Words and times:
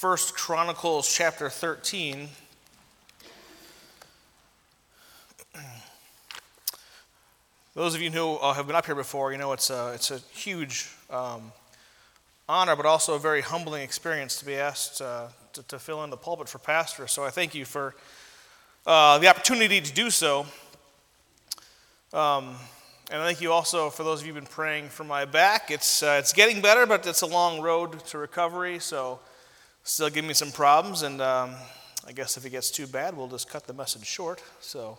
First 0.00 0.34
Chronicles 0.34 1.14
chapter 1.14 1.50
13. 1.50 2.26
Those 7.74 7.94
of 7.94 8.00
you 8.00 8.10
who 8.10 8.36
uh, 8.36 8.54
have 8.54 8.66
been 8.66 8.76
up 8.76 8.86
here 8.86 8.94
before, 8.94 9.30
you 9.30 9.36
know 9.36 9.52
it's 9.52 9.68
a, 9.68 9.92
it's 9.92 10.10
a 10.10 10.20
huge 10.32 10.88
um, 11.10 11.52
honor, 12.48 12.76
but 12.76 12.86
also 12.86 13.12
a 13.12 13.18
very 13.18 13.42
humbling 13.42 13.82
experience 13.82 14.38
to 14.38 14.46
be 14.46 14.54
asked 14.54 15.02
uh, 15.02 15.26
to, 15.52 15.62
to, 15.64 15.78
fill 15.78 16.02
in 16.02 16.08
the 16.08 16.16
pulpit 16.16 16.48
for 16.48 16.56
pastor. 16.56 17.06
So 17.06 17.22
I 17.22 17.28
thank 17.28 17.54
you 17.54 17.66
for 17.66 17.94
uh, 18.86 19.18
the 19.18 19.28
opportunity 19.28 19.82
to 19.82 19.92
do 19.92 20.08
so. 20.08 20.46
Um, 22.14 22.56
and 23.10 23.20
I 23.20 23.26
thank 23.26 23.42
you 23.42 23.52
also 23.52 23.90
for 23.90 24.02
those 24.02 24.22
of 24.22 24.26
you 24.26 24.32
who've 24.32 24.42
been 24.42 24.50
praying 24.50 24.88
for 24.88 25.04
my 25.04 25.26
back. 25.26 25.70
It's, 25.70 26.02
uh, 26.02 26.16
it's 26.18 26.32
getting 26.32 26.62
better, 26.62 26.86
but 26.86 27.06
it's 27.06 27.20
a 27.20 27.26
long 27.26 27.60
road 27.60 28.02
to 28.06 28.16
recovery, 28.16 28.78
so 28.78 29.20
still 29.84 30.10
give 30.10 30.24
me 30.24 30.34
some 30.34 30.50
problems. 30.50 31.02
And 31.02 31.20
um, 31.20 31.54
I 32.06 32.12
guess 32.12 32.36
if 32.36 32.44
it 32.44 32.50
gets 32.50 32.70
too 32.70 32.86
bad, 32.86 33.16
we'll 33.16 33.28
just 33.28 33.48
cut 33.48 33.66
the 33.66 33.72
message 33.72 34.06
short. 34.06 34.42
So 34.60 34.98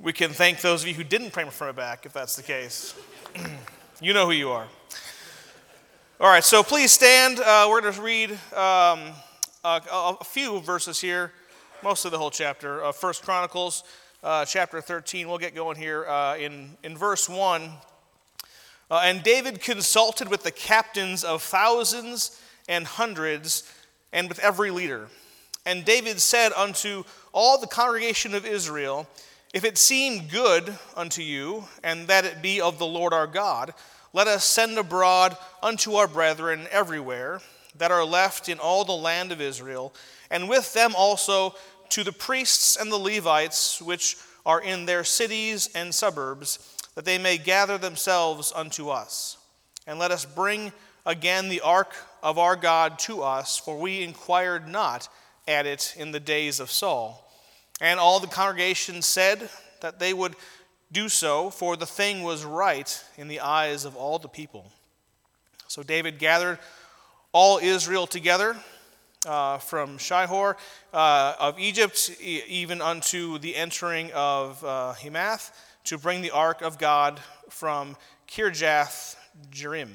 we 0.00 0.12
can 0.12 0.30
thank 0.30 0.60
those 0.60 0.82
of 0.82 0.88
you 0.88 0.94
who 0.94 1.04
didn't 1.04 1.32
pray 1.32 1.44
for 1.44 1.64
my 1.64 1.72
back 1.72 2.06
if 2.06 2.12
that's 2.12 2.36
the 2.36 2.42
case. 2.42 2.94
you 4.00 4.12
know 4.12 4.26
who 4.26 4.32
you 4.32 4.50
are. 4.50 4.66
All 6.20 6.28
right, 6.28 6.42
so 6.42 6.62
please 6.62 6.90
stand. 6.90 7.38
Uh, 7.38 7.66
we're 7.70 7.80
going 7.80 7.94
to 7.94 8.02
read 8.02 8.30
um, 8.52 9.12
a, 9.64 9.80
a, 9.92 10.24
few 10.24 10.60
verses 10.60 11.00
here, 11.00 11.32
mostly 11.84 12.10
the 12.10 12.18
whole 12.18 12.30
chapter 12.30 12.80
of 12.82 12.96
First 12.96 13.22
Chronicles, 13.22 13.84
uh, 14.24 14.44
chapter 14.44 14.80
13. 14.80 15.28
We'll 15.28 15.38
get 15.38 15.54
going 15.54 15.76
here 15.76 16.06
uh, 16.06 16.36
in, 16.36 16.76
in 16.82 16.96
verse 16.96 17.28
1. 17.28 17.70
Uh, 18.90 19.00
and 19.04 19.22
David 19.22 19.60
consulted 19.60 20.28
with 20.28 20.42
the 20.42 20.50
captains 20.50 21.22
of 21.22 21.40
thousands 21.40 22.40
and 22.68 22.86
hundreds, 22.86 23.70
and 24.12 24.28
with 24.28 24.38
every 24.38 24.70
leader. 24.70 25.08
And 25.66 25.84
David 25.84 26.20
said 26.20 26.52
unto 26.52 27.04
all 27.32 27.58
the 27.58 27.66
congregation 27.66 28.34
of 28.34 28.46
Israel, 28.46 29.08
if 29.54 29.64
it 29.64 29.78
seem 29.78 30.28
good 30.28 30.78
unto 30.94 31.22
you, 31.22 31.64
and 31.82 32.06
that 32.08 32.24
it 32.24 32.42
be 32.42 32.60
of 32.60 32.78
the 32.78 32.86
Lord 32.86 33.12
our 33.12 33.26
God, 33.26 33.74
let 34.12 34.26
us 34.26 34.44
send 34.44 34.78
abroad 34.78 35.36
unto 35.62 35.94
our 35.94 36.08
brethren 36.08 36.66
everywhere 36.70 37.40
that 37.76 37.90
are 37.90 38.04
left 38.04 38.48
in 38.48 38.58
all 38.58 38.84
the 38.84 38.92
land 38.92 39.32
of 39.32 39.40
Israel, 39.40 39.94
and 40.30 40.48
with 40.48 40.72
them 40.74 40.94
also 40.96 41.54
to 41.90 42.04
the 42.04 42.12
priests 42.12 42.76
and 42.76 42.92
the 42.92 42.96
Levites 42.96 43.80
which 43.80 44.16
are 44.44 44.60
in 44.60 44.86
their 44.86 45.04
cities 45.04 45.68
and 45.74 45.94
suburbs, 45.94 46.58
that 46.94 47.04
they 47.04 47.18
may 47.18 47.38
gather 47.38 47.78
themselves 47.78 48.52
unto 48.54 48.88
us. 48.88 49.36
And 49.86 49.98
let 49.98 50.10
us 50.10 50.24
bring 50.24 50.72
again 51.06 51.48
the 51.48 51.60
ark 51.60 51.94
of 52.22 52.38
our 52.38 52.56
God 52.56 52.98
to 53.00 53.22
us, 53.22 53.58
for 53.58 53.78
we 53.78 54.02
inquired 54.02 54.68
not 54.68 55.08
at 55.46 55.66
it 55.66 55.94
in 55.96 56.12
the 56.12 56.20
days 56.20 56.60
of 56.60 56.70
Saul. 56.70 57.24
And 57.80 58.00
all 58.00 58.20
the 58.20 58.26
congregation 58.26 59.02
said 59.02 59.48
that 59.80 59.98
they 59.98 60.12
would 60.12 60.34
do 60.90 61.08
so, 61.08 61.50
for 61.50 61.76
the 61.76 61.86
thing 61.86 62.22
was 62.22 62.44
right 62.44 63.04
in 63.16 63.28
the 63.28 63.40
eyes 63.40 63.84
of 63.84 63.96
all 63.96 64.18
the 64.18 64.28
people. 64.28 64.72
So 65.68 65.82
David 65.82 66.18
gathered 66.18 66.58
all 67.32 67.58
Israel 67.58 68.06
together 68.06 68.56
uh, 69.26 69.58
from 69.58 69.98
Shihor 69.98 70.56
uh, 70.92 71.34
of 71.38 71.58
Egypt, 71.58 72.10
even 72.20 72.80
unto 72.80 73.38
the 73.38 73.54
entering 73.54 74.10
of 74.12 74.64
uh, 74.64 74.94
Hemath, 74.94 75.50
to 75.84 75.98
bring 75.98 76.22
the 76.22 76.30
ark 76.30 76.62
of 76.62 76.78
God 76.78 77.20
from 77.50 77.96
Kirjath 78.26 79.16
Jearim. 79.50 79.90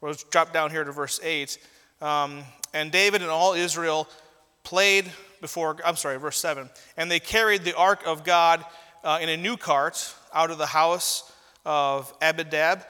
We'll 0.00 0.14
drop 0.30 0.52
down 0.52 0.70
here 0.70 0.84
to 0.84 0.92
verse 0.92 1.18
8. 1.22 1.58
Um, 2.00 2.44
and 2.72 2.92
David 2.92 3.22
and 3.22 3.30
all 3.30 3.54
Israel 3.54 4.08
played 4.62 5.10
before, 5.40 5.76
I'm 5.84 5.96
sorry, 5.96 6.18
verse 6.18 6.38
7. 6.38 6.70
And 6.96 7.10
they 7.10 7.18
carried 7.20 7.64
the 7.64 7.76
ark 7.76 8.02
of 8.06 8.22
God 8.22 8.64
uh, 9.02 9.18
in 9.20 9.28
a 9.28 9.36
new 9.36 9.56
cart 9.56 10.14
out 10.32 10.50
of 10.50 10.58
the 10.58 10.66
house 10.66 11.32
of 11.64 12.12
Abinadab, 12.22 12.84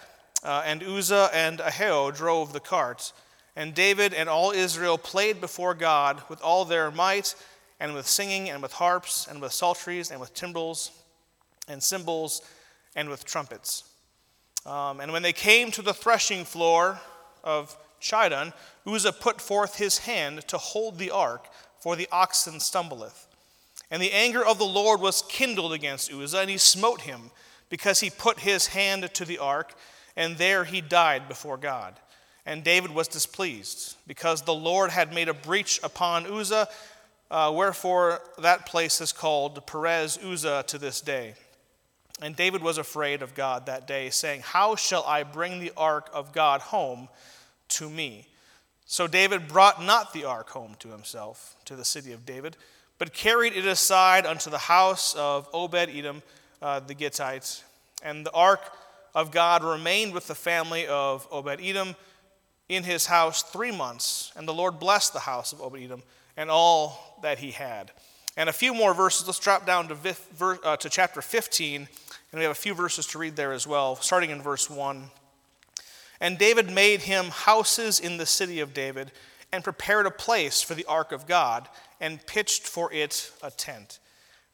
uh, 0.44 0.62
and 0.66 0.82
Uzzah 0.82 1.30
and 1.32 1.58
Ahio 1.60 2.14
drove 2.14 2.52
the 2.52 2.60
cart. 2.60 3.12
And 3.56 3.74
David 3.74 4.12
and 4.12 4.28
all 4.28 4.50
Israel 4.52 4.98
played 4.98 5.40
before 5.40 5.74
God 5.74 6.22
with 6.28 6.42
all 6.42 6.64
their 6.64 6.90
might, 6.90 7.34
and 7.80 7.94
with 7.94 8.06
singing, 8.06 8.50
and 8.50 8.62
with 8.62 8.72
harps, 8.72 9.26
and 9.28 9.40
with 9.40 9.52
psalteries, 9.52 10.10
and 10.10 10.20
with 10.20 10.34
timbrels, 10.34 10.90
and 11.68 11.82
cymbals, 11.82 12.42
and 12.94 13.08
with 13.08 13.24
trumpets. 13.24 13.84
Um, 14.68 15.00
and 15.00 15.12
when 15.12 15.22
they 15.22 15.32
came 15.32 15.70
to 15.72 15.82
the 15.82 15.94
threshing 15.94 16.44
floor 16.44 17.00
of 17.42 17.74
Chidon, 18.02 18.52
Uzzah 18.86 19.14
put 19.14 19.40
forth 19.40 19.76
his 19.76 19.98
hand 19.98 20.46
to 20.48 20.58
hold 20.58 20.98
the 20.98 21.10
ark, 21.10 21.46
for 21.80 21.96
the 21.96 22.08
oxen 22.12 22.60
stumbleth. 22.60 23.26
And 23.90 24.02
the 24.02 24.12
anger 24.12 24.44
of 24.44 24.58
the 24.58 24.66
Lord 24.66 25.00
was 25.00 25.22
kindled 25.22 25.72
against 25.72 26.12
Uzzah, 26.12 26.40
and 26.40 26.50
he 26.50 26.58
smote 26.58 27.00
him, 27.00 27.30
because 27.70 28.00
he 28.00 28.10
put 28.10 28.40
his 28.40 28.66
hand 28.66 29.08
to 29.14 29.24
the 29.24 29.38
ark, 29.38 29.74
and 30.16 30.36
there 30.36 30.64
he 30.64 30.82
died 30.82 31.28
before 31.28 31.56
God. 31.56 31.94
And 32.44 32.62
David 32.62 32.90
was 32.90 33.08
displeased, 33.08 33.96
because 34.06 34.42
the 34.42 34.54
Lord 34.54 34.90
had 34.90 35.14
made 35.14 35.30
a 35.30 35.34
breach 35.34 35.80
upon 35.82 36.26
Uzzah, 36.26 36.68
uh, 37.30 37.52
wherefore 37.54 38.20
that 38.38 38.66
place 38.66 39.00
is 39.00 39.12
called 39.12 39.66
Perez 39.66 40.18
Uzzah 40.22 40.64
to 40.66 40.76
this 40.76 41.00
day. 41.00 41.36
And 42.20 42.34
David 42.34 42.62
was 42.62 42.78
afraid 42.78 43.22
of 43.22 43.34
God 43.34 43.66
that 43.66 43.86
day, 43.86 44.10
saying, 44.10 44.40
How 44.40 44.74
shall 44.74 45.04
I 45.04 45.22
bring 45.22 45.60
the 45.60 45.72
ark 45.76 46.10
of 46.12 46.32
God 46.32 46.60
home 46.60 47.08
to 47.70 47.88
me? 47.88 48.26
So 48.86 49.06
David 49.06 49.48
brought 49.48 49.82
not 49.82 50.12
the 50.12 50.24
ark 50.24 50.50
home 50.50 50.74
to 50.80 50.88
himself, 50.88 51.56
to 51.66 51.76
the 51.76 51.84
city 51.84 52.12
of 52.12 52.24
David, 52.24 52.56
but 52.98 53.12
carried 53.12 53.52
it 53.52 53.66
aside 53.66 54.26
unto 54.26 54.50
the 54.50 54.58
house 54.58 55.14
of 55.14 55.48
Obed 55.52 55.90
Edom 55.90 56.22
uh, 56.62 56.80
the 56.80 56.94
Gittite. 56.94 57.62
And 58.02 58.24
the 58.24 58.32
ark 58.32 58.60
of 59.14 59.30
God 59.30 59.62
remained 59.62 60.14
with 60.14 60.26
the 60.26 60.34
family 60.34 60.86
of 60.86 61.26
Obed 61.30 61.60
Edom 61.62 61.94
in 62.68 62.84
his 62.84 63.06
house 63.06 63.42
three 63.42 63.72
months. 63.72 64.32
And 64.36 64.46
the 64.46 64.54
Lord 64.54 64.78
blessed 64.78 65.12
the 65.12 65.20
house 65.20 65.52
of 65.52 65.60
Obed 65.60 65.82
Edom 65.82 66.02
and 66.36 66.50
all 66.50 67.18
that 67.22 67.38
he 67.38 67.50
had. 67.50 67.90
And 68.36 68.48
a 68.48 68.52
few 68.52 68.72
more 68.72 68.94
verses. 68.94 69.26
Let's 69.26 69.40
drop 69.40 69.66
down 69.66 69.88
to, 69.88 70.58
uh, 70.64 70.76
to 70.76 70.88
chapter 70.88 71.20
15, 71.20 71.88
and 72.30 72.38
we 72.38 72.44
have 72.44 72.52
a 72.52 72.54
few 72.54 72.74
verses 72.74 73.06
to 73.08 73.18
read 73.18 73.36
there 73.36 73.52
as 73.52 73.66
well, 73.66 73.96
starting 73.96 74.30
in 74.30 74.42
verse 74.42 74.68
1. 74.68 75.04
And 76.20 76.36
David 76.36 76.70
made 76.70 77.02
him 77.02 77.26
houses 77.26 78.00
in 78.00 78.16
the 78.16 78.26
city 78.26 78.60
of 78.60 78.74
David 78.74 79.12
and 79.52 79.64
prepared 79.64 80.06
a 80.06 80.10
place 80.10 80.60
for 80.60 80.74
the 80.74 80.84
ark 80.86 81.12
of 81.12 81.26
God 81.26 81.68
and 82.00 82.24
pitched 82.26 82.66
for 82.66 82.92
it 82.92 83.32
a 83.42 83.50
tent. 83.50 83.98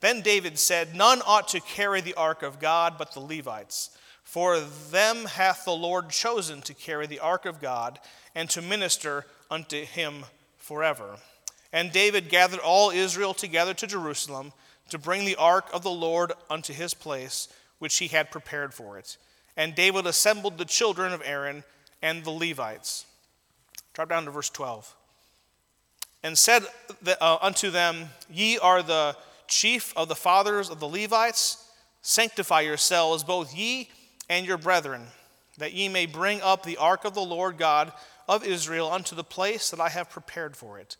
Then 0.00 0.20
David 0.20 0.58
said, 0.58 0.94
None 0.94 1.22
ought 1.26 1.48
to 1.48 1.60
carry 1.60 2.00
the 2.00 2.14
ark 2.14 2.42
of 2.42 2.60
God 2.60 2.94
but 2.98 3.12
the 3.12 3.20
Levites, 3.20 3.96
for 4.22 4.60
them 4.60 5.24
hath 5.24 5.64
the 5.64 5.72
Lord 5.72 6.10
chosen 6.10 6.60
to 6.62 6.74
carry 6.74 7.06
the 7.06 7.20
ark 7.20 7.46
of 7.46 7.60
God 7.60 7.98
and 8.34 8.48
to 8.50 8.62
minister 8.62 9.24
unto 9.50 9.84
him 9.84 10.24
forever. 10.58 11.16
And 11.72 11.90
David 11.90 12.28
gathered 12.28 12.60
all 12.60 12.90
Israel 12.90 13.34
together 13.34 13.74
to 13.74 13.86
Jerusalem 13.86 14.52
to 14.90 14.98
bring 14.98 15.24
the 15.24 15.36
ark 15.36 15.66
of 15.72 15.82
the 15.82 15.90
Lord 15.90 16.32
unto 16.50 16.72
his 16.72 16.94
place, 16.94 17.48
which 17.78 17.98
he 17.98 18.08
had 18.08 18.30
prepared 18.30 18.72
for 18.74 18.98
it. 18.98 19.16
And 19.56 19.74
David 19.74 20.06
assembled 20.06 20.58
the 20.58 20.64
children 20.64 21.12
of 21.12 21.22
Aaron 21.24 21.64
and 22.02 22.24
the 22.24 22.30
Levites. 22.30 23.06
Drop 23.92 24.08
down 24.08 24.24
to 24.24 24.30
verse 24.30 24.50
12. 24.50 24.94
And 26.22 26.36
said 26.36 26.64
uh, 27.20 27.38
unto 27.40 27.70
them, 27.70 28.08
Ye 28.30 28.58
are 28.58 28.82
the 28.82 29.16
chief 29.46 29.92
of 29.96 30.08
the 30.08 30.14
fathers 30.14 30.70
of 30.70 30.80
the 30.80 30.88
Levites. 30.88 31.68
Sanctify 32.02 32.62
yourselves, 32.62 33.22
both 33.22 33.54
ye 33.54 33.90
and 34.28 34.46
your 34.46 34.58
brethren, 34.58 35.06
that 35.58 35.72
ye 35.72 35.88
may 35.88 36.06
bring 36.06 36.40
up 36.40 36.64
the 36.64 36.76
ark 36.76 37.04
of 37.04 37.14
the 37.14 37.20
Lord 37.20 37.58
God 37.58 37.92
of 38.28 38.44
Israel 38.44 38.90
unto 38.90 39.14
the 39.14 39.24
place 39.24 39.70
that 39.70 39.80
I 39.80 39.90
have 39.90 40.10
prepared 40.10 40.56
for 40.56 40.78
it. 40.78 40.96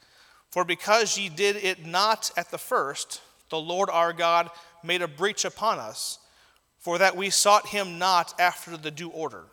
For 0.51 0.65
because 0.65 1.19
ye 1.19 1.29
did 1.29 1.57
it 1.57 1.85
not 1.85 2.31
at 2.37 2.51
the 2.51 2.59
first, 2.59 3.21
the 3.51 3.59
Lord 3.59 3.91
our 3.91 4.13
God 4.13 4.51
made 4.83 5.03
a 5.03 5.09
breach 5.09 5.45
upon 5.45 5.79
us 5.79 6.19
for 6.85 6.99
that 6.99 7.17
we 7.17 7.31
sought 7.31 7.69
him 7.69 7.99
not 7.99 8.39
after 8.39 8.77
the 8.77 8.91
due 8.91 9.09
order. 9.09 9.45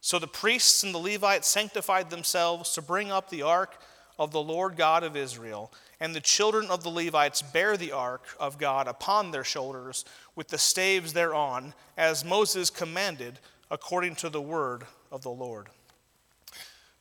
So 0.00 0.18
the 0.18 0.26
priests 0.26 0.82
and 0.82 0.94
the 0.94 0.98
Levites 0.98 1.46
sanctified 1.46 2.08
themselves 2.08 2.72
to 2.72 2.80
bring 2.80 3.12
up 3.12 3.28
the 3.28 3.42
ark 3.42 3.76
of 4.18 4.30
the 4.30 4.40
Lord 4.40 4.76
God 4.78 5.04
of 5.04 5.14
Israel, 5.14 5.70
and 6.00 6.14
the 6.14 6.22
children 6.22 6.70
of 6.70 6.82
the 6.82 6.88
Levites 6.88 7.42
bear 7.42 7.76
the 7.76 7.92
ark 7.92 8.22
of 8.40 8.56
God 8.56 8.88
upon 8.88 9.30
their 9.30 9.44
shoulders 9.44 10.06
with 10.34 10.48
the 10.48 10.56
staves 10.56 11.12
thereon, 11.12 11.74
as 11.98 12.24
Moses 12.24 12.70
commanded 12.70 13.40
according 13.70 14.14
to 14.16 14.30
the 14.30 14.40
word 14.40 14.84
of 15.12 15.20
the 15.20 15.28
Lord. 15.28 15.66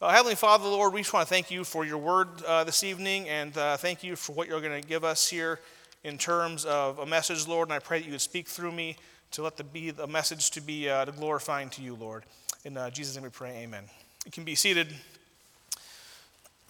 Uh, 0.02 0.10
Heavenly 0.10 0.36
Father, 0.36 0.68
Lord, 0.68 0.94
we 0.94 1.00
just 1.00 1.14
want 1.14 1.26
to 1.26 1.34
thank 1.34 1.50
you 1.50 1.64
for 1.64 1.86
your 1.86 2.00
word 2.00 2.28
uh, 2.46 2.66
this 2.66 2.84
evening, 2.84 3.30
and 3.30 3.58
uh, 3.58 3.78
thank 3.78 4.04
you 4.04 4.18
for 4.18 4.34
what 4.34 4.50
you're 4.50 4.60
going 4.60 4.82
to 4.82 4.86
give 4.86 5.06
us 5.06 5.30
here 5.30 5.62
in 6.04 6.18
terms 6.18 6.66
of 6.66 7.00
a 7.00 7.06
message, 7.06 7.48
Lord. 7.48 7.70
And 7.70 7.74
I 7.74 7.80
pray 7.80 8.00
that 8.00 8.06
you 8.06 8.12
would 8.12 8.20
speak 8.20 8.50
through 8.50 8.74
me 8.74 8.98
to 9.32 9.44
let 9.44 9.58
the 9.58 9.64
be 9.64 9.92
the 9.92 10.08
message 10.08 10.52
to 10.52 10.62
be 10.62 10.90
uh, 10.90 11.06
glorifying 11.06 11.70
to 11.72 11.82
you, 11.82 11.96
Lord. 11.96 12.24
In 12.66 12.78
uh, 12.78 12.90
Jesus' 12.90 13.16
name 13.16 13.24
we 13.24 13.30
pray, 13.30 13.58
amen. 13.64 13.84
You 14.26 14.32
can 14.32 14.44
be 14.44 14.56
seated. 14.56 14.88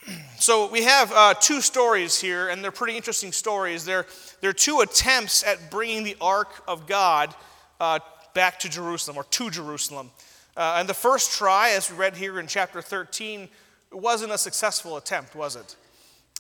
So 0.39 0.71
we 0.71 0.83
have 0.83 1.11
uh, 1.11 1.33
two 1.33 1.59
stories 1.59 2.21
here, 2.21 2.47
and 2.47 2.63
they're 2.63 2.71
pretty 2.71 2.95
interesting 2.95 3.33
stories. 3.33 3.83
They're, 3.83 4.05
they're 4.39 4.53
two 4.53 4.79
attempts 4.79 5.43
at 5.43 5.69
bringing 5.69 6.03
the 6.03 6.15
Ark 6.21 6.63
of 6.65 6.87
God 6.87 7.35
uh, 7.81 7.99
back 8.33 8.57
to 8.59 8.69
Jerusalem 8.69 9.17
or 9.17 9.25
to 9.25 9.49
Jerusalem. 9.49 10.09
Uh, 10.55 10.77
and 10.79 10.87
the 10.87 10.93
first 10.93 11.33
try, 11.37 11.71
as 11.71 11.91
we 11.91 11.97
read 11.97 12.15
here 12.15 12.39
in 12.39 12.47
chapter 12.47 12.81
13, 12.81 13.49
wasn't 13.91 14.31
a 14.31 14.37
successful 14.37 14.95
attempt, 14.95 15.35
was 15.35 15.57
it? 15.57 15.75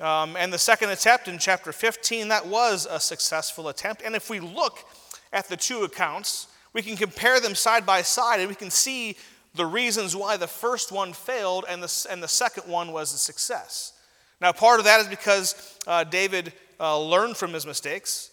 Um, 0.01 0.37
and 0.37 0.51
the 0.51 0.57
second 0.57 0.91
attempt 0.91 1.27
in 1.27 1.37
chapter 1.37 1.73
15, 1.73 2.29
that 2.29 2.47
was 2.47 2.87
a 2.89 3.01
successful 3.01 3.67
attempt. 3.67 4.01
And 4.01 4.15
if 4.15 4.29
we 4.29 4.39
look 4.39 4.85
at 5.31 5.47
the 5.47 5.57
two 5.57 5.83
accounts, 5.83 6.47
we 6.73 6.81
can 6.81 6.95
compare 6.95 7.39
them 7.39 7.55
side 7.55 7.85
by 7.85 8.01
side 8.01 8.39
and 8.39 8.49
we 8.49 8.55
can 8.55 8.71
see 8.71 9.15
the 9.55 9.65
reasons 9.65 10.15
why 10.15 10.37
the 10.37 10.47
first 10.47 10.91
one 10.91 11.13
failed 11.13 11.65
and 11.67 11.81
the, 11.81 12.07
and 12.09 12.21
the 12.21 12.27
second 12.27 12.63
one 12.63 12.91
was 12.91 13.13
a 13.13 13.17
success. 13.17 13.93
Now, 14.41 14.51
part 14.51 14.79
of 14.79 14.85
that 14.85 15.01
is 15.01 15.07
because 15.07 15.77
uh, 15.85 16.03
David 16.03 16.53
uh, 16.79 16.99
learned 16.99 17.35
from 17.35 17.53
his 17.53 17.65
mistakes, 17.65 18.31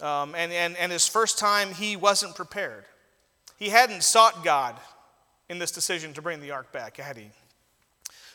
um, 0.00 0.34
and, 0.36 0.52
and, 0.52 0.76
and 0.76 0.92
his 0.92 1.08
first 1.08 1.38
time 1.38 1.72
he 1.72 1.96
wasn't 1.96 2.36
prepared. 2.36 2.84
He 3.56 3.70
hadn't 3.70 4.04
sought 4.04 4.44
God 4.44 4.76
in 5.48 5.58
this 5.58 5.72
decision 5.72 6.12
to 6.12 6.22
bring 6.22 6.40
the 6.40 6.52
ark 6.52 6.70
back, 6.72 6.98
had 6.98 7.16
he? 7.16 7.30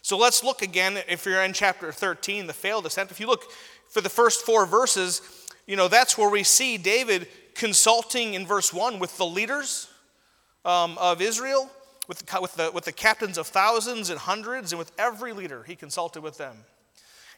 So 0.01 0.17
let's 0.17 0.43
look 0.43 0.61
again, 0.61 0.99
if 1.07 1.25
you're 1.25 1.41
in 1.43 1.53
chapter 1.53 1.91
13, 1.93 2.47
the 2.47 2.53
failed 2.53 2.85
attempt. 2.85 3.11
If 3.11 3.21
you 3.21 3.27
look 3.27 3.43
for 3.89 4.01
the 4.01 4.09
first 4.09 4.45
four 4.45 4.65
verses, 4.65 5.21
you 5.65 5.77
know, 5.77 5.87
that's 5.87 6.17
where 6.17 6.29
we 6.29 6.43
see 6.43 6.77
David 6.77 7.27
consulting 7.55 8.33
in 8.33 8.45
verse 8.45 8.73
1 8.73 8.99
with 8.99 9.17
the 9.17 9.25
leaders 9.25 9.87
um, 10.65 10.97
of 10.97 11.21
Israel 11.21 11.69
with 12.07 12.19
the, 12.19 12.41
with, 12.41 12.55
the, 12.55 12.71
with 12.71 12.85
the 12.85 12.91
captains 12.91 13.37
of 13.37 13.47
thousands 13.47 14.09
and 14.09 14.19
hundreds, 14.19 14.71
and 14.71 14.79
with 14.79 14.91
every 14.97 15.33
leader, 15.33 15.63
he 15.63 15.75
consulted 15.75 16.21
with 16.21 16.37
them. 16.37 16.57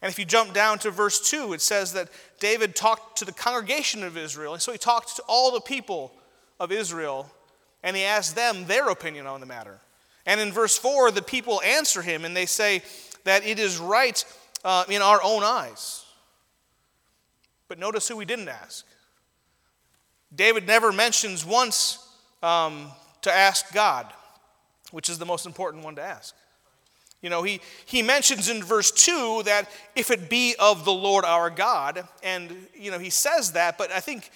And 0.02 0.12
if 0.12 0.20
you 0.20 0.26
jump 0.26 0.54
down 0.54 0.80
to 0.80 0.92
verse 0.92 1.30
2, 1.30 1.54
it 1.54 1.62
says 1.62 1.94
that 1.94 2.10
David 2.40 2.76
talked 2.76 3.20
to 3.20 3.26
the 3.26 3.32
congregation 3.32 4.04
of 4.04 4.18
Israel. 4.18 4.54
And 4.54 4.62
so 4.62 4.72
he 4.72 4.78
talked 4.78 5.16
to 5.16 5.24
all 5.28 5.52
the 5.52 5.62
people 5.62 6.12
of 6.60 6.72
Israel, 6.72 7.30
and 7.84 7.96
he 7.96 8.04
asked 8.04 8.36
them 8.36 8.66
their 8.66 8.90
opinion 8.90 9.28
on 9.28 9.40
the 9.40 9.46
matter. 9.46 9.80
And 10.26 10.40
in 10.40 10.52
verse 10.52 10.78
4, 10.78 11.12
the 11.12 11.22
people 11.22 11.62
answer 11.62 12.02
him, 12.02 12.26
and 12.26 12.36
they 12.36 12.46
say 12.46 12.82
that 13.24 13.46
it 13.46 13.60
is 13.60 13.78
right 13.78 14.24
uh, 14.64 14.84
in 14.90 15.02
our 15.02 15.22
own 15.24 15.44
eyes. 15.44 16.04
But 17.68 17.80
notice 17.80 18.08
who 18.08 18.20
he 18.20 18.26
didn't 18.26 18.50
ask. 18.50 18.86
David 20.36 20.68
never 20.68 20.92
mentions 20.92 21.46
once 21.46 22.00
um, 22.44 22.92
to 23.22 23.32
ask 23.32 23.74
God 23.74 24.12
which 24.96 25.10
is 25.10 25.18
the 25.18 25.26
most 25.26 25.46
important 25.46 25.84
one 25.84 25.96
to 25.96 26.02
ask. 26.02 26.34
You 27.22 27.30
know, 27.30 27.44
he, 27.44 27.60
he 27.86 28.02
mentions 28.02 28.48
in 28.48 28.64
verse 28.64 28.92
2 28.92 29.44
that 29.44 29.70
if 29.94 30.10
it 30.10 30.30
be 30.30 30.56
of 30.58 30.86
the 30.86 30.94
Lord 30.94 31.26
our 31.26 31.50
God, 31.50 32.08
and, 32.24 32.56
you 32.74 32.92
know, 32.92 32.98
he 33.00 33.10
says 33.10 33.52
that, 33.52 33.78
but 33.78 33.92
I 33.92 34.00
think, 34.00 34.30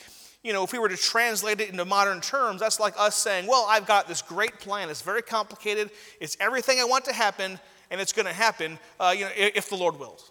you 0.43 0.51
know, 0.51 0.65
if 0.65 0.73
we 0.73 0.79
were 0.79 0.89
to 0.89 0.97
translate 0.97 1.61
it 1.61 1.69
into 1.69 1.85
modern 1.85 2.19
terms, 2.19 2.59
that's 2.59 2.77
like 2.77 2.93
us 2.97 3.15
saying, 3.15 3.47
well, 3.47 3.65
I've 3.69 3.85
got 3.85 4.09
this 4.09 4.21
great 4.21 4.59
plan. 4.59 4.89
It's 4.89 5.01
very 5.01 5.21
complicated. 5.21 5.91
It's 6.19 6.35
everything 6.41 6.81
I 6.81 6.83
want 6.83 7.05
to 7.05 7.13
happen, 7.13 7.57
and 7.89 8.01
it's 8.01 8.11
going 8.11 8.25
to 8.25 8.33
happen, 8.33 8.79
uh, 8.99 9.13
you 9.15 9.25
know, 9.25 9.31
if 9.35 9.69
the 9.69 9.77
Lord 9.77 9.97
wills. 9.97 10.29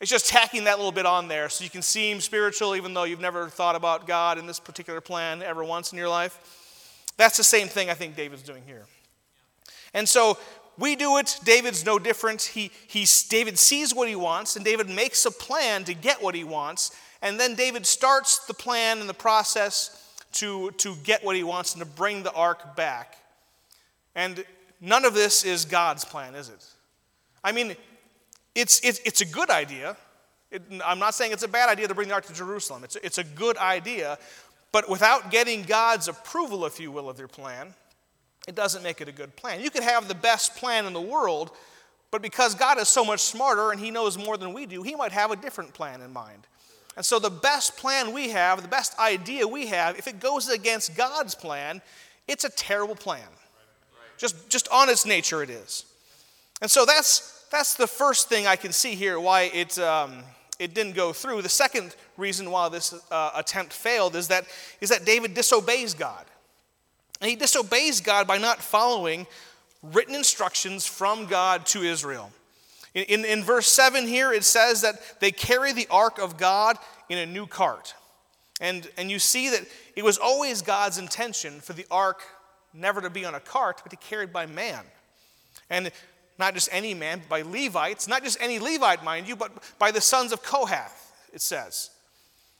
It's 0.00 0.10
just 0.10 0.28
tacking 0.28 0.64
that 0.64 0.76
little 0.76 0.92
bit 0.92 1.06
on 1.06 1.26
there 1.26 1.48
so 1.48 1.64
you 1.64 1.70
can 1.70 1.82
seem 1.82 2.20
spiritual 2.20 2.76
even 2.76 2.94
though 2.94 3.04
you've 3.04 3.20
never 3.20 3.48
thought 3.48 3.74
about 3.74 4.06
God 4.06 4.38
in 4.38 4.46
this 4.46 4.60
particular 4.60 5.00
plan 5.00 5.42
ever 5.42 5.64
once 5.64 5.92
in 5.92 5.98
your 5.98 6.08
life. 6.08 7.12
That's 7.16 7.36
the 7.36 7.44
same 7.44 7.66
thing 7.66 7.90
I 7.90 7.94
think 7.94 8.14
David's 8.14 8.42
doing 8.42 8.62
here. 8.64 8.86
And 9.92 10.08
so 10.08 10.38
we 10.78 10.94
do 10.94 11.18
it. 11.18 11.40
David's 11.44 11.84
no 11.84 11.98
different. 11.98 12.42
He, 12.42 12.70
he, 12.86 13.04
David 13.28 13.58
sees 13.58 13.92
what 13.92 14.08
he 14.08 14.14
wants, 14.14 14.54
and 14.54 14.64
David 14.64 14.88
makes 14.88 15.26
a 15.26 15.30
plan 15.30 15.82
to 15.84 15.94
get 15.94 16.22
what 16.22 16.36
he 16.36 16.44
wants. 16.44 16.92
And 17.20 17.38
then 17.40 17.56
David 17.56 17.84
starts 17.84 18.46
the 18.46 18.54
plan 18.54 19.00
and 19.00 19.08
the 19.08 19.14
process 19.14 20.14
to, 20.34 20.70
to 20.72 20.94
get 21.02 21.24
what 21.24 21.34
he 21.34 21.42
wants 21.42 21.74
and 21.74 21.82
to 21.82 21.88
bring 21.88 22.22
the 22.22 22.32
ark 22.32 22.76
back. 22.76 23.16
And 24.14 24.44
none 24.80 25.04
of 25.04 25.14
this 25.14 25.44
is 25.44 25.64
God's 25.64 26.04
plan, 26.04 26.36
is 26.36 26.48
it? 26.48 26.64
I 27.42 27.50
mean, 27.50 27.74
it's, 28.58 28.80
it's, 28.82 28.98
it's 29.04 29.20
a 29.20 29.24
good 29.24 29.50
idea. 29.50 29.96
It, 30.50 30.62
I'm 30.84 30.98
not 30.98 31.14
saying 31.14 31.32
it's 31.32 31.44
a 31.44 31.48
bad 31.48 31.68
idea 31.68 31.86
to 31.86 31.94
bring 31.94 32.08
the 32.08 32.14
ark 32.14 32.26
to 32.26 32.32
Jerusalem. 32.32 32.82
It's, 32.82 32.96
it's 32.96 33.18
a 33.18 33.24
good 33.24 33.56
idea. 33.56 34.18
But 34.72 34.90
without 34.90 35.30
getting 35.30 35.62
God's 35.62 36.08
approval, 36.08 36.66
if 36.66 36.80
you 36.80 36.90
will, 36.90 37.08
of 37.08 37.18
your 37.18 37.28
plan, 37.28 37.72
it 38.48 38.56
doesn't 38.56 38.82
make 38.82 39.00
it 39.00 39.08
a 39.08 39.12
good 39.12 39.36
plan. 39.36 39.60
You 39.60 39.70
could 39.70 39.84
have 39.84 40.08
the 40.08 40.14
best 40.14 40.56
plan 40.56 40.86
in 40.86 40.92
the 40.92 41.00
world, 41.00 41.52
but 42.10 42.20
because 42.20 42.54
God 42.56 42.78
is 42.78 42.88
so 42.88 43.04
much 43.04 43.20
smarter 43.20 43.70
and 43.70 43.80
He 43.80 43.92
knows 43.92 44.18
more 44.18 44.36
than 44.36 44.52
we 44.52 44.66
do, 44.66 44.82
He 44.82 44.96
might 44.96 45.12
have 45.12 45.30
a 45.30 45.36
different 45.36 45.72
plan 45.72 46.00
in 46.00 46.12
mind. 46.12 46.46
And 46.96 47.04
so, 47.06 47.20
the 47.20 47.30
best 47.30 47.76
plan 47.76 48.12
we 48.12 48.30
have, 48.30 48.60
the 48.60 48.66
best 48.66 48.98
idea 48.98 49.46
we 49.46 49.68
have, 49.68 49.96
if 49.96 50.08
it 50.08 50.18
goes 50.18 50.48
against 50.48 50.96
God's 50.96 51.36
plan, 51.36 51.80
it's 52.26 52.42
a 52.42 52.50
terrible 52.50 52.96
plan. 52.96 53.28
Just, 54.16 54.48
just 54.50 54.66
on 54.72 54.88
its 54.88 55.06
nature, 55.06 55.44
it 55.44 55.50
is. 55.50 55.84
And 56.60 56.68
so, 56.68 56.84
that's, 56.84 57.37
that's 57.50 57.74
the 57.74 57.86
first 57.86 58.28
thing 58.28 58.46
I 58.46 58.56
can 58.56 58.72
see 58.72 58.94
here 58.94 59.18
why 59.18 59.42
it, 59.42 59.78
um, 59.78 60.22
it 60.58 60.74
didn't 60.74 60.94
go 60.94 61.12
through. 61.12 61.42
The 61.42 61.48
second 61.48 61.94
reason 62.16 62.50
why 62.50 62.68
this 62.68 62.94
uh, 63.10 63.30
attempt 63.34 63.72
failed 63.72 64.16
is 64.16 64.28
that, 64.28 64.44
is 64.80 64.90
that 64.90 65.04
David 65.04 65.34
disobeys 65.34 65.94
God. 65.94 66.24
And 67.20 67.30
he 67.30 67.36
disobeys 67.36 68.00
God 68.00 68.26
by 68.26 68.38
not 68.38 68.60
following 68.60 69.26
written 69.82 70.14
instructions 70.14 70.86
from 70.86 71.26
God 71.26 71.66
to 71.66 71.82
Israel. 71.82 72.30
In, 72.94 73.04
in, 73.04 73.24
in, 73.24 73.44
verse 73.44 73.66
7 73.66 74.06
here, 74.06 74.32
it 74.32 74.44
says 74.44 74.82
that 74.82 75.20
they 75.20 75.30
carry 75.30 75.72
the 75.72 75.86
ark 75.90 76.18
of 76.18 76.36
God 76.36 76.76
in 77.08 77.18
a 77.18 77.26
new 77.26 77.46
cart. 77.46 77.94
And, 78.60 78.88
and 78.96 79.10
you 79.10 79.18
see 79.18 79.50
that 79.50 79.64
it 79.94 80.04
was 80.04 80.18
always 80.18 80.62
God's 80.62 80.98
intention 80.98 81.60
for 81.60 81.74
the 81.74 81.86
ark 81.90 82.22
never 82.74 83.00
to 83.00 83.10
be 83.10 83.24
on 83.24 83.34
a 83.34 83.40
cart, 83.40 83.80
but 83.82 83.90
to 83.90 83.96
be 83.96 84.02
carried 84.08 84.32
by 84.32 84.46
man. 84.46 84.80
And 85.70 85.92
not 86.38 86.54
just 86.54 86.68
any 86.72 86.94
man, 86.94 87.20
but 87.20 87.28
by 87.28 87.42
Levites, 87.42 88.06
not 88.08 88.22
just 88.22 88.38
any 88.40 88.58
Levite, 88.58 89.04
mind 89.04 89.26
you, 89.28 89.36
but 89.36 89.52
by 89.78 89.90
the 89.90 90.00
sons 90.00 90.32
of 90.32 90.42
Kohath, 90.42 91.12
it 91.32 91.40
says. 91.40 91.90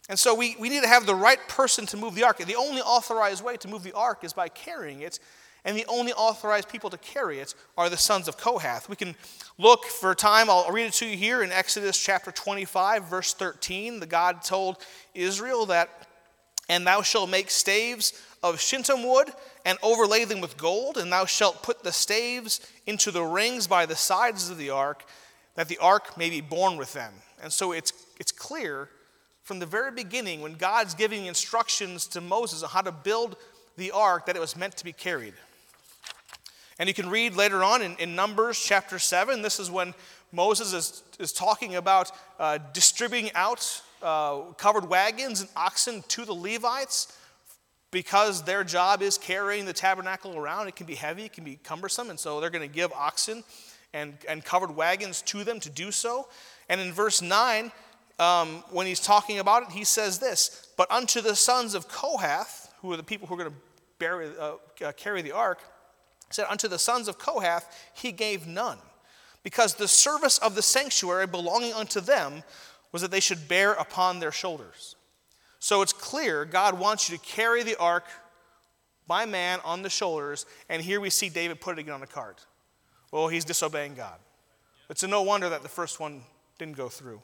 And 0.09 0.19
so 0.19 0.35
we, 0.35 0.57
we 0.59 0.69
need 0.69 0.83
to 0.83 0.89
have 0.89 1.07
the 1.07 1.15
right 1.15 1.39
person 1.49 1.87
to 1.87 1.97
move 1.97 2.15
the 2.15 2.25
ark. 2.25 2.39
The 2.39 2.57
only 2.57 2.81
authorized 2.81 3.45
way 3.45 3.57
to 3.59 3.69
move 3.69 3.83
the 3.83 3.93
ark 3.93 4.25
is 4.25 4.33
by 4.33 4.49
carrying 4.49 5.03
it, 5.03 5.19
and 5.65 5.77
the 5.77 5.85
only 5.87 6.13
authorized 6.13 6.69
people 6.69 6.89
to 6.91 6.99
carry 6.99 7.41
it 7.41 7.55
are 7.77 7.91
the 7.91 7.97
sons 7.97 8.27
of 8.27 8.39
Kohath. 8.39 8.89
We 8.89 8.97
can 8.97 9.15
look 9.59 9.85
for 9.85 10.13
a 10.13 10.17
time, 10.17 10.49
I'll 10.49 10.71
read 10.71 10.87
it 10.87 10.93
to 10.95 11.07
you 11.07 11.17
here 11.17 11.43
in 11.43 11.53
Exodus 11.53 11.99
chapter 11.99 12.31
25, 12.31 13.05
verse 13.05 13.35
13. 13.35 14.01
The 14.01 14.07
God 14.07 14.43
told 14.43 14.79
Israel 15.15 15.67
that, 15.67 15.91
And 16.69 16.87
thou 16.87 17.03
shalt 17.03 17.29
make 17.29 17.51
staves 17.51 18.13
of 18.43 18.61
shittim 18.61 19.07
wood 19.07 19.31
and 19.65 19.79
overlay 19.83 20.25
them 20.25 20.41
with 20.41 20.57
gold, 20.57 20.97
and 20.97 21.13
thou 21.13 21.25
shalt 21.25 21.63
put 21.63 21.83
the 21.83 21.93
staves 21.93 22.61
into 22.87 23.11
the 23.11 23.23
rings 23.23 23.67
by 23.67 23.87
the 23.87 23.97
sides 23.97 24.51
of 24.51 24.59
the 24.59 24.71
ark, 24.71 25.05
that 25.55 25.69
the 25.69 25.79
ark 25.79 26.17
may 26.17 26.31
be 26.31 26.41
borne 26.41 26.77
with 26.77 26.93
them. 26.93 27.13
And 27.43 27.53
so 27.53 27.73
it's, 27.73 27.93
it's 28.19 28.33
clear 28.33 28.89
from 29.43 29.59
the 29.61 29.67
very 29.67 29.91
beginning, 29.91 30.43
when 30.43 30.55
God's 30.55 30.95
giving 30.95 31.25
instructions 31.25 32.07
to 32.09 32.21
Moses 32.21 32.63
on 32.63 32.69
how 32.69 32.83
to 32.83 32.93
build 32.93 33.37
the 33.79 33.91
ark, 33.93 34.27
that 34.27 34.37
it 34.37 34.41
was 34.41 34.57
meant 34.57 34.77
to 34.77 34.85
be 34.85 34.93
carried. 34.93 35.33
And 36.79 36.87
you 36.87 36.95
can 36.95 37.09
read 37.09 37.35
later 37.35 37.65
on 37.65 37.81
in, 37.81 37.97
in 37.97 38.15
Numbers 38.15 38.61
chapter 38.63 38.99
7, 38.99 39.41
this 39.41 39.59
is 39.59 39.71
when 39.71 39.95
Moses 40.33 40.75
is, 40.75 41.03
is 41.19 41.33
talking 41.33 41.77
about 41.77 42.13
uh, 42.39 42.59
distributing 42.75 43.31
out 43.35 43.83
uh, 44.03 44.41
covered 44.59 44.89
wagons 44.89 45.41
and 45.41 45.49
oxen 45.57 46.05
to 46.09 46.25
the 46.25 46.35
Levites 46.35 47.19
because 47.91 48.43
their 48.43 48.65
job 48.65 49.03
is 49.03 49.17
carrying 49.17 49.65
the 49.65 49.73
tabernacle 49.73 50.37
around. 50.37 50.69
It 50.69 50.77
can 50.77 50.87
be 50.87 50.95
heavy, 50.95 51.25
it 51.25 51.33
can 51.33 51.45
be 51.45 51.57
cumbersome, 51.57 52.11
and 52.11 52.19
so 52.19 52.41
they're 52.41 52.51
going 52.51 52.69
to 52.69 52.75
give 52.75 52.93
oxen 52.93 53.45
and, 53.95 54.17
and 54.29 54.45
covered 54.45 54.75
wagons 54.75 55.23
to 55.23 55.45
them 55.45 55.61
to 55.61 55.71
do 55.71 55.91
so. 55.91 56.29
And 56.69 56.81
in 56.81 56.93
verse 56.93 57.23
9, 57.23 57.73
um, 58.19 58.65
when 58.71 58.87
he's 58.87 59.01
talking 59.01 59.39
about 59.39 59.63
it, 59.65 59.69
he 59.71 59.85
says 59.85 60.19
this 60.19 60.69
But 60.77 60.91
unto 60.91 61.21
the 61.21 61.37
sons 61.37 61.75
of 61.75 61.89
Kohath, 61.89 62.73
who 62.81 62.93
are 62.93 62.97
the 62.97 63.03
people 63.03 63.27
who 63.27 63.35
are 63.35 63.39
going 63.39 63.51
to 63.51 63.57
bury, 63.99 64.31
uh, 64.39 64.55
uh, 64.85 64.93
carry 64.93 65.23
the 65.23 65.33
ark, 65.33 65.61
said, 66.31 66.47
Unto 66.49 66.69
the 66.69 66.79
sons 66.79 67.09
of 67.09 67.19
Kohath 67.19 67.91
he 67.95 68.13
gave 68.13 68.47
none, 68.47 68.79
because 69.43 69.75
the 69.75 69.89
service 69.89 70.39
of 70.39 70.55
the 70.55 70.63
sanctuary 70.63 71.27
belonging 71.27 71.73
unto 71.73 72.01
them 72.01 72.43
was 72.93 73.03
that 73.03 73.11
they 73.11 73.21
should 73.21 73.49
bear 73.49 73.73
upon 73.73 74.19
their 74.19 74.33
shoulders. 74.33 74.97
So 75.59 75.83
it's 75.83 75.93
clear 75.93 76.45
God 76.45 76.79
wants 76.79 77.11
you 77.11 77.17
to 77.17 77.25
carry 77.25 77.63
the 77.63 77.77
ark 77.77 78.05
by 79.07 79.25
man 79.25 79.59
on 79.65 79.83
the 79.83 79.91
shoulders, 79.91 80.47
and 80.69 80.83
here 80.83 81.01
we 81.01 81.11
see 81.11 81.29
David 81.29 81.61
put 81.61 81.79
it 81.79 81.81
again 81.81 81.95
on 81.95 82.03
a 82.03 82.07
cart. 82.07 82.45
Well, 83.11 83.29
he's 83.29 83.45
disobeying 83.45 83.95
God. 83.95 84.19
It's 84.91 85.03
no 85.03 85.23
wonder 85.23 85.49
that 85.49 85.63
the 85.63 85.69
first 85.69 85.99
one 85.99 86.23
didn't 86.59 86.77
go 86.77 86.89
through. 86.89 87.23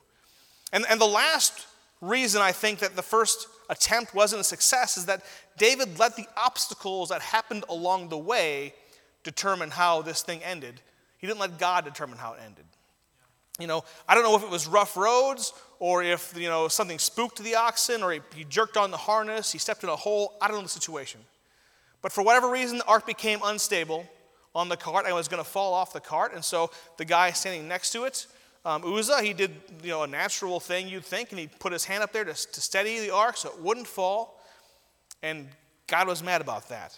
And, 0.73 0.85
and 0.89 1.01
the 1.01 1.07
last 1.07 1.67
reason 2.01 2.43
I 2.43 2.53
think 2.53 2.81
that 2.81 2.97
the 2.97 3.03
first 3.03 3.49
attempt 3.69 4.15
wasn't 4.15 4.41
a 4.41 4.45
success 4.45 4.97
is 4.97 5.07
that 5.07 5.23
David 5.57 5.99
let 5.99 6.17
the 6.17 6.27
obstacles 6.37 7.11
that 7.11 7.23
happened 7.23 7.65
along 7.69 8.09
the 8.09 8.19
way 8.19 8.75
determine 9.23 9.71
how 9.71 10.03
this 10.03 10.23
thing 10.23 10.43
ended. 10.43 10.81
He 11.19 11.27
didn't 11.27 11.41
let 11.41 11.59
God 11.59 11.85
determine 11.85 12.19
how 12.19 12.35
it 12.35 12.41
ended. 12.45 12.67
You 13.61 13.67
know, 13.67 13.85
I 14.09 14.15
don't 14.15 14.25
know 14.25 14.37
if 14.37 14.43
it 14.43 14.51
was 14.51 14.67
rough 14.67 14.97
roads 14.97 15.53
or 15.79 16.03
if, 16.03 16.35
you 16.37 16.49
know, 16.49 16.67
something 16.69 16.99
spooked 16.99 17.43
the 17.43 17.55
oxen 17.55 18.03
or 18.03 18.13
he, 18.13 18.21
he 18.35 18.45
jerked 18.45 18.77
on 18.77 18.91
the 18.91 18.97
harness, 18.97 19.53
he 19.53 19.59
stepped 19.59 19.85
in 19.85 19.89
a 19.89 19.97
hole. 19.97 20.35
I 20.41 20.49
don't 20.49 20.57
know 20.57 20.63
the 20.63 20.69
situation. 20.69 21.21
But 22.03 22.13
for 22.13 22.23
whatever 22.23 22.51
reason, 22.51 22.79
the 22.79 22.85
ark 22.87 23.07
became 23.07 23.41
unstable 23.45 24.07
on 24.55 24.69
the 24.69 24.77
cart 24.77 25.07
and 25.07 25.15
was 25.15 25.29
going 25.29 25.43
to 25.43 25.49
fall 25.49 25.73
off 25.73 25.93
the 25.93 26.01
cart. 26.01 26.35
And 26.35 26.45
so 26.45 26.71
the 26.97 27.05
guy 27.05 27.31
standing 27.31 27.69
next 27.69 27.91
to 27.91 28.05
it, 28.05 28.27
um, 28.65 28.83
Uzzah, 28.85 29.23
he 29.23 29.35
did 29.35 29.53
you 29.83 29.91
know, 29.91 30.03
a 30.03 30.07
natural 30.07 30.59
thing 30.59 30.89
you'd 30.89 31.05
think, 31.05 31.31
and 31.31 31.39
he 31.39 31.47
put 31.47 31.73
his 31.73 31.85
hand 31.85 32.03
up 32.03 32.13
there 32.13 32.25
to, 32.25 32.33
to 32.33 32.61
steady 32.61 33.01
the 33.01 33.15
ark 33.15 33.37
so 33.37 33.51
it 33.51 33.61
wouldn't 33.61 33.87
fall. 33.87 34.41
And 35.23 35.49
God 35.87 36.09
was 36.09 36.23
mad 36.23 36.41
about 36.41 36.69
that. 36.71 36.97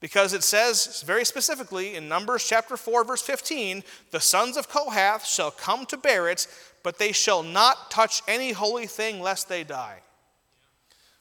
Because 0.00 0.32
it 0.32 0.44
says 0.44 1.02
very 1.04 1.24
specifically 1.24 1.96
in 1.96 2.08
Numbers 2.08 2.46
chapter 2.46 2.76
4, 2.76 3.04
verse 3.04 3.22
15, 3.22 3.82
the 4.12 4.20
sons 4.20 4.56
of 4.56 4.68
Kohath 4.68 5.26
shall 5.26 5.50
come 5.50 5.86
to 5.86 5.96
bear 5.96 6.28
it, 6.28 6.46
but 6.84 6.98
they 6.98 7.10
shall 7.10 7.42
not 7.42 7.90
touch 7.90 8.22
any 8.28 8.52
holy 8.52 8.86
thing 8.86 9.20
lest 9.20 9.48
they 9.48 9.64
die. 9.64 9.98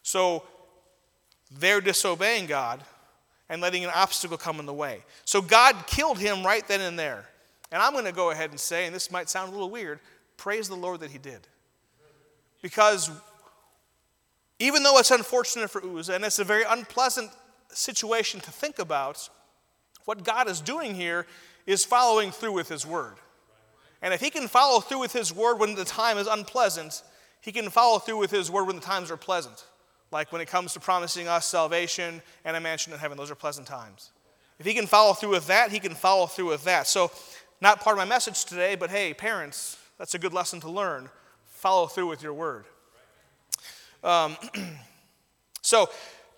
So 0.04 0.44
they're 1.52 1.82
disobeying 1.82 2.46
God 2.46 2.84
and 3.50 3.62
letting 3.62 3.84
an 3.84 3.92
obstacle 3.94 4.38
come 4.38 4.60
in 4.60 4.66
the 4.66 4.74
way. 4.74 5.04
So 5.26 5.42
God 5.42 5.88
killed 5.88 6.20
him 6.20 6.46
right 6.46 6.66
then 6.68 6.82
and 6.82 7.00
there. 7.00 7.26
And 7.72 7.82
I'm 7.82 7.94
going 7.94 8.06
to 8.06 8.12
go 8.12 8.32
ahead 8.32 8.52
and 8.52 8.60
say, 8.60 8.86
and 8.86 8.94
this 8.94 9.12
might 9.12 9.30
sound 9.30 9.50
a 9.50 9.52
little 9.52 9.70
weird, 9.70 10.00
praise 10.38 10.70
the 10.70 10.76
Lord 10.76 11.00
that 11.00 11.12
he 11.12 11.18
did. 11.18 11.40
Because 12.62 13.10
even 14.60 14.84
though 14.84 14.98
it's 15.00 15.12
unfortunate 15.12 15.70
for 15.70 15.84
Uzzah, 15.84 16.16
and 16.16 16.24
it's 16.24 16.40
a 16.40 16.44
very 16.44 16.64
unpleasant 16.68 17.32
situation 17.78 18.40
to 18.42 18.52
think 18.52 18.80
about, 18.80 19.30
what 20.06 20.24
God 20.24 20.50
is 20.50 20.62
doing 20.62 20.96
here 20.96 21.28
is 21.66 21.84
following 21.84 22.32
through 22.32 22.54
with 22.54 22.70
His 22.70 22.86
word. 22.86 23.16
And 24.02 24.14
if 24.14 24.22
He 24.22 24.30
can 24.30 24.48
follow 24.48 24.80
through 24.80 25.00
with 25.00 25.14
His 25.14 25.34
word 25.34 25.60
when 25.60 25.76
the 25.76 25.86
time 25.86 26.18
is 26.18 26.28
unpleasant, 26.28 27.04
He 27.42 27.52
can 27.52 27.70
follow 27.70 28.00
through 28.00 28.18
with 28.18 28.32
His 28.32 28.50
word 28.50 28.68
when 28.68 28.78
the 28.78 28.82
times 28.82 29.12
are 29.12 29.18
pleasant. 29.18 29.66
Like 30.12 30.32
when 30.32 30.42
it 30.42 30.48
comes 30.48 30.74
to 30.74 30.80
promising 30.80 31.28
us 31.28 31.46
salvation 31.46 32.22
and 32.46 32.56
a 32.56 32.62
mansion 32.62 32.94
in 32.94 33.00
heaven, 33.00 33.18
those 33.18 33.30
are 33.30 33.36
pleasant 33.36 33.68
times. 33.68 34.12
If 34.60 34.66
He 34.66 34.74
can 34.74 34.88
follow 34.88 35.14
through 35.14 35.32
with 35.32 35.48
that, 35.48 35.72
He 35.72 35.80
can 35.80 35.94
follow 35.94 36.26
through 36.26 36.50
with 36.50 36.64
that. 36.64 36.88
So, 36.88 37.12
not 37.60 37.82
part 37.82 37.96
of 37.96 37.98
my 37.98 38.06
message 38.06 38.46
today, 38.46 38.76
but 38.76 38.90
hey, 38.90 39.14
parents, 39.14 39.78
that's 39.98 40.14
a 40.14 40.20
good 40.20 40.34
lesson 40.34 40.60
to 40.62 40.70
learn. 40.70 41.10
Follow 41.46 41.88
through 41.88 42.08
with 42.08 42.22
your 42.22 42.34
word. 42.34 42.66
Um, 44.04 44.38
so, 45.62 45.90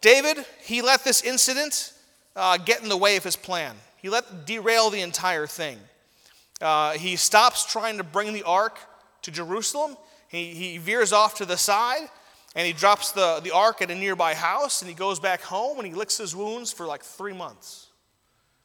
David, 0.01 0.46
he 0.62 0.82
let 0.82 1.03
this 1.03 1.22
incident 1.22 1.94
uh, 2.36 2.58
get 2.58 2.82
in 2.82 2.89
the 2.89 2.98
way 2.98 3.18
of 3.18 3.24
his 3.24 3.36
plan. 3.36 3.75
He 3.98 4.10
let 4.10 4.46
derail 4.46 4.89
the 4.89 5.01
entire 5.01 5.48
thing. 5.48 5.77
Uh, 6.62 6.94
he 6.94 7.15
stops 7.15 7.65
trying 7.65 7.98
to 7.98 8.03
bring 8.03 8.34
the 8.34 8.44
ark 8.44 8.77
to 9.24 9.32
Jerusalem. 9.32 9.98
He, 10.27 10.53
he 10.53 10.77
veers 10.77 11.12
off 11.12 11.36
to 11.36 11.46
the 11.46 11.58
side 11.58 12.08
and 12.56 12.65
he 12.65 12.74
drops 12.74 13.12
the, 13.12 13.39
the 13.44 13.51
ark 13.51 13.82
at 13.82 13.91
a 13.91 13.96
nearby 13.96 14.34
house 14.34 14.82
and 14.82 14.89
he 14.89 14.96
goes 14.96 15.20
back 15.20 15.41
home 15.41 15.77
and 15.77 15.88
he 15.88 15.94
licks 15.94 16.18
his 16.18 16.36
wounds 16.36 16.72
for 16.72 16.86
like 16.86 17.03
three 17.03 17.34
months 17.34 17.88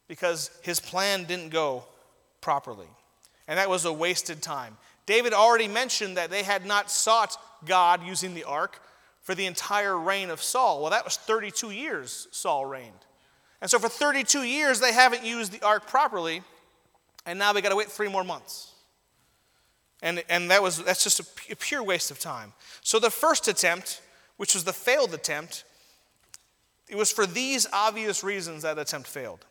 because 0.09 0.51
his 0.63 0.81
plan 0.81 1.25
didn't 1.25 1.51
go 1.51 1.85
properly. 2.41 2.89
And 3.49 3.59
that 3.59 3.69
was 3.69 3.85
a 3.85 3.93
wasted 3.93 4.43
time. 4.43 4.77
David 5.07 5.33
already 5.33 5.69
mentioned 5.69 6.17
that 6.17 6.31
they 6.31 6.43
had 6.43 6.65
not 6.65 6.91
sought 6.91 7.37
God 7.65 8.03
using 8.05 8.35
the 8.35 8.45
ark 8.45 8.81
for 9.25 9.35
the 9.35 9.47
entire 9.47 9.99
reign 9.99 10.31
of 10.31 10.41
Saul. 10.41 10.81
Well, 10.81 10.91
that 10.91 11.05
was 11.05 11.17
32 11.17 11.71
years 11.71 12.29
Saul 12.31 12.67
reigned. 12.67 12.93
And 13.61 13.71
so 13.71 13.79
for 13.79 13.89
32 13.89 14.43
years, 14.43 14.79
they 14.79 14.93
haven't 14.93 15.25
used 15.25 15.51
the 15.51 15.67
ark 15.67 15.89
properly, 15.89 16.43
and 17.27 17.39
now 17.39 17.53
they 17.53 17.63
got 17.63 17.71
to 17.71 17.77
wait 17.77 17.89
three 17.89 18.09
more 18.09 18.23
months. 18.23 18.75
And, 20.03 20.23
and 20.29 20.51
that 20.51 20.63
was, 20.63 20.85
that's 20.85 21.03
just 21.03 21.21
a, 21.51 21.57
pure 21.57 21.83
waste 21.83 22.11
of 22.11 22.21
time. 22.21 22.53
So 22.83 22.99
the 22.99 23.11
first 23.11 23.49
attempt, 23.49 24.03
which 24.37 24.53
was 24.53 24.65
the 24.65 24.75
failed 24.75 25.15
attempt, 25.15 25.65
it 26.91 26.97
was 26.97 27.11
for 27.11 27.25
these 27.25 27.67
obvious 27.73 28.23
reasons 28.23 28.63
that 28.63 28.79
attempt 28.79 29.09
failed. 29.09 29.47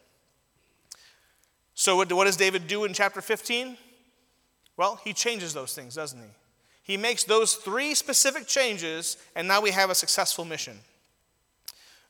So, 1.73 1.95
what 1.95 2.09
does 2.09 2.37
David 2.37 2.67
do 2.67 2.83
in 2.83 2.93
chapter 2.93 3.19
15? 3.19 3.77
Well, 4.77 5.01
he 5.03 5.11
changes 5.11 5.55
those 5.55 5.73
things, 5.73 5.95
doesn't 5.95 6.19
he? 6.19 6.29
He 6.83 6.97
makes 6.97 7.23
those 7.23 7.55
three 7.55 7.95
specific 7.95 8.45
changes, 8.45 9.17
and 9.35 9.47
now 9.47 9.61
we 9.61 9.71
have 9.71 9.89
a 9.89 9.95
successful 9.95 10.43
mission. 10.43 10.77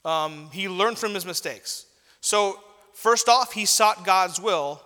Um, 0.03 0.50
he 0.51 0.68
learned 0.68 0.98
from 0.98 1.13
his 1.13 1.25
mistakes. 1.25 1.86
So, 2.22 2.60
first 2.94 3.30
off, 3.30 3.53
he 3.53 3.65
sought 3.65 4.03
God's 4.03 4.42
will, 4.42 4.82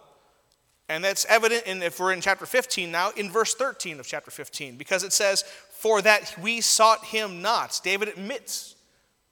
and 0.89 1.03
that's 1.03 1.25
evident 1.25 1.65
in, 1.65 1.81
if 1.81 1.99
we're 1.99 2.11
in 2.11 2.21
chapter 2.21 2.45
15 2.45 2.91
now, 2.91 3.11
in 3.15 3.31
verse 3.31 3.53
13 3.53 3.99
of 3.99 4.05
chapter 4.05 4.29
15, 4.29 4.75
because 4.75 5.03
it 5.03 5.13
says, 5.13 5.43
For 5.43 6.01
that 6.01 6.35
we 6.41 6.61
sought 6.61 7.05
him 7.05 7.41
not. 7.41 7.79
David 7.83 8.09
admits 8.09 8.75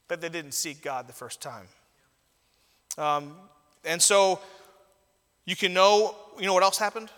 that 0.08 0.22
they 0.22 0.30
didn't 0.30 0.54
seek 0.54 0.82
God 0.82 1.08
the 1.08 1.14
first 1.14 1.42
time. 1.42 1.68
Um, 2.98 3.36
and 3.84 4.02
so, 4.02 4.40
you 5.44 5.56
can 5.56 5.74
know, 5.74 6.16
you 6.40 6.46
know 6.46 6.54
what 6.54 6.64
else 6.64 6.78
happened 6.78 7.10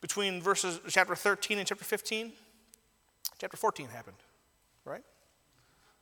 between 0.00 0.42
verses 0.42 0.80
chapter 0.88 1.14
13 1.14 1.58
and 1.58 1.66
chapter 1.66 1.84
15? 1.84 2.32
Chapter 3.38 3.56
14 3.56 3.88
happened, 3.88 4.16
right? 4.84 5.02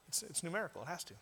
It's, 0.09 0.23
it's 0.23 0.43
numerical, 0.43 0.83
it 0.83 0.89
has 0.89 1.05
to. 1.05 1.15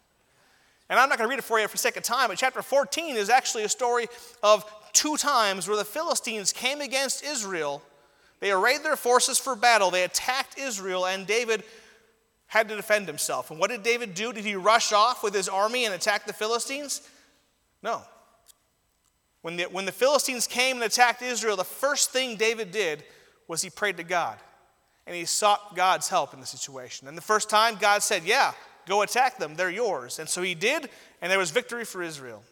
And 0.88 0.98
I'm 0.98 1.08
not 1.08 1.18
going 1.18 1.28
to 1.28 1.30
read 1.30 1.38
it 1.38 1.44
for 1.44 1.58
you 1.58 1.66
for 1.66 1.76
sake 1.76 1.96
of 1.96 2.02
time, 2.02 2.28
but 2.28 2.38
chapter 2.38 2.62
14 2.62 3.16
is 3.16 3.30
actually 3.30 3.64
a 3.64 3.68
story 3.68 4.06
of 4.42 4.64
two 4.92 5.16
times 5.16 5.66
where 5.66 5.76
the 5.76 5.84
Philistines 5.84 6.52
came 6.52 6.80
against 6.80 7.24
Israel. 7.24 7.82
They 8.40 8.52
arrayed 8.52 8.82
their 8.82 8.96
forces 8.96 9.38
for 9.38 9.56
battle, 9.56 9.90
they 9.90 10.04
attacked 10.04 10.58
Israel, 10.58 11.06
and 11.06 11.26
David 11.26 11.64
had 12.46 12.68
to 12.68 12.76
defend 12.76 13.06
himself. 13.06 13.50
And 13.50 13.58
what 13.58 13.70
did 13.70 13.82
David 13.82 14.14
do? 14.14 14.32
Did 14.32 14.44
he 14.44 14.54
rush 14.54 14.92
off 14.92 15.22
with 15.22 15.34
his 15.34 15.48
army 15.48 15.86
and 15.86 15.94
attack 15.94 16.26
the 16.26 16.32
Philistines? 16.32 17.08
No. 17.82 18.02
When 19.40 19.56
the, 19.56 19.64
when 19.64 19.86
the 19.86 19.92
Philistines 19.92 20.46
came 20.46 20.76
and 20.76 20.84
attacked 20.84 21.22
Israel, 21.22 21.56
the 21.56 21.64
first 21.64 22.10
thing 22.10 22.36
David 22.36 22.70
did 22.70 23.02
was 23.48 23.62
he 23.62 23.70
prayed 23.70 23.96
to 23.96 24.04
God 24.04 24.38
and 25.06 25.14
he 25.14 25.24
sought 25.24 25.76
God's 25.76 26.08
help 26.08 26.32
in 26.34 26.40
the 26.40 26.46
situation. 26.46 27.08
And 27.08 27.16
the 27.16 27.22
first 27.22 27.50
time, 27.50 27.76
God 27.80 28.02
said, 28.02 28.24
Yeah, 28.24 28.52
go 28.86 29.02
attack 29.02 29.38
them, 29.38 29.54
they're 29.54 29.70
yours. 29.70 30.18
And 30.18 30.28
so 30.28 30.42
he 30.42 30.54
did, 30.54 30.88
and 31.20 31.30
there 31.30 31.38
was 31.38 31.50
victory 31.50 31.84
for 31.84 32.02
Israel. 32.02 32.42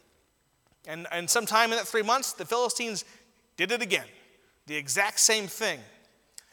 And, 0.87 1.07
and 1.11 1.29
sometime 1.29 1.71
in 1.71 1.77
that 1.77 1.87
three 1.87 2.01
months, 2.01 2.33
the 2.33 2.45
Philistines 2.45 3.05
did 3.55 3.71
it 3.71 3.81
again, 3.81 4.05
the 4.67 4.75
exact 4.75 5.19
same 5.19 5.47
thing. 5.47 5.79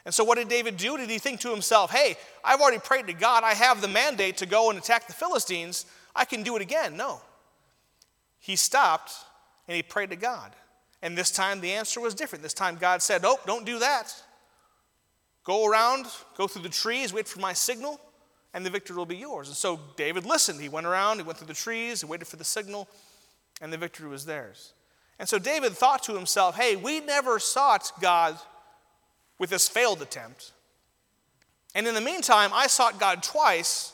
And 0.04 0.14
so, 0.14 0.24
what 0.24 0.38
did 0.38 0.48
David 0.48 0.76
do? 0.76 0.96
Did 0.96 1.10
he 1.10 1.18
think 1.18 1.40
to 1.40 1.50
himself, 1.50 1.90
hey, 1.90 2.16
I've 2.42 2.60
already 2.60 2.78
prayed 2.78 3.06
to 3.08 3.12
God, 3.12 3.44
I 3.44 3.54
have 3.54 3.80
the 3.80 3.88
mandate 3.88 4.38
to 4.38 4.46
go 4.46 4.70
and 4.70 4.78
attack 4.78 5.06
the 5.06 5.12
Philistines, 5.12 5.86
I 6.16 6.24
can 6.24 6.42
do 6.42 6.56
it 6.56 6.62
again? 6.62 6.96
No. 6.96 7.20
He 8.38 8.56
stopped 8.56 9.12
and 9.68 9.76
he 9.76 9.82
prayed 9.82 10.10
to 10.10 10.16
God. 10.16 10.52
And 11.02 11.16
this 11.16 11.30
time 11.30 11.60
the 11.60 11.72
answer 11.72 12.00
was 12.00 12.14
different. 12.14 12.42
This 12.42 12.54
time 12.54 12.76
God 12.76 13.02
said, 13.02 13.22
Nope, 13.22 13.40
don't 13.46 13.66
do 13.66 13.78
that. 13.78 14.14
Go 15.44 15.66
around, 15.66 16.06
go 16.36 16.46
through 16.46 16.62
the 16.62 16.68
trees, 16.68 17.12
wait 17.12 17.26
for 17.26 17.40
my 17.40 17.52
signal, 17.52 18.00
and 18.52 18.64
the 18.64 18.70
victory 18.70 18.96
will 18.96 19.06
be 19.06 19.16
yours. 19.16 19.48
And 19.48 19.56
so 19.56 19.80
David 19.96 20.26
listened. 20.26 20.60
He 20.60 20.68
went 20.68 20.86
around, 20.86 21.16
he 21.16 21.22
went 21.22 21.38
through 21.38 21.46
the 21.46 21.54
trees, 21.54 22.00
he 22.02 22.06
waited 22.06 22.26
for 22.26 22.36
the 22.36 22.44
signal, 22.44 22.88
and 23.60 23.72
the 23.72 23.78
victory 23.78 24.08
was 24.08 24.26
theirs. 24.26 24.74
And 25.18 25.28
so 25.28 25.38
David 25.38 25.72
thought 25.72 26.02
to 26.04 26.14
himself, 26.14 26.56
hey, 26.56 26.76
we 26.76 27.00
never 27.00 27.38
sought 27.38 27.92
God 28.00 28.38
with 29.38 29.50
this 29.50 29.68
failed 29.68 30.02
attempt. 30.02 30.52
And 31.74 31.86
in 31.86 31.94
the 31.94 32.00
meantime, 32.00 32.50
I 32.52 32.66
sought 32.66 32.98
God 32.98 33.22
twice, 33.22 33.92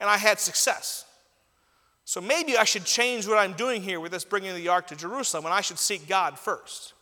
and 0.00 0.10
I 0.10 0.16
had 0.16 0.40
success. 0.40 1.04
So 2.04 2.20
maybe 2.20 2.56
I 2.56 2.64
should 2.64 2.84
change 2.84 3.28
what 3.28 3.38
I'm 3.38 3.52
doing 3.52 3.82
here 3.82 4.00
with 4.00 4.12
this 4.12 4.24
bringing 4.24 4.54
the 4.54 4.68
ark 4.68 4.88
to 4.88 4.96
Jerusalem, 4.96 5.44
and 5.44 5.54
I 5.54 5.60
should 5.60 5.78
seek 5.78 6.08
God 6.08 6.38
first. 6.38 6.94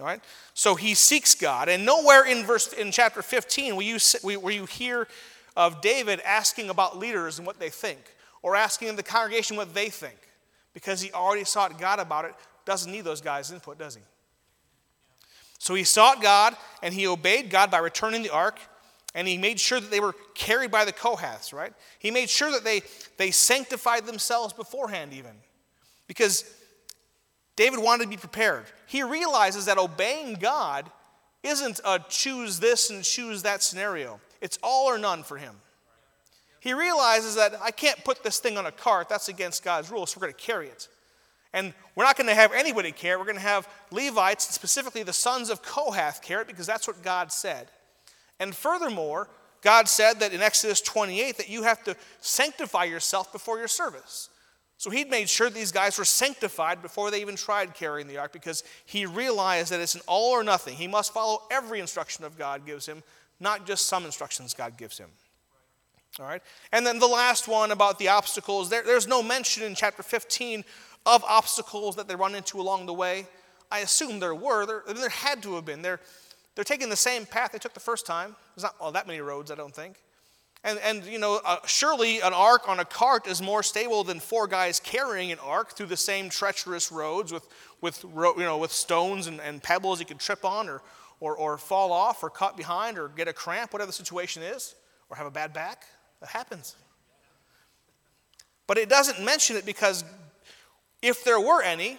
All 0.00 0.06
right? 0.06 0.20
So 0.54 0.74
he 0.74 0.94
seeks 0.94 1.34
God, 1.34 1.68
and 1.68 1.86
nowhere 1.86 2.26
in 2.26 2.44
verse 2.44 2.72
in 2.72 2.92
chapter 2.92 3.22
15 3.22 3.76
will 3.76 3.82
you, 3.82 3.98
will 4.22 4.50
you 4.50 4.66
hear 4.66 5.08
of 5.56 5.80
David 5.80 6.20
asking 6.20 6.68
about 6.68 6.98
leaders 6.98 7.38
and 7.38 7.46
what 7.46 7.58
they 7.58 7.70
think, 7.70 8.00
or 8.42 8.54
asking 8.54 8.94
the 8.96 9.02
congregation 9.02 9.56
what 9.56 9.74
they 9.74 9.88
think, 9.88 10.18
because 10.74 11.00
he 11.00 11.10
already 11.12 11.44
sought 11.44 11.78
God 11.78 11.98
about 11.98 12.26
it. 12.26 12.34
Doesn't 12.66 12.92
need 12.92 13.02
those 13.02 13.20
guys' 13.20 13.50
input, 13.50 13.78
does 13.78 13.94
he? 13.94 14.02
So 15.58 15.74
he 15.74 15.84
sought 15.84 16.20
God, 16.20 16.54
and 16.82 16.92
he 16.92 17.06
obeyed 17.06 17.48
God 17.48 17.70
by 17.70 17.78
returning 17.78 18.22
the 18.22 18.30
ark, 18.30 18.58
and 19.14 19.26
he 19.26 19.38
made 19.38 19.58
sure 19.58 19.80
that 19.80 19.90
they 19.90 20.00
were 20.00 20.14
carried 20.34 20.70
by 20.70 20.84
the 20.84 20.92
Kohaths, 20.92 21.54
right? 21.54 21.72
He 21.98 22.10
made 22.10 22.28
sure 22.28 22.50
that 22.50 22.64
they, 22.64 22.82
they 23.16 23.30
sanctified 23.30 24.04
themselves 24.04 24.52
beforehand, 24.52 25.14
even. 25.14 25.32
Because 26.06 26.44
David 27.56 27.80
wanted 27.80 28.04
to 28.04 28.10
be 28.10 28.16
prepared. 28.16 28.66
He 28.86 29.02
realizes 29.02 29.64
that 29.64 29.78
obeying 29.78 30.34
God 30.34 30.90
isn't 31.42 31.80
a 31.84 31.98
choose 32.08 32.60
this 32.60 32.90
and 32.90 33.02
choose 33.02 33.42
that 33.42 33.62
scenario, 33.62 34.20
it's 34.40 34.58
all 34.62 34.86
or 34.86 34.98
none 34.98 35.22
for 35.22 35.38
him. 35.38 35.54
He 36.60 36.74
realizes 36.74 37.36
that 37.36 37.54
I 37.62 37.70
can't 37.70 38.02
put 38.04 38.24
this 38.24 38.38
thing 38.38 38.58
on 38.58 38.66
a 38.66 38.72
cart, 38.72 39.08
that's 39.08 39.28
against 39.28 39.62
God's 39.64 39.90
rules, 39.90 40.10
so 40.10 40.18
we're 40.18 40.26
going 40.26 40.34
to 40.34 40.42
carry 40.42 40.66
it. 40.66 40.88
And 41.52 41.72
we're 41.94 42.04
not 42.04 42.16
going 42.16 42.26
to 42.26 42.34
have 42.34 42.52
anybody 42.52 42.92
carry 42.92 43.14
it. 43.14 43.18
We're 43.18 43.24
going 43.24 43.36
to 43.36 43.42
have 43.42 43.68
Levites, 43.90 44.52
specifically 44.52 45.02
the 45.04 45.12
sons 45.12 45.48
of 45.48 45.62
Kohath, 45.62 46.20
carry 46.22 46.42
it 46.42 46.48
because 46.48 46.66
that's 46.66 46.86
what 46.86 47.02
God 47.02 47.30
said. 47.30 47.68
And 48.40 48.54
furthermore, 48.54 49.28
God 49.62 49.88
said 49.88 50.20
that 50.20 50.32
in 50.32 50.42
Exodus 50.42 50.80
28 50.80 51.38
that 51.38 51.48
you 51.48 51.62
have 51.62 51.82
to 51.84 51.96
sanctify 52.20 52.84
yourself 52.84 53.32
before 53.32 53.58
your 53.58 53.68
service. 53.68 54.28
So 54.78 54.90
he'd 54.90 55.10
made 55.10 55.28
sure 55.28 55.48
these 55.48 55.72
guys 55.72 55.98
were 55.98 56.04
sanctified 56.04 56.82
before 56.82 57.10
they 57.10 57.20
even 57.20 57.36
tried 57.36 57.74
carrying 57.74 58.08
the 58.08 58.18
ark 58.18 58.32
because 58.32 58.62
he 58.84 59.06
realized 59.06 59.72
that 59.72 59.80
it's 59.80 59.94
an 59.94 60.02
all 60.06 60.32
or 60.32 60.44
nothing. 60.44 60.74
He 60.74 60.86
must 60.86 61.14
follow 61.14 61.42
every 61.50 61.80
instruction 61.80 62.24
of 62.24 62.36
God 62.36 62.66
gives 62.66 62.84
him, 62.84 63.02
not 63.40 63.66
just 63.66 63.86
some 63.86 64.04
instructions 64.04 64.52
God 64.52 64.76
gives 64.76 64.98
him. 64.98 65.08
All 66.20 66.26
right? 66.26 66.42
And 66.72 66.86
then 66.86 66.98
the 66.98 67.06
last 67.06 67.48
one 67.48 67.70
about 67.70 67.98
the 67.98 68.08
obstacles 68.08 68.68
there, 68.68 68.82
there's 68.82 69.08
no 69.08 69.22
mention 69.22 69.62
in 69.62 69.74
chapter 69.74 70.02
15 70.02 70.64
of 71.06 71.24
obstacles 71.24 71.96
that 71.96 72.08
they 72.08 72.14
run 72.16 72.34
into 72.34 72.60
along 72.60 72.86
the 72.86 72.94
way. 72.94 73.26
I 73.70 73.80
assume 73.80 74.20
there 74.20 74.34
were. 74.34 74.66
There, 74.66 74.82
there 74.94 75.08
had 75.08 75.42
to 75.42 75.54
have 75.54 75.64
been. 75.64 75.82
They're, 75.82 76.00
they're 76.54 76.64
taking 76.64 76.90
the 76.90 76.96
same 76.96 77.26
path 77.26 77.52
they 77.52 77.58
took 77.58 77.74
the 77.74 77.80
first 77.80 78.06
time. 78.06 78.36
There's 78.54 78.64
not 78.64 78.74
all 78.80 78.92
that 78.92 79.06
many 79.06 79.20
roads, 79.20 79.50
I 79.50 79.54
don't 79.54 79.74
think. 79.74 79.96
And, 80.66 80.80
and 80.80 81.04
you 81.04 81.20
know, 81.20 81.40
uh, 81.44 81.58
surely 81.64 82.20
an 82.20 82.32
ark 82.32 82.68
on 82.68 82.80
a 82.80 82.84
cart 82.84 83.28
is 83.28 83.40
more 83.40 83.62
stable 83.62 84.02
than 84.02 84.18
four 84.18 84.48
guys 84.48 84.80
carrying 84.80 85.30
an 85.30 85.38
ark 85.38 85.76
through 85.76 85.86
the 85.86 85.96
same 85.96 86.28
treacherous 86.28 86.90
roads 86.90 87.32
with, 87.32 87.46
with, 87.80 88.02
you 88.02 88.42
know, 88.42 88.58
with 88.58 88.72
stones 88.72 89.28
and, 89.28 89.40
and 89.40 89.62
pebbles 89.62 90.00
you 90.00 90.06
could 90.06 90.18
trip 90.18 90.44
on 90.44 90.68
or, 90.68 90.82
or, 91.20 91.36
or 91.36 91.56
fall 91.56 91.92
off 91.92 92.24
or 92.24 92.30
cut 92.30 92.56
behind 92.56 92.98
or 92.98 93.06
get 93.10 93.28
a 93.28 93.32
cramp, 93.32 93.72
whatever 93.72 93.86
the 93.86 93.92
situation 93.92 94.42
is, 94.42 94.74
or 95.08 95.16
have 95.16 95.26
a 95.26 95.30
bad 95.30 95.52
back. 95.52 95.84
That 96.18 96.30
happens. 96.30 96.74
But 98.66 98.76
it 98.76 98.88
doesn't 98.88 99.24
mention 99.24 99.56
it 99.56 99.64
because 99.64 100.02
if 101.00 101.22
there 101.22 101.38
were 101.38 101.62
any, 101.62 101.96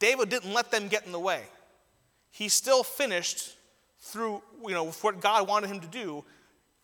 David 0.00 0.28
didn't 0.28 0.52
let 0.52 0.72
them 0.72 0.88
get 0.88 1.06
in 1.06 1.12
the 1.12 1.20
way. 1.20 1.42
He 2.32 2.48
still 2.48 2.82
finished 2.82 3.54
through, 4.00 4.42
you 4.66 4.74
know, 4.74 4.90
what 4.90 5.20
God 5.20 5.46
wanted 5.46 5.70
him 5.70 5.78
to 5.78 5.86
do, 5.86 6.24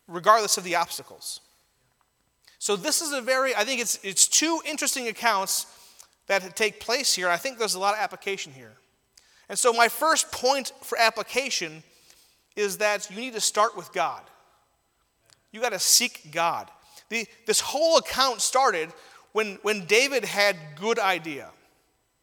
regardless 0.07 0.57
of 0.57 0.63
the 0.63 0.75
obstacles. 0.75 1.41
So 2.59 2.75
this 2.75 3.01
is 3.01 3.11
a 3.11 3.21
very, 3.21 3.55
I 3.55 3.63
think 3.63 3.81
it's, 3.81 3.99
it's 4.03 4.27
two 4.27 4.61
interesting 4.65 5.07
accounts 5.07 5.65
that 6.27 6.55
take 6.55 6.79
place 6.79 7.13
here. 7.13 7.27
I 7.27 7.37
think 7.37 7.57
there's 7.57 7.75
a 7.75 7.79
lot 7.79 7.95
of 7.95 7.99
application 7.99 8.53
here. 8.53 8.73
And 9.49 9.57
so 9.57 9.73
my 9.73 9.87
first 9.87 10.31
point 10.31 10.71
for 10.81 10.97
application 10.97 11.83
is 12.55 12.77
that 12.77 13.09
you 13.09 13.17
need 13.17 13.33
to 13.33 13.41
start 13.41 13.75
with 13.75 13.91
God. 13.91 14.21
You 15.51 15.59
got 15.59 15.73
to 15.73 15.79
seek 15.79 16.31
God. 16.31 16.69
The, 17.09 17.27
this 17.45 17.59
whole 17.59 17.97
account 17.97 18.41
started 18.41 18.89
when, 19.33 19.57
when 19.61 19.85
David 19.85 20.23
had 20.23 20.55
good 20.79 20.99
idea. 20.99 21.49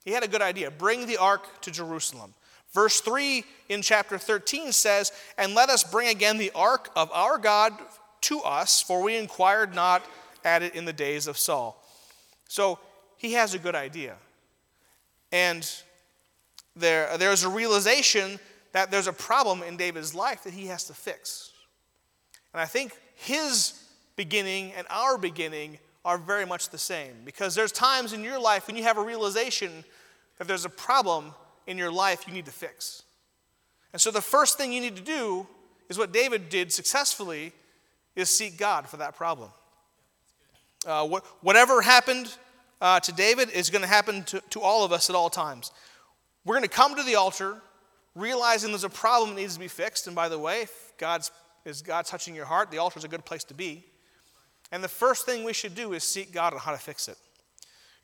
He 0.04 0.12
had 0.12 0.24
a 0.24 0.28
good 0.28 0.40
idea. 0.40 0.70
Bring 0.70 1.06
the 1.06 1.18
ark 1.18 1.60
to 1.62 1.70
Jerusalem. 1.70 2.32
Verse 2.72 3.00
3 3.00 3.44
in 3.68 3.82
chapter 3.82 4.18
13 4.18 4.72
says, 4.72 5.12
And 5.36 5.54
let 5.54 5.70
us 5.70 5.84
bring 5.84 6.08
again 6.08 6.38
the 6.38 6.52
ark 6.54 6.90
of 6.94 7.10
our 7.12 7.38
God 7.38 7.72
to 8.22 8.40
us, 8.40 8.82
for 8.82 9.02
we 9.02 9.16
inquired 9.16 9.74
not 9.74 10.04
at 10.44 10.62
it 10.62 10.74
in 10.74 10.84
the 10.84 10.92
days 10.92 11.26
of 11.26 11.38
Saul. 11.38 11.82
So 12.48 12.78
he 13.16 13.32
has 13.34 13.54
a 13.54 13.58
good 13.58 13.74
idea. 13.74 14.16
And 15.32 15.68
there, 16.76 17.16
there's 17.18 17.44
a 17.44 17.48
realization 17.48 18.38
that 18.72 18.90
there's 18.90 19.06
a 19.06 19.12
problem 19.12 19.62
in 19.62 19.76
David's 19.76 20.14
life 20.14 20.44
that 20.44 20.52
he 20.52 20.66
has 20.66 20.84
to 20.84 20.94
fix. 20.94 21.52
And 22.52 22.60
I 22.60 22.66
think 22.66 22.92
his 23.14 23.82
beginning 24.16 24.72
and 24.76 24.86
our 24.90 25.18
beginning 25.18 25.78
are 26.04 26.18
very 26.18 26.46
much 26.46 26.70
the 26.70 26.78
same. 26.78 27.12
Because 27.24 27.54
there's 27.54 27.72
times 27.72 28.12
in 28.12 28.22
your 28.22 28.40
life 28.40 28.66
when 28.66 28.76
you 28.76 28.82
have 28.84 28.98
a 28.98 29.02
realization 29.02 29.84
that 30.38 30.46
there's 30.46 30.64
a 30.64 30.70
problem 30.70 31.34
in 31.68 31.78
your 31.78 31.92
life 31.92 32.26
you 32.26 32.32
need 32.32 32.46
to 32.46 32.50
fix. 32.50 33.04
And 33.92 34.02
so 34.02 34.10
the 34.10 34.20
first 34.20 34.58
thing 34.58 34.72
you 34.72 34.80
need 34.80 34.96
to 34.96 35.02
do 35.02 35.46
is 35.88 35.96
what 35.96 36.12
David 36.12 36.48
did 36.48 36.72
successfully 36.72 37.52
is 38.16 38.28
seek 38.28 38.58
God 38.58 38.88
for 38.88 38.96
that 38.96 39.16
problem. 39.16 39.50
Uh, 40.86 41.06
what, 41.06 41.24
whatever 41.42 41.80
happened 41.80 42.34
uh, 42.80 42.98
to 43.00 43.12
David 43.12 43.50
is 43.50 43.70
going 43.70 43.82
to 43.82 43.88
happen 43.88 44.24
to, 44.24 44.60
all 44.60 44.84
of 44.84 44.92
us 44.92 45.08
at 45.10 45.16
all 45.16 45.30
times. 45.30 45.70
We're 46.44 46.54
going 46.54 46.68
to 46.68 46.74
come 46.74 46.96
to 46.96 47.02
the 47.02 47.14
altar 47.14 47.56
realizing 48.14 48.70
there's 48.70 48.84
a 48.84 48.88
problem 48.88 49.30
that 49.30 49.40
needs 49.40 49.54
to 49.54 49.60
be 49.60 49.68
fixed. 49.68 50.06
And 50.06 50.16
by 50.16 50.28
the 50.28 50.38
way, 50.38 50.62
if 50.62 50.92
God's 50.98 51.30
is 51.64 51.82
God 51.82 52.06
touching 52.06 52.34
your 52.34 52.46
heart, 52.46 52.70
the 52.70 52.78
altar 52.78 52.98
is 52.98 53.04
a 53.04 53.08
good 53.08 53.24
place 53.24 53.44
to 53.44 53.54
be. 53.54 53.84
And 54.72 54.82
the 54.82 54.88
first 54.88 55.26
thing 55.26 55.44
we 55.44 55.52
should 55.52 55.74
do 55.74 55.92
is 55.92 56.02
seek 56.02 56.32
God 56.32 56.54
on 56.54 56.60
how 56.60 56.72
to 56.72 56.78
fix 56.78 57.08
it. 57.08 57.18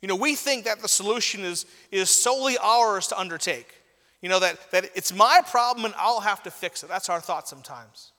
You 0.05 0.09
know, 0.09 0.17
we 0.17 0.35
think 0.35 0.65
that 0.65 0.83
the 0.83 0.87
solution 0.87 1.43
is, 1.43 1.65
is 1.91 2.11
solely 2.11 2.59
ours 2.59 3.07
to 3.07 3.19
undertake. 3.19 3.73
You 4.21 4.29
know, 4.29 4.39
that, 4.39 4.59
that 4.69 4.91
it's 4.93 5.11
my 5.11 5.41
problem 5.49 5.83
and 5.83 5.95
I'll 5.97 6.19
have 6.19 6.43
to 6.43 6.51
fix 6.51 6.83
it. 6.83 6.89
That's 6.89 7.09
our 7.09 7.19
thought 7.19 7.47
sometimes. 7.47 8.11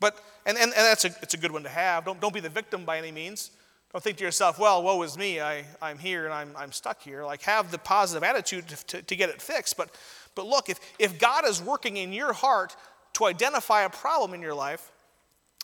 But, 0.00 0.22
and, 0.44 0.58
and, 0.58 0.64
and 0.64 0.72
that's 0.74 1.06
a, 1.06 1.16
it's 1.22 1.32
a 1.32 1.38
good 1.38 1.50
one 1.50 1.62
to 1.62 1.70
have. 1.70 2.04
Don't, 2.04 2.20
don't 2.20 2.34
be 2.34 2.40
the 2.40 2.50
victim 2.50 2.84
by 2.84 2.98
any 2.98 3.10
means. 3.10 3.52
Don't 3.90 4.04
think 4.04 4.18
to 4.18 4.24
yourself, 4.24 4.58
well, 4.58 4.82
woe 4.82 5.00
is 5.00 5.16
me. 5.16 5.40
I, 5.40 5.64
I'm 5.80 5.96
here 5.96 6.26
and 6.26 6.34
I'm, 6.34 6.50
I'm 6.58 6.72
stuck 6.72 7.00
here. 7.00 7.24
Like, 7.24 7.40
have 7.44 7.70
the 7.70 7.78
positive 7.78 8.22
attitude 8.22 8.68
to, 8.68 8.86
to, 8.88 9.00
to 9.00 9.16
get 9.16 9.30
it 9.30 9.40
fixed. 9.40 9.78
But, 9.78 9.96
but 10.34 10.46
look, 10.46 10.68
if, 10.68 10.78
if 10.98 11.18
God 11.18 11.48
is 11.48 11.62
working 11.62 11.96
in 11.96 12.12
your 12.12 12.34
heart 12.34 12.76
to 13.14 13.24
identify 13.24 13.84
a 13.84 13.88
problem 13.88 14.34
in 14.34 14.42
your 14.42 14.54
life, 14.54 14.92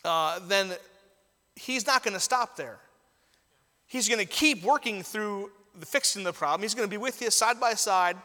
uh, 0.06 0.40
then 0.48 0.70
He's 1.54 1.86
not 1.86 2.02
going 2.02 2.14
to 2.14 2.20
stop 2.20 2.56
there. 2.56 2.78
He's 3.90 4.08
going 4.08 4.20
to 4.20 4.24
keep 4.24 4.62
working 4.62 5.02
through 5.02 5.50
the 5.76 5.84
fixing 5.84 6.22
the 6.22 6.32
problem. 6.32 6.62
He's 6.62 6.74
going 6.74 6.88
to 6.88 6.90
be 6.90 6.96
with 6.96 7.20
you 7.20 7.28
side 7.28 7.58
by 7.58 7.74
side, 7.74 8.16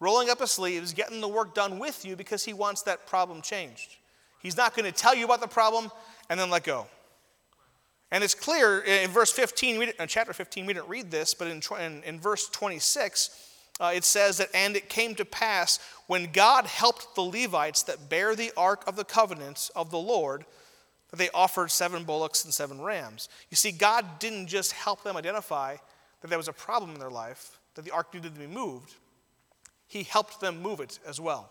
rolling 0.00 0.28
up 0.28 0.40
his 0.40 0.50
sleeves, 0.50 0.92
getting 0.92 1.20
the 1.20 1.28
work 1.28 1.54
done 1.54 1.78
with 1.78 2.04
you 2.04 2.16
because 2.16 2.44
he 2.44 2.52
wants 2.52 2.82
that 2.82 3.06
problem 3.06 3.40
changed. 3.40 3.94
He's 4.42 4.56
not 4.56 4.74
going 4.74 4.90
to 4.90 4.92
tell 4.92 5.14
you 5.14 5.24
about 5.24 5.40
the 5.40 5.46
problem 5.46 5.92
and 6.28 6.40
then 6.40 6.50
let 6.50 6.64
go. 6.64 6.88
And 8.10 8.24
it's 8.24 8.34
clear 8.34 8.80
in 8.80 9.08
verse 9.10 9.30
15, 9.30 9.82
in 10.00 10.08
chapter 10.08 10.32
15, 10.32 10.66
we 10.66 10.72
didn't 10.72 10.88
read 10.88 11.12
this, 11.12 11.32
but 11.32 11.46
in, 11.46 11.62
in, 11.80 12.02
in 12.02 12.18
verse 12.18 12.48
26, 12.48 13.52
uh, 13.78 13.92
it 13.94 14.02
says 14.02 14.38
that, 14.38 14.48
and 14.52 14.74
it 14.74 14.88
came 14.88 15.14
to 15.14 15.24
pass 15.24 15.78
when 16.08 16.32
God 16.32 16.66
helped 16.66 17.14
the 17.14 17.22
Levites 17.22 17.84
that 17.84 18.08
bear 18.08 18.34
the 18.34 18.50
ark 18.56 18.82
of 18.88 18.96
the 18.96 19.04
covenants 19.04 19.70
of 19.76 19.92
the 19.92 19.98
Lord, 19.98 20.44
that 21.10 21.16
they 21.16 21.30
offered 21.30 21.70
seven 21.70 22.04
bullocks 22.04 22.44
and 22.44 22.52
seven 22.52 22.80
rams. 22.80 23.28
You 23.50 23.56
see, 23.56 23.72
God 23.72 24.18
didn't 24.18 24.46
just 24.46 24.72
help 24.72 25.02
them 25.02 25.16
identify 25.16 25.76
that 26.20 26.28
there 26.28 26.38
was 26.38 26.48
a 26.48 26.52
problem 26.52 26.92
in 26.92 27.00
their 27.00 27.10
life, 27.10 27.58
that 27.74 27.84
the 27.84 27.90
ark 27.90 28.12
needed 28.12 28.34
to 28.34 28.40
be 28.40 28.46
moved, 28.46 28.94
He 29.86 30.02
helped 30.02 30.40
them 30.40 30.60
move 30.60 30.80
it 30.80 30.98
as 31.06 31.20
well. 31.20 31.50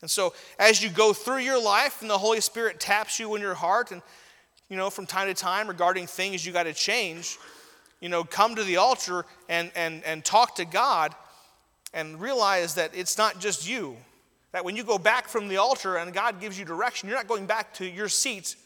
And 0.00 0.10
so, 0.10 0.34
as 0.58 0.82
you 0.82 0.90
go 0.90 1.12
through 1.12 1.38
your 1.38 1.62
life 1.62 2.00
and 2.00 2.10
the 2.10 2.18
Holy 2.18 2.40
Spirit 2.40 2.80
taps 2.80 3.20
you 3.20 3.34
in 3.34 3.42
your 3.42 3.54
heart, 3.54 3.92
and 3.92 4.02
you 4.68 4.76
know, 4.76 4.90
from 4.90 5.06
time 5.06 5.28
to 5.28 5.34
time 5.34 5.68
regarding 5.68 6.06
things 6.06 6.46
you 6.46 6.52
got 6.52 6.62
to 6.62 6.72
change, 6.72 7.38
you 8.00 8.08
know, 8.08 8.24
come 8.24 8.54
to 8.54 8.64
the 8.64 8.78
altar 8.78 9.24
and, 9.48 9.70
and, 9.76 10.02
and 10.04 10.24
talk 10.24 10.56
to 10.56 10.64
God 10.64 11.14
and 11.94 12.20
realize 12.20 12.74
that 12.74 12.90
it's 12.94 13.18
not 13.18 13.38
just 13.38 13.68
you. 13.68 13.96
That 14.52 14.64
when 14.64 14.76
you 14.76 14.84
go 14.84 14.98
back 14.98 15.28
from 15.28 15.48
the 15.48 15.56
altar 15.56 15.96
and 15.96 16.12
God 16.12 16.40
gives 16.40 16.58
you 16.58 16.64
direction, 16.64 17.08
you're 17.08 17.18
not 17.18 17.26
going 17.26 17.46
back 17.46 17.74
to 17.74 17.86
your 17.86 18.08
seat 18.08 18.56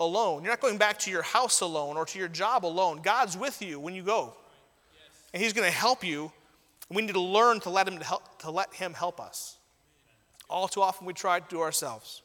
alone. 0.00 0.42
You're 0.42 0.52
not 0.52 0.60
going 0.60 0.78
back 0.78 0.98
to 1.00 1.10
your 1.10 1.22
house 1.22 1.60
alone 1.60 1.96
or 1.96 2.04
to 2.06 2.18
your 2.18 2.28
job 2.28 2.64
alone. 2.64 3.00
God's 3.02 3.36
with 3.36 3.60
you 3.60 3.80
when 3.80 3.94
you 3.94 4.02
go. 4.02 4.34
And 5.34 5.42
He's 5.42 5.52
going 5.52 5.68
to 5.68 5.76
help 5.76 6.04
you. 6.04 6.32
We 6.88 7.02
need 7.02 7.14
to 7.14 7.20
learn 7.20 7.60
to 7.60 7.70
let 7.70 7.88
Him, 7.88 7.98
to 7.98 8.04
help, 8.04 8.38
to 8.40 8.50
let 8.50 8.72
him 8.72 8.94
help 8.94 9.20
us. 9.20 9.56
All 10.48 10.68
too 10.68 10.80
often 10.80 11.06
we 11.06 11.12
try 11.12 11.40
to 11.40 11.46
do 11.48 11.60
ourselves. 11.60 12.22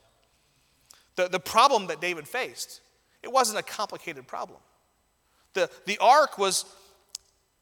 The, 1.16 1.28
the 1.28 1.40
problem 1.40 1.88
that 1.88 2.00
David 2.00 2.28
faced, 2.28 2.82
it 3.22 3.32
wasn't 3.32 3.60
a 3.60 3.64
complicated 3.64 4.28
problem. 4.28 4.60
The, 5.54 5.70
the 5.86 5.98
ark 6.00 6.38
was, 6.38 6.66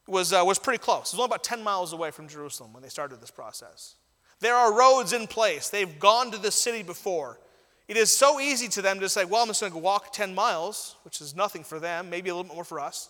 was, 0.07 0.31
uh, 0.31 0.43
was 0.45 0.59
pretty 0.59 0.77
close. 0.77 1.11
It 1.11 1.15
was 1.15 1.19
only 1.19 1.25
about 1.25 1.43
10 1.43 1.63
miles 1.63 1.91
away 1.93 2.11
from 2.11 2.27
Jerusalem 2.27 2.73
when 2.73 2.83
they 2.83 2.89
started 2.89 3.19
this 3.19 3.31
process. 3.31 3.95
There 4.41 4.55
are 4.55 4.77
roads 4.77 5.13
in 5.13 5.27
place. 5.27 5.69
They've 5.69 5.99
gone 5.99 6.31
to 6.31 6.37
the 6.37 6.51
city 6.51 6.83
before. 6.83 7.39
It 7.87 7.97
is 7.97 8.15
so 8.15 8.39
easy 8.39 8.67
to 8.69 8.81
them 8.81 8.99
to 8.99 9.09
say, 9.09 9.25
well, 9.25 9.41
I'm 9.41 9.47
just 9.47 9.61
going 9.61 9.71
to 9.71 9.77
walk 9.77 10.11
10 10.11 10.35
miles, 10.35 10.95
which 11.03 11.21
is 11.21 11.35
nothing 11.35 11.63
for 11.63 11.79
them, 11.79 12.09
maybe 12.09 12.29
a 12.29 12.35
little 12.35 12.49
bit 12.49 12.55
more 12.55 12.63
for 12.63 12.79
us. 12.79 13.09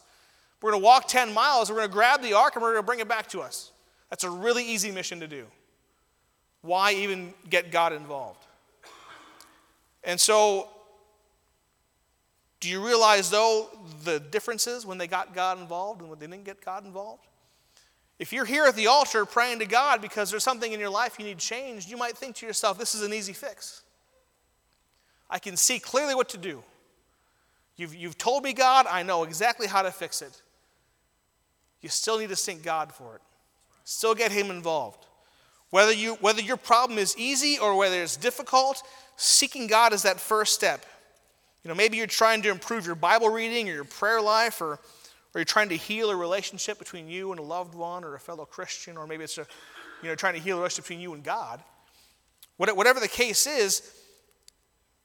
We're 0.62 0.72
going 0.72 0.82
to 0.82 0.86
walk 0.86 1.08
10 1.08 1.34
miles, 1.34 1.70
we're 1.70 1.78
going 1.78 1.88
to 1.88 1.94
grab 1.94 2.22
the 2.22 2.34
ark, 2.34 2.56
and 2.56 2.62
we're 2.62 2.74
going 2.74 2.84
to 2.84 2.86
bring 2.86 3.00
it 3.00 3.08
back 3.08 3.28
to 3.30 3.42
us. 3.42 3.72
That's 4.10 4.24
a 4.24 4.30
really 4.30 4.64
easy 4.64 4.92
mission 4.92 5.20
to 5.22 5.28
do. 5.28 5.46
Why 6.62 6.94
even 6.94 7.34
get 7.50 7.72
God 7.72 7.94
involved? 7.94 8.46
And 10.04 10.20
so 10.20 10.70
do 12.62 12.70
you 12.70 12.86
realize, 12.86 13.32
though, 13.32 13.70
the 14.04 14.20
differences 14.20 14.86
when 14.86 15.00
they 15.00 15.08
got 15.08 15.34
God 15.34 15.60
involved 15.60 16.02
and 16.02 16.10
when 16.10 16.20
they 16.20 16.28
didn't 16.28 16.44
get 16.44 16.64
God 16.64 16.86
involved? 16.86 17.26
If 18.22 18.32
you're 18.32 18.46
here 18.46 18.66
at 18.66 18.76
the 18.76 18.86
altar 18.86 19.26
praying 19.26 19.58
to 19.60 19.66
God 19.66 20.00
because 20.00 20.30
there's 20.30 20.44
something 20.44 20.72
in 20.72 20.80
your 20.80 20.92
life 20.92 21.16
you 21.18 21.26
need 21.26 21.40
changed, 21.40 21.90
you 21.90 21.98
might 21.98 22.16
think 22.16 22.36
to 22.36 22.46
yourself, 22.46 22.78
this 22.78 22.94
is 22.94 23.02
an 23.02 23.12
easy 23.12 23.34
fix. 23.34 23.82
I 25.28 25.40
can 25.40 25.58
see 25.58 25.80
clearly 25.80 26.14
what 26.14 26.30
to 26.30 26.38
do. 26.38 26.62
You've, 27.78 27.96
you've 27.96 28.20
told 28.20 28.44
me, 28.44 28.54
God, 28.54 28.86
I 28.88 29.02
know 29.02 29.24
exactly 29.24 29.66
how 29.66 29.82
to 29.82 29.90
fix 29.90 30.22
it. 30.22 30.40
you 31.82 31.90
still 31.90 32.20
need 32.20 32.30
to 32.30 32.36
seek 32.36 32.62
God 32.62 32.94
for 32.94 33.16
it. 33.16 33.22
Still 33.86 34.14
get 34.14 34.32
Him 34.32 34.52
involved. 34.52 35.08
Whether, 35.72 35.94
you, 35.94 36.14
whether 36.22 36.44
your 36.44 36.58
problem 36.58 37.00
is 37.00 37.18
easy 37.18 37.58
or 37.58 37.76
whether 37.76 38.04
it's 38.04 38.18
difficult, 38.18 38.84
seeking 39.16 39.66
God 39.66 39.94
is 39.94 40.04
that 40.04 40.20
first 40.20 40.54
step. 40.54 40.86
You 41.64 41.70
know, 41.70 41.76
maybe 41.76 41.98
you're 41.98 42.06
trying 42.06 42.44
to 42.44 42.52
improve 42.52 42.86
your 42.86 42.94
Bible 42.94 43.30
reading 43.30 43.68
or 43.68 43.74
your 43.74 43.84
prayer 43.84 44.22
life, 44.22 44.62
or, 44.62 44.78
or 45.34 45.40
you're 45.40 45.46
trying 45.46 45.70
to 45.70 45.78
heal 45.78 46.10
a 46.10 46.16
relationship 46.16 46.78
between 46.78 47.08
you 47.08 47.32
and 47.32 47.40
a 47.40 47.44
loved 47.44 47.74
one 47.74 48.04
or 48.04 48.16
a 48.16 48.20
fellow 48.20 48.46
Christian, 48.46 48.98
or 48.98 49.08
maybe 49.08 49.24
it's 49.24 49.38
a, 49.38 49.48
you 50.02 50.10
know, 50.10 50.16
trying 50.16 50.34
to 50.34 50.40
heal 50.40 50.58
a 50.58 50.60
relationship 50.60 50.86
between 50.86 51.00
you 51.00 51.14
and 51.14 51.24
God. 51.24 51.62
Whatever 52.58 53.00
the 53.00 53.08
case 53.08 53.48
is, 53.48 53.92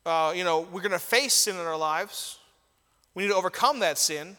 uh, 0.05 0.33
you 0.37 0.45
know, 0.45 0.61
we're 0.73 0.83
going 0.83 0.93
to 0.93 0.99
face 0.99 1.33
sin 1.33 1.57
in 1.57 1.63
our 1.63 1.77
lives. 1.77 2.39
We 3.15 3.23
need 3.23 3.31
to 3.31 3.37
overcome 3.37 3.79
that 3.81 3.99
sin. 3.99 4.37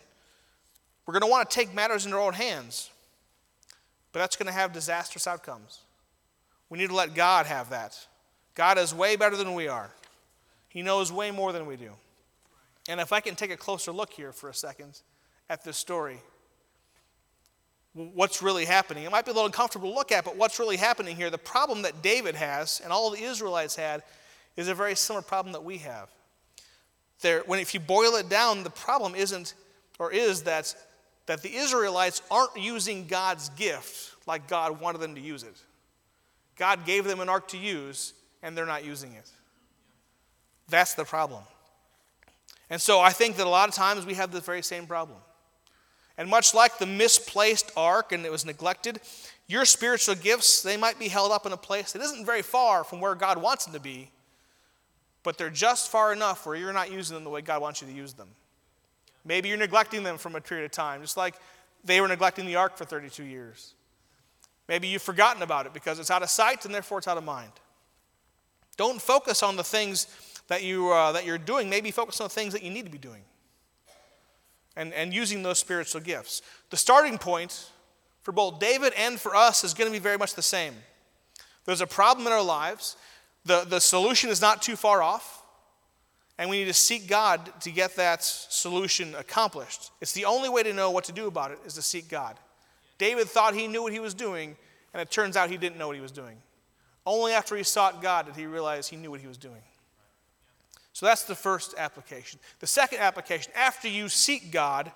We're 1.05 1.13
going 1.13 1.23
to 1.23 1.27
want 1.27 1.49
to 1.49 1.55
take 1.55 1.73
matters 1.73 2.05
in 2.05 2.13
our 2.13 2.19
own 2.19 2.33
hands, 2.33 2.89
but 4.11 4.19
that's 4.19 4.35
going 4.35 4.47
to 4.47 4.53
have 4.53 4.73
disastrous 4.73 5.25
outcomes. 5.25 5.79
We 6.69 6.77
need 6.77 6.89
to 6.89 6.95
let 6.95 7.15
God 7.15 7.45
have 7.45 7.69
that. 7.69 7.97
God 8.55 8.77
is 8.77 8.93
way 8.93 9.15
better 9.15 9.37
than 9.37 9.53
we 9.53 9.67
are, 9.67 9.89
He 10.67 10.81
knows 10.81 11.11
way 11.11 11.31
more 11.31 11.53
than 11.53 11.65
we 11.65 11.77
do. 11.77 11.91
And 12.89 12.99
if 12.99 13.11
I 13.11 13.19
can 13.19 13.35
take 13.35 13.51
a 13.51 13.57
closer 13.57 13.91
look 13.91 14.13
here 14.13 14.31
for 14.31 14.49
a 14.49 14.53
second 14.53 15.01
at 15.49 15.63
this 15.63 15.77
story, 15.77 16.19
what's 17.93 18.41
really 18.41 18.65
happening? 18.65 19.03
It 19.03 19.11
might 19.11 19.25
be 19.25 19.31
a 19.31 19.33
little 19.33 19.47
uncomfortable 19.47 19.89
to 19.89 19.95
look 19.95 20.11
at, 20.11 20.25
but 20.25 20.35
what's 20.35 20.59
really 20.59 20.77
happening 20.77 21.15
here? 21.15 21.29
The 21.29 21.37
problem 21.37 21.81
that 21.83 22.01
David 22.01 22.35
has 22.35 22.81
and 22.83 22.91
all 22.91 23.09
the 23.09 23.21
Israelites 23.21 23.75
had 23.75 24.03
is 24.55 24.67
a 24.67 24.75
very 24.75 24.95
similar 24.95 25.21
problem 25.21 25.53
that 25.53 25.63
we 25.63 25.77
have. 25.79 26.09
There, 27.21 27.41
when 27.45 27.59
if 27.59 27.73
you 27.73 27.79
boil 27.79 28.15
it 28.15 28.29
down, 28.29 28.63
the 28.63 28.69
problem 28.69 29.15
isn't 29.15 29.53
or 29.99 30.11
is 30.11 30.43
that 30.43 30.75
that 31.27 31.43
the 31.43 31.55
Israelites 31.55 32.21
aren't 32.31 32.57
using 32.57 33.05
God's 33.05 33.49
gift 33.49 34.15
like 34.25 34.47
God 34.47 34.81
wanted 34.81 34.99
them 34.99 35.13
to 35.15 35.21
use 35.21 35.43
it. 35.43 35.55
God 36.57 36.85
gave 36.85 37.03
them 37.03 37.19
an 37.19 37.29
ark 37.29 37.49
to 37.49 37.57
use, 37.57 38.13
and 38.41 38.57
they're 38.57 38.65
not 38.65 38.83
using 38.83 39.13
it. 39.13 39.29
That's 40.69 40.95
the 40.95 41.03
problem. 41.03 41.43
And 42.69 42.81
so 42.81 42.99
I 42.99 43.11
think 43.11 43.35
that 43.37 43.45
a 43.45 43.49
lot 43.49 43.69
of 43.69 43.75
times 43.75 44.05
we 44.05 44.15
have 44.15 44.31
the 44.31 44.41
very 44.41 44.63
same 44.63 44.87
problem. 44.87 45.17
And 46.17 46.29
much 46.29 46.53
like 46.53 46.79
the 46.79 46.85
misplaced 46.85 47.71
ark 47.77 48.11
and 48.11 48.25
it 48.25 48.31
was 48.31 48.45
neglected, 48.45 48.99
your 49.47 49.65
spiritual 49.65 50.15
gifts, 50.15 50.61
they 50.61 50.75
might 50.75 50.99
be 50.99 51.07
held 51.07 51.31
up 51.31 51.45
in 51.45 51.51
a 51.51 51.57
place 51.57 51.91
that 51.91 52.01
isn't 52.01 52.25
very 52.25 52.41
far 52.41 52.83
from 52.83 52.99
where 52.99 53.15
God 53.15 53.41
wants 53.41 53.65
them 53.65 53.73
to 53.73 53.79
be, 53.79 54.09
but 55.23 55.37
they're 55.37 55.49
just 55.49 55.91
far 55.91 56.11
enough 56.11 56.45
where 56.45 56.55
you're 56.55 56.73
not 56.73 56.91
using 56.91 57.15
them 57.15 57.23
the 57.23 57.29
way 57.29 57.41
God 57.41 57.61
wants 57.61 57.81
you 57.81 57.87
to 57.87 57.93
use 57.93 58.13
them. 58.13 58.29
Maybe 59.23 59.49
you're 59.49 59.57
neglecting 59.57 60.03
them 60.03 60.17
from 60.17 60.35
a 60.35 60.41
period 60.41 60.65
of 60.65 60.71
time, 60.71 61.01
just 61.01 61.17
like 61.17 61.35
they 61.83 62.01
were 62.01 62.07
neglecting 62.07 62.45
the 62.45 62.55
ark 62.55 62.77
for 62.77 62.85
32 62.85 63.23
years. 63.23 63.73
Maybe 64.67 64.87
you've 64.87 65.01
forgotten 65.01 65.43
about 65.43 65.65
it 65.65 65.73
because 65.73 65.99
it's 65.99 66.11
out 66.11 66.23
of 66.23 66.29
sight 66.29 66.65
and 66.65 66.73
therefore 66.73 66.97
it's 66.97 67.07
out 67.07 67.17
of 67.17 67.23
mind. 67.23 67.51
Don't 68.75 69.01
focus 69.01 69.43
on 69.43 69.55
the 69.55 69.63
things 69.63 70.07
that, 70.47 70.63
you, 70.63 70.91
uh, 70.91 71.11
that 71.13 71.25
you're 71.25 71.37
doing. 71.37 71.69
Maybe 71.69 71.91
focus 71.91 72.19
on 72.19 72.25
the 72.25 72.33
things 72.33 72.53
that 72.53 72.63
you 72.63 72.69
need 72.69 72.85
to 72.85 72.91
be 72.91 72.97
doing 72.97 73.21
and, 74.77 74.93
and 74.93 75.13
using 75.13 75.43
those 75.43 75.59
spiritual 75.59 75.99
gifts. 75.99 76.41
The 76.69 76.77
starting 76.77 77.17
point 77.17 77.71
for 78.21 78.31
both 78.31 78.59
David 78.59 78.93
and 78.95 79.19
for 79.19 79.35
us 79.35 79.63
is 79.63 79.73
going 79.73 79.91
to 79.91 79.91
be 79.91 80.01
very 80.01 80.17
much 80.17 80.35
the 80.35 80.41
same. 80.41 80.75
There's 81.65 81.81
a 81.81 81.87
problem 81.87 82.27
in 82.27 82.31
our 82.31 82.43
lives, 82.43 82.95
the, 83.43 83.65
the 83.67 83.79
solution 83.79 84.29
is 84.29 84.39
not 84.39 84.61
too 84.61 84.75
far 84.75 85.01
off, 85.01 85.43
and 86.37 86.49
we 86.49 86.59
need 86.59 86.65
to 86.65 86.73
seek 86.73 87.07
God 87.07 87.49
to 87.61 87.71
get 87.71 87.95
that 87.95 88.23
solution 88.23 89.15
accomplished. 89.15 89.91
It's 89.99 90.13
the 90.13 90.25
only 90.25 90.49
way 90.49 90.63
to 90.63 90.71
know 90.71 90.91
what 90.91 91.05
to 91.05 91.11
do 91.11 91.27
about 91.27 91.51
it 91.51 91.59
is 91.65 91.73
to 91.73 91.81
seek 91.81 92.07
God. 92.07 92.37
David 92.97 93.27
thought 93.27 93.55
he 93.55 93.67
knew 93.67 93.81
what 93.81 93.93
he 93.93 93.99
was 93.99 94.13
doing, 94.13 94.55
and 94.93 95.01
it 95.01 95.09
turns 95.09 95.35
out 95.35 95.49
he 95.49 95.57
didn't 95.57 95.77
know 95.77 95.87
what 95.87 95.95
he 95.95 96.01
was 96.01 96.11
doing. 96.11 96.37
Only 97.05 97.31
after 97.31 97.55
he 97.55 97.63
sought 97.63 98.01
God 98.01 98.27
did 98.27 98.35
he 98.35 98.45
realize 98.45 98.87
he 98.87 98.97
knew 98.97 99.09
what 99.09 99.21
he 99.21 99.27
was 99.27 99.37
doing. 99.37 99.61
So 100.97 101.05
that's 101.05 101.25
the 101.25 101.35
first 101.35 101.75
application. 101.77 102.39
The 102.59 102.65
second 102.65 103.01
application, 103.01 103.53
after 103.55 103.87
you 103.87 104.09
seek 104.09 104.51
God, 104.51 104.91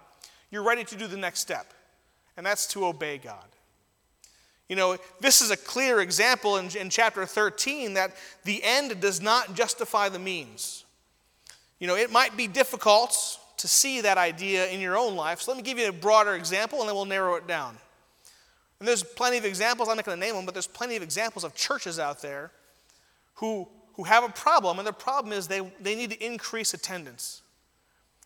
you're 0.49 0.63
ready 0.63 0.83
to 0.83 0.95
do 0.95 1.05
the 1.05 1.15
next 1.15 1.41
step, 1.41 1.75
and 2.35 2.43
that's 2.43 2.65
to 2.69 2.87
obey 2.87 3.19
God. 3.19 3.45
You 4.67 4.77
know, 4.77 4.97
this 5.19 5.43
is 5.43 5.51
a 5.51 5.55
clear 5.55 5.99
example 5.99 6.57
in, 6.57 6.75
in 6.75 6.89
chapter 6.89 7.23
13 7.27 7.93
that 7.93 8.15
the 8.45 8.63
end 8.63 8.99
does 8.99 9.21
not 9.21 9.53
justify 9.53 10.09
the 10.09 10.17
means. 10.17 10.85
You 11.77 11.85
know, 11.85 11.95
it 11.95 12.11
might 12.11 12.35
be 12.35 12.47
difficult 12.47 13.37
to 13.57 13.67
see 13.67 14.01
that 14.01 14.17
idea 14.17 14.69
in 14.69 14.79
your 14.79 14.97
own 14.97 15.15
life. 15.15 15.41
So 15.41 15.51
let 15.51 15.57
me 15.57 15.61
give 15.61 15.77
you 15.77 15.89
a 15.89 15.93
broader 15.93 16.33
example 16.33 16.79
and 16.79 16.89
then 16.89 16.95
we'll 16.95 17.05
narrow 17.05 17.35
it 17.35 17.45
down. 17.45 17.77
And 18.79 18.87
there's 18.87 19.03
plenty 19.03 19.37
of 19.37 19.45
examples, 19.45 19.87
I'm 19.87 19.97
not 19.97 20.05
going 20.05 20.19
to 20.19 20.25
name 20.25 20.33
them, 20.33 20.45
but 20.45 20.55
there's 20.55 20.65
plenty 20.65 20.95
of 20.95 21.03
examples 21.03 21.43
of 21.43 21.53
churches 21.53 21.99
out 21.99 22.23
there 22.23 22.49
who, 23.35 23.67
who 23.95 24.03
have 24.03 24.23
a 24.23 24.29
problem, 24.29 24.79
and 24.79 24.87
the 24.87 24.93
problem 24.93 25.33
is 25.33 25.47
they, 25.47 25.61
they 25.79 25.95
need 25.95 26.11
to 26.11 26.25
increase 26.25 26.73
attendance. 26.73 27.41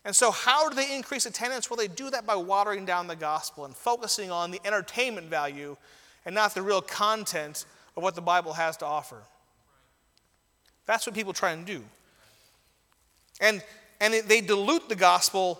And 0.04 0.15
so, 0.15 0.30
how 0.30 0.69
do 0.69 0.75
they 0.75 0.95
increase 0.95 1.25
attendance? 1.25 1.69
Well, 1.69 1.78
they 1.78 1.88
do 1.88 2.12
that 2.12 2.28
by 2.28 2.36
watering 2.36 2.86
down 2.86 3.08
the 3.08 3.15
gospel 3.15 3.65
and 3.65 3.75
focusing 3.75 4.30
on 4.30 4.51
the 4.51 4.62
entertainment 4.63 5.28
value 5.28 5.75
and 6.25 6.36
not 6.36 6.54
the 6.54 6.62
real 6.62 6.82
content 6.82 7.65
of 7.97 8.04
what 8.04 8.13
the 8.13 8.21
Bible 8.21 8.54
has 8.54 8.78
to 8.78 8.86
offer. 8.86 9.17
That's 10.86 11.08
what 11.08 11.15
people 11.15 11.34
try 11.34 11.51
and 11.51 11.65
do. 11.65 11.84
And, 13.41 13.63
and 13.99 14.13
they 14.13 14.41
dilute 14.41 14.88
the 14.89 14.95
gospel 14.95 15.60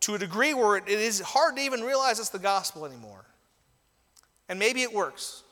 to 0.00 0.14
a 0.14 0.18
degree 0.18 0.54
where 0.54 0.76
it 0.76 0.88
is 0.88 1.20
hard 1.20 1.56
to 1.56 1.62
even 1.62 1.82
realize 1.82 2.18
it's 2.18 2.30
the 2.30 2.38
gospel 2.38 2.86
anymore. 2.86 3.24
And 4.48 4.58
maybe 4.58 4.82
it 4.82 4.92
works. 4.92 5.42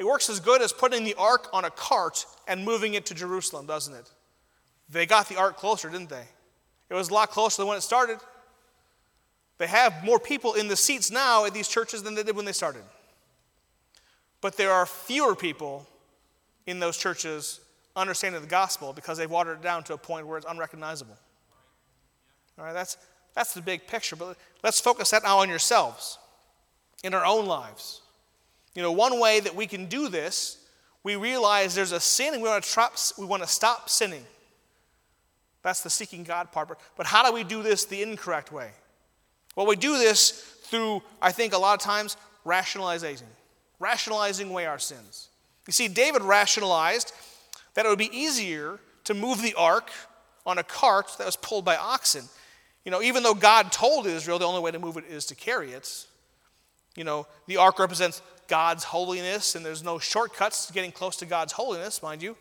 It 0.00 0.06
works 0.06 0.30
as 0.30 0.40
good 0.40 0.62
as 0.62 0.72
putting 0.72 1.04
the 1.04 1.14
ark 1.18 1.50
on 1.52 1.66
a 1.66 1.70
cart 1.70 2.24
and 2.48 2.64
moving 2.64 2.94
it 2.94 3.04
to 3.06 3.14
Jerusalem, 3.14 3.66
doesn't 3.66 3.92
it? 3.92 4.10
They 4.88 5.04
got 5.04 5.28
the 5.28 5.36
ark 5.36 5.58
closer, 5.58 5.90
didn't 5.90 6.08
they? 6.08 6.24
It 6.88 6.94
was 6.94 7.10
a 7.10 7.12
lot 7.12 7.28
closer 7.28 7.60
than 7.60 7.68
when 7.68 7.76
it 7.76 7.82
started. 7.82 8.18
They 9.58 9.66
have 9.66 10.02
more 10.02 10.18
people 10.18 10.54
in 10.54 10.68
the 10.68 10.74
seats 10.74 11.10
now 11.10 11.44
at 11.44 11.52
these 11.52 11.68
churches 11.68 12.02
than 12.02 12.14
they 12.14 12.22
did 12.22 12.34
when 12.34 12.46
they 12.46 12.52
started. 12.52 12.82
But 14.40 14.56
there 14.56 14.72
are 14.72 14.86
fewer 14.86 15.36
people 15.36 15.86
in 16.66 16.80
those 16.80 16.96
churches 16.96 17.60
understanding 17.94 18.40
the 18.40 18.46
gospel 18.46 18.94
because 18.94 19.18
they've 19.18 19.30
watered 19.30 19.58
it 19.58 19.62
down 19.62 19.84
to 19.84 19.92
a 19.92 19.98
point 19.98 20.26
where 20.26 20.38
it's 20.38 20.46
unrecognizable. 20.48 21.18
All 22.58 22.64
right, 22.64 22.72
that's, 22.72 22.96
that's 23.34 23.52
the 23.52 23.60
big 23.60 23.86
picture. 23.86 24.16
But 24.16 24.38
let's 24.64 24.80
focus 24.80 25.10
that 25.10 25.24
now 25.24 25.40
on 25.40 25.50
yourselves, 25.50 26.18
in 27.04 27.12
our 27.12 27.26
own 27.26 27.44
lives. 27.44 28.00
You 28.80 28.84
know, 28.86 28.92
one 28.92 29.20
way 29.20 29.40
that 29.40 29.54
we 29.54 29.66
can 29.66 29.84
do 29.84 30.08
this, 30.08 30.56
we 31.02 31.14
realize 31.14 31.74
there's 31.74 31.92
a 31.92 32.00
sin 32.00 32.32
and 32.32 32.42
we 32.42 32.48
want 32.48 32.64
to, 32.64 32.70
trap, 32.70 32.94
we 33.18 33.26
want 33.26 33.42
to 33.42 33.46
stop 33.46 33.90
sinning. 33.90 34.24
That's 35.62 35.82
the 35.82 35.90
seeking 35.90 36.24
God 36.24 36.50
part. 36.50 36.78
But 36.96 37.04
how 37.04 37.22
do 37.22 37.30
we 37.30 37.44
do 37.44 37.62
this 37.62 37.84
the 37.84 38.00
incorrect 38.00 38.52
way? 38.52 38.70
Well, 39.54 39.66
we 39.66 39.76
do 39.76 39.98
this 39.98 40.30
through, 40.62 41.02
I 41.20 41.30
think, 41.30 41.52
a 41.52 41.58
lot 41.58 41.74
of 41.74 41.80
times, 41.80 42.16
rationalizing, 42.46 43.26
rationalizing 43.80 44.48
away 44.48 44.64
our 44.64 44.78
sins. 44.78 45.28
You 45.66 45.74
see, 45.74 45.86
David 45.86 46.22
rationalized 46.22 47.12
that 47.74 47.84
it 47.84 47.88
would 47.90 47.98
be 47.98 48.16
easier 48.18 48.80
to 49.04 49.12
move 49.12 49.42
the 49.42 49.52
ark 49.58 49.90
on 50.46 50.56
a 50.56 50.62
cart 50.62 51.16
that 51.18 51.26
was 51.26 51.36
pulled 51.36 51.66
by 51.66 51.76
oxen. 51.76 52.24
You 52.86 52.92
know, 52.92 53.02
even 53.02 53.24
though 53.24 53.34
God 53.34 53.72
told 53.72 54.06
Israel 54.06 54.38
the 54.38 54.46
only 54.46 54.62
way 54.62 54.70
to 54.70 54.78
move 54.78 54.96
it 54.96 55.04
is 55.04 55.26
to 55.26 55.34
carry 55.34 55.72
it, 55.72 56.06
you 56.96 57.04
know, 57.04 57.26
the 57.46 57.56
ark 57.58 57.78
represents 57.78 58.22
God's 58.50 58.84
holiness, 58.84 59.54
and 59.54 59.64
there's 59.64 59.82
no 59.82 59.98
shortcuts 59.98 60.66
to 60.66 60.72
getting 60.72 60.90
close 60.92 61.16
to 61.16 61.26
God's 61.26 61.52
holiness, 61.52 62.02
mind 62.02 62.20
you. 62.20 62.36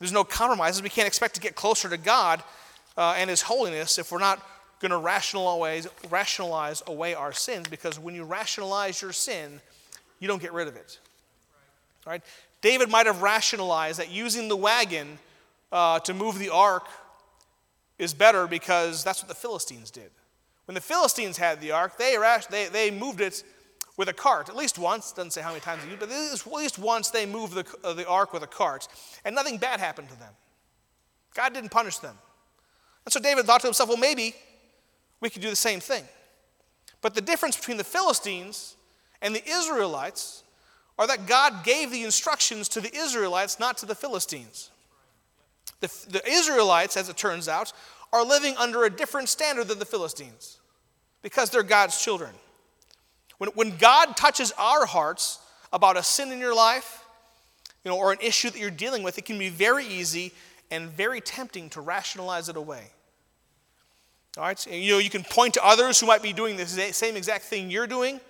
There's 0.00 0.12
no 0.12 0.24
compromises. 0.24 0.82
We 0.82 0.88
can't 0.88 1.06
expect 1.06 1.34
to 1.34 1.40
get 1.40 1.54
closer 1.54 1.88
to 1.88 1.98
God 1.98 2.42
uh, 2.96 3.14
and 3.16 3.28
His 3.28 3.42
holiness 3.42 3.98
if 3.98 4.10
we're 4.10 4.18
not 4.18 4.44
going 4.80 4.90
to 4.90 4.98
rationalize, 4.98 5.86
rationalize 6.08 6.82
away 6.86 7.14
our 7.14 7.32
sins, 7.32 7.68
because 7.68 7.98
when 7.98 8.14
you 8.14 8.24
rationalize 8.24 9.02
your 9.02 9.12
sin, 9.12 9.60
you 10.18 10.26
don't 10.26 10.40
get 10.40 10.52
rid 10.52 10.66
of 10.66 10.76
it. 10.76 10.98
All 12.06 12.12
right? 12.12 12.22
David 12.62 12.88
might 12.88 13.06
have 13.06 13.20
rationalized 13.20 13.98
that 13.98 14.10
using 14.10 14.48
the 14.48 14.56
wagon 14.56 15.18
uh, 15.70 16.00
to 16.00 16.14
move 16.14 16.38
the 16.38 16.48
ark 16.48 16.86
is 17.98 18.14
better 18.14 18.46
because 18.46 19.04
that's 19.04 19.20
what 19.20 19.28
the 19.28 19.34
Philistines 19.34 19.90
did. 19.90 20.10
When 20.64 20.74
the 20.74 20.80
Philistines 20.80 21.36
had 21.36 21.60
the 21.60 21.72
ark, 21.72 21.98
they, 21.98 22.16
they, 22.50 22.66
they 22.66 22.90
moved 22.90 23.20
it 23.20 23.42
with 23.98 24.08
a 24.08 24.14
cart, 24.14 24.48
at 24.48 24.56
least 24.56 24.78
once. 24.78 25.12
Doesn't 25.12 25.32
say 25.32 25.42
how 25.42 25.50
many 25.50 25.60
times 25.60 25.82
they 25.82 25.88
used, 25.88 26.00
but 26.00 26.10
at 26.10 26.52
least 26.54 26.78
once 26.78 27.10
they 27.10 27.26
moved 27.26 27.52
the, 27.52 27.66
uh, 27.84 27.92
the 27.92 28.08
ark 28.08 28.32
with 28.32 28.42
a 28.42 28.46
cart, 28.46 28.88
and 29.26 29.34
nothing 29.34 29.58
bad 29.58 29.80
happened 29.80 30.08
to 30.08 30.18
them. 30.18 30.32
God 31.34 31.52
didn't 31.52 31.70
punish 31.70 31.98
them. 31.98 32.16
And 33.04 33.12
so 33.12 33.20
David 33.20 33.44
thought 33.44 33.60
to 33.60 33.66
himself, 33.66 33.90
well, 33.90 33.98
maybe 33.98 34.34
we 35.20 35.28
could 35.28 35.42
do 35.42 35.50
the 35.50 35.56
same 35.56 35.80
thing. 35.80 36.04
But 37.02 37.14
the 37.14 37.20
difference 37.20 37.56
between 37.56 37.76
the 37.76 37.84
Philistines 37.84 38.76
and 39.20 39.34
the 39.34 39.46
Israelites 39.46 40.44
are 40.98 41.06
that 41.06 41.26
God 41.26 41.64
gave 41.64 41.90
the 41.90 42.02
instructions 42.02 42.68
to 42.70 42.80
the 42.80 42.94
Israelites, 42.94 43.60
not 43.60 43.78
to 43.78 43.86
the 43.86 43.94
Philistines. 43.94 44.70
The, 45.80 45.88
the 46.08 46.28
Israelites, 46.28 46.96
as 46.96 47.08
it 47.08 47.16
turns 47.16 47.48
out, 47.48 47.72
are 48.12 48.24
living 48.24 48.56
under 48.56 48.84
a 48.84 48.90
different 48.90 49.28
standard 49.28 49.68
than 49.68 49.78
the 49.78 49.84
Philistines 49.84 50.58
because 51.22 51.50
they're 51.50 51.62
God's 51.62 52.02
children. 52.02 52.30
When, 53.38 53.50
when 53.50 53.76
God 53.76 54.16
touches 54.16 54.52
our 54.58 54.86
hearts 54.86 55.38
about 55.72 55.96
a 55.96 56.02
sin 56.02 56.30
in 56.32 56.38
your 56.38 56.54
life, 56.54 57.04
you 57.84 57.90
know, 57.90 57.98
or 57.98 58.12
an 58.12 58.18
issue 58.20 58.50
that 58.50 58.58
you're 58.58 58.70
dealing 58.70 59.02
with, 59.02 59.18
it 59.18 59.24
can 59.24 59.38
be 59.38 59.48
very 59.48 59.86
easy 59.86 60.32
and 60.70 60.90
very 60.90 61.20
tempting 61.20 61.70
to 61.70 61.80
rationalize 61.80 62.48
it 62.48 62.56
away. 62.56 62.90
All 64.36 64.44
right, 64.44 64.66
you 64.66 64.92
know, 64.92 64.98
you 64.98 65.10
can 65.10 65.24
point 65.24 65.54
to 65.54 65.64
others 65.64 65.98
who 65.98 66.06
might 66.06 66.22
be 66.22 66.32
doing 66.32 66.56
the 66.56 66.66
same 66.66 67.16
exact 67.16 67.44
thing 67.44 67.70
you're 67.70 67.86
doing. 67.86 68.20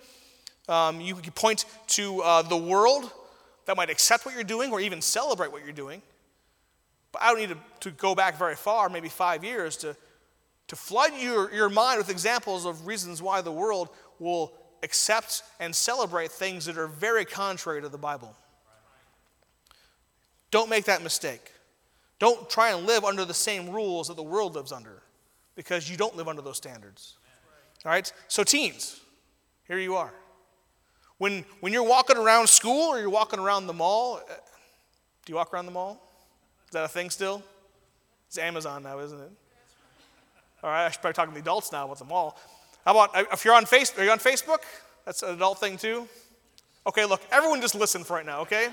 Um, 0.67 1.01
you 1.01 1.15
can 1.15 1.33
point 1.33 1.65
to 1.87 2.21
uh, 2.21 2.41
the 2.43 2.57
world 2.57 3.11
that 3.65 3.75
might 3.75 3.89
accept 3.89 4.25
what 4.25 4.33
you're 4.33 4.43
doing 4.43 4.71
or 4.71 4.79
even 4.79 5.01
celebrate 5.01 5.51
what 5.51 5.63
you're 5.63 5.73
doing. 5.73 6.01
But 7.11 7.21
I 7.23 7.29
don't 7.29 7.39
need 7.39 7.49
to, 7.49 7.89
to 7.89 7.91
go 7.91 8.15
back 8.15 8.37
very 8.37 8.55
far, 8.55 8.89
maybe 8.89 9.09
five 9.09 9.43
years, 9.43 9.77
to, 9.77 9.95
to 10.67 10.75
flood 10.75 11.11
your, 11.19 11.53
your 11.53 11.69
mind 11.69 11.97
with 11.97 12.09
examples 12.09 12.65
of 12.65 12.87
reasons 12.87 13.21
why 13.21 13.41
the 13.41 13.51
world 13.51 13.89
will 14.19 14.53
accept 14.83 15.43
and 15.59 15.75
celebrate 15.75 16.31
things 16.31 16.65
that 16.65 16.77
are 16.77 16.87
very 16.87 17.25
contrary 17.25 17.81
to 17.81 17.89
the 17.89 17.97
Bible. 17.97 18.35
Don't 20.51 20.69
make 20.69 20.85
that 20.85 21.03
mistake. 21.03 21.51
Don't 22.17 22.49
try 22.49 22.71
and 22.71 22.85
live 22.85 23.03
under 23.03 23.23
the 23.23 23.33
same 23.33 23.69
rules 23.69 24.07
that 24.07 24.15
the 24.15 24.23
world 24.23 24.55
lives 24.55 24.71
under 24.71 25.01
because 25.55 25.89
you 25.89 25.97
don't 25.97 26.15
live 26.15 26.27
under 26.27 26.41
those 26.41 26.57
standards. 26.57 27.17
All 27.85 27.91
right? 27.91 28.11
So, 28.27 28.43
teens, 28.43 28.99
here 29.67 29.79
you 29.79 29.95
are. 29.95 30.13
When, 31.17 31.45
when 31.59 31.73
you're 31.73 31.83
walking 31.83 32.17
around 32.17 32.47
school 32.47 32.93
or 32.93 32.99
you're 32.99 33.09
walking 33.09 33.39
around 33.39 33.67
the 33.67 33.73
mall, 33.73 34.17
uh, 34.17 34.33
do 35.25 35.31
you 35.31 35.35
walk 35.35 35.53
around 35.53 35.65
the 35.65 35.71
mall? 35.71 36.01
Is 36.67 36.71
that 36.71 36.85
a 36.85 36.87
thing 36.87 37.09
still? 37.09 37.43
It's 38.27 38.37
Amazon 38.37 38.83
now, 38.83 38.99
isn't 38.99 39.19
it? 39.19 39.31
All 40.63 40.69
right, 40.69 40.85
I 40.85 40.89
should 40.89 41.01
probably 41.01 41.13
talk 41.13 41.27
to 41.29 41.33
the 41.33 41.39
adults 41.39 41.71
now 41.71 41.85
about 41.85 41.99
the 41.99 42.05
mall. 42.05 42.37
How 42.85 42.91
about 42.91 43.15
uh, 43.15 43.23
if 43.31 43.45
you're 43.45 43.55
on 43.55 43.65
Facebook? 43.65 43.99
Are 43.99 44.03
you 44.05 44.11
on 44.11 44.19
Facebook? 44.19 44.59
That's 45.05 45.23
an 45.23 45.35
adult 45.35 45.59
thing 45.59 45.77
too. 45.77 46.07
Okay, 46.87 47.05
look, 47.05 47.21
everyone 47.31 47.61
just 47.61 47.75
listen 47.75 48.03
for 48.03 48.15
right 48.15 48.25
now, 48.25 48.41
okay? 48.41 48.69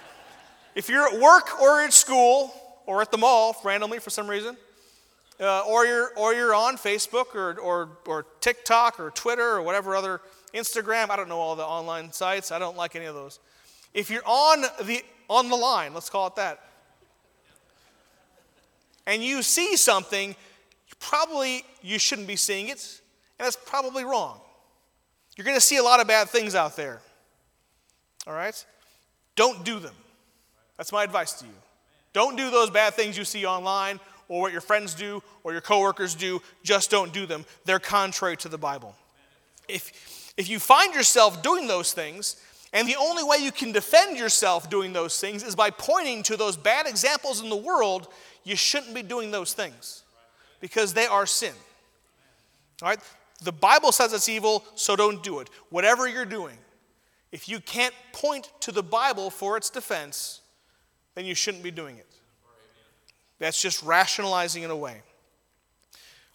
if 0.74 0.88
you're 0.88 1.06
at 1.06 1.20
work 1.20 1.60
or 1.60 1.82
at 1.82 1.92
school 1.92 2.52
or 2.86 3.02
at 3.02 3.10
the 3.10 3.18
mall 3.18 3.54
randomly 3.62 3.98
for 3.98 4.10
some 4.10 4.26
reason, 4.26 4.56
uh, 5.38 5.60
or, 5.60 5.84
you're, 5.84 6.10
or 6.16 6.32
you're 6.32 6.54
on 6.54 6.76
Facebook 6.76 7.34
or, 7.34 7.58
or, 7.60 7.90
or 8.06 8.26
TikTok 8.40 8.98
or 8.98 9.10
Twitter 9.10 9.50
or 9.50 9.62
whatever 9.62 9.94
other 9.94 10.22
Instagram, 10.54 11.10
I 11.10 11.16
don't 11.16 11.28
know 11.28 11.38
all 11.38 11.56
the 11.56 11.64
online 11.64 12.10
sites, 12.10 12.50
I 12.50 12.58
don't 12.58 12.76
like 12.76 12.96
any 12.96 13.04
of 13.04 13.14
those. 13.14 13.38
If 13.92 14.10
you're 14.10 14.26
on 14.26 14.62
the, 14.62 15.02
on 15.28 15.50
the 15.50 15.56
line, 15.56 15.92
let's 15.92 16.08
call 16.08 16.26
it 16.28 16.36
that, 16.36 16.60
and 19.06 19.22
you 19.22 19.42
see 19.42 19.76
something, 19.76 20.34
probably 20.98 21.64
you 21.82 21.98
shouldn't 21.98 22.28
be 22.28 22.36
seeing 22.36 22.68
it, 22.68 23.00
and 23.38 23.46
that's 23.46 23.56
probably 23.56 24.04
wrong. 24.04 24.40
You're 25.36 25.44
going 25.44 25.56
to 25.56 25.60
see 25.60 25.76
a 25.76 25.82
lot 25.82 26.00
of 26.00 26.06
bad 26.06 26.28
things 26.28 26.54
out 26.54 26.76
there. 26.76 27.00
All 28.26 28.32
right? 28.32 28.64
Don't 29.34 29.64
do 29.64 29.78
them. 29.78 29.94
That's 30.76 30.92
my 30.92 31.04
advice 31.04 31.34
to 31.34 31.44
you. 31.44 31.52
Don't 32.12 32.36
do 32.36 32.50
those 32.50 32.70
bad 32.70 32.94
things 32.94 33.18
you 33.18 33.24
see 33.24 33.44
online 33.44 34.00
or 34.28 34.40
what 34.40 34.52
your 34.52 34.62
friends 34.62 34.94
do 34.94 35.22
or 35.44 35.52
your 35.52 35.60
coworkers 35.60 36.14
do. 36.14 36.40
Just 36.62 36.90
don't 36.90 37.12
do 37.12 37.26
them. 37.26 37.44
They're 37.66 37.78
contrary 37.78 38.36
to 38.38 38.48
the 38.48 38.58
Bible. 38.58 38.94
If, 39.68 40.32
if 40.36 40.48
you 40.48 40.58
find 40.58 40.94
yourself 40.94 41.42
doing 41.42 41.66
those 41.66 41.92
things, 41.92 42.36
and 42.72 42.88
the 42.88 42.96
only 42.96 43.22
way 43.22 43.38
you 43.38 43.52
can 43.52 43.72
defend 43.72 44.18
yourself 44.18 44.70
doing 44.70 44.92
those 44.92 45.20
things 45.20 45.42
is 45.42 45.54
by 45.54 45.70
pointing 45.70 46.22
to 46.24 46.36
those 46.36 46.56
bad 46.56 46.86
examples 46.86 47.42
in 47.42 47.50
the 47.50 47.56
world, 47.56 48.08
you 48.44 48.56
shouldn't 48.56 48.94
be 48.94 49.02
doing 49.02 49.30
those 49.30 49.52
things 49.52 50.02
because 50.60 50.94
they 50.94 51.06
are 51.06 51.26
sin. 51.26 51.54
All 52.82 52.88
right? 52.88 53.00
The 53.42 53.52
Bible 53.52 53.92
says 53.92 54.12
it's 54.12 54.28
evil, 54.28 54.64
so 54.74 54.96
don't 54.96 55.22
do 55.22 55.40
it. 55.40 55.50
Whatever 55.70 56.08
you're 56.08 56.24
doing, 56.24 56.56
if 57.32 57.48
you 57.48 57.60
can't 57.60 57.94
point 58.12 58.50
to 58.60 58.72
the 58.72 58.82
Bible 58.82 59.30
for 59.30 59.56
its 59.56 59.68
defense, 59.68 60.40
then 61.14 61.26
you 61.26 61.34
shouldn't 61.34 61.62
be 61.62 61.70
doing 61.70 61.98
it. 61.98 62.06
That's 63.38 63.60
just 63.60 63.82
rationalizing 63.82 64.62
it 64.62 64.70
away. 64.70 65.02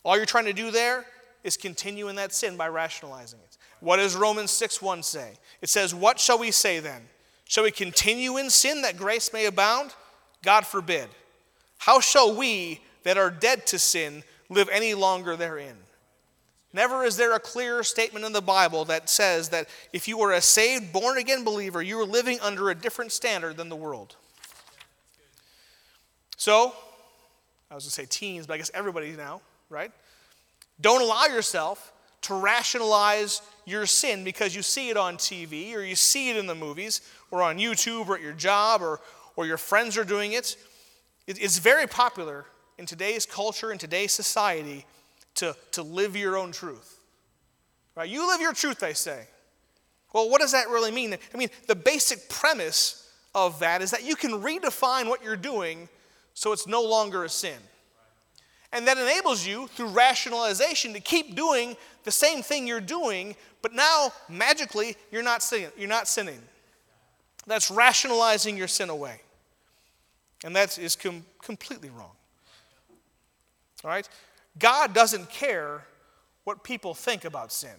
All 0.03 0.15
you're 0.15 0.25
trying 0.25 0.45
to 0.45 0.53
do 0.53 0.71
there 0.71 1.05
is 1.43 1.57
continue 1.57 2.07
in 2.07 2.15
that 2.15 2.33
sin 2.33 2.57
by 2.57 2.67
rationalizing 2.67 3.39
it. 3.39 3.57
What 3.79 3.97
does 3.97 4.15
Romans 4.15 4.51
6 4.51 4.81
1 4.81 5.03
say? 5.03 5.33
It 5.61 5.69
says, 5.69 5.95
What 5.95 6.19
shall 6.19 6.37
we 6.37 6.51
say 6.51 6.79
then? 6.79 7.01
Shall 7.45 7.63
we 7.63 7.71
continue 7.71 8.37
in 8.37 8.49
sin 8.49 8.83
that 8.83 8.97
grace 8.97 9.33
may 9.33 9.45
abound? 9.45 9.93
God 10.43 10.65
forbid. 10.65 11.09
How 11.79 11.99
shall 11.99 12.35
we 12.35 12.81
that 13.03 13.17
are 13.17 13.31
dead 13.31 13.65
to 13.67 13.79
sin 13.79 14.23
live 14.49 14.69
any 14.69 14.93
longer 14.93 15.35
therein? 15.35 15.75
Never 16.73 17.03
is 17.03 17.17
there 17.17 17.35
a 17.35 17.39
clearer 17.39 17.83
statement 17.83 18.25
in 18.25 18.31
the 18.31 18.41
Bible 18.41 18.85
that 18.85 19.09
says 19.09 19.49
that 19.49 19.67
if 19.91 20.07
you 20.07 20.17
were 20.17 20.31
a 20.31 20.41
saved, 20.41 20.93
born 20.93 21.17
again 21.17 21.43
believer, 21.43 21.81
you 21.81 21.97
were 21.97 22.05
living 22.05 22.39
under 22.41 22.69
a 22.69 22.75
different 22.75 23.11
standard 23.11 23.57
than 23.57 23.69
the 23.69 23.75
world. 23.75 24.15
So, 26.37 26.73
I 27.69 27.75
was 27.75 27.83
going 27.83 27.89
to 27.89 27.91
say 27.91 28.05
teens, 28.09 28.47
but 28.47 28.53
I 28.53 28.57
guess 28.57 28.71
everybody 28.73 29.11
now, 29.11 29.41
right? 29.69 29.91
Don't 30.79 31.01
allow 31.01 31.25
yourself 31.25 31.91
to 32.23 32.35
rationalize 32.35 33.41
your 33.65 33.85
sin 33.85 34.23
because 34.23 34.55
you 34.55 34.61
see 34.61 34.89
it 34.89 34.97
on 34.97 35.17
TV 35.17 35.75
or 35.75 35.81
you 35.81 35.95
see 35.95 36.29
it 36.29 36.37
in 36.37 36.47
the 36.47 36.55
movies 36.55 37.01
or 37.31 37.41
on 37.41 37.57
YouTube 37.57 38.07
or 38.07 38.15
at 38.15 38.21
your 38.21 38.33
job 38.33 38.81
or, 38.81 38.99
or 39.35 39.45
your 39.45 39.57
friends 39.57 39.97
are 39.97 40.03
doing 40.03 40.33
it 40.33 40.55
it's 41.27 41.59
very 41.59 41.87
popular 41.87 42.45
in 42.77 42.85
today's 42.85 43.25
culture, 43.25 43.71
in 43.71 43.77
today's 43.77 44.11
society, 44.11 44.85
to, 45.35 45.55
to 45.71 45.83
live 45.83 46.15
your 46.15 46.37
own 46.37 46.51
truth. 46.51 46.99
Right? 47.95 48.09
You 48.09 48.27
live 48.27 48.41
your 48.41 48.53
truth, 48.53 48.79
they 48.79 48.93
say. 48.93 49.25
Well, 50.13 50.29
what 50.29 50.41
does 50.41 50.51
that 50.51 50.69
really 50.69 50.91
mean? 50.91 51.13
I 51.13 51.37
mean, 51.37 51.49
the 51.67 51.75
basic 51.75 52.29
premise 52.29 53.09
of 53.33 53.59
that 53.59 53.81
is 53.81 53.91
that 53.91 54.03
you 54.03 54.15
can 54.15 54.31
redefine 54.31 55.07
what 55.07 55.23
you're 55.23 55.35
doing 55.35 55.87
so 56.33 56.51
it's 56.51 56.67
no 56.67 56.81
longer 56.81 57.23
a 57.23 57.29
sin. 57.29 57.57
And 58.73 58.87
that 58.87 58.97
enables 58.97 59.45
you, 59.45 59.67
through 59.67 59.89
rationalization, 59.89 60.93
to 60.93 60.99
keep 60.99 61.35
doing 61.35 61.75
the 62.03 62.11
same 62.11 62.41
thing 62.41 62.67
you're 62.67 62.79
doing, 62.79 63.35
but 63.61 63.73
now 63.73 64.13
magically 64.29 64.95
you're 65.11 65.23
not 65.23 65.43
sinning. 65.43 65.69
You're 65.77 65.89
not 65.89 66.07
sinning. 66.07 66.39
That's 67.47 67.69
rationalizing 67.69 68.57
your 68.57 68.67
sin 68.67 68.89
away. 68.89 69.21
And 70.43 70.55
that 70.55 70.77
is 70.77 70.95
com- 70.95 71.25
completely 71.41 71.89
wrong. 71.89 72.11
All 73.83 73.89
right? 73.89 74.07
God 74.57 74.93
doesn't 74.93 75.29
care 75.29 75.85
what 76.43 76.63
people 76.63 76.93
think 76.93 77.25
about 77.25 77.51
sin. 77.51 77.75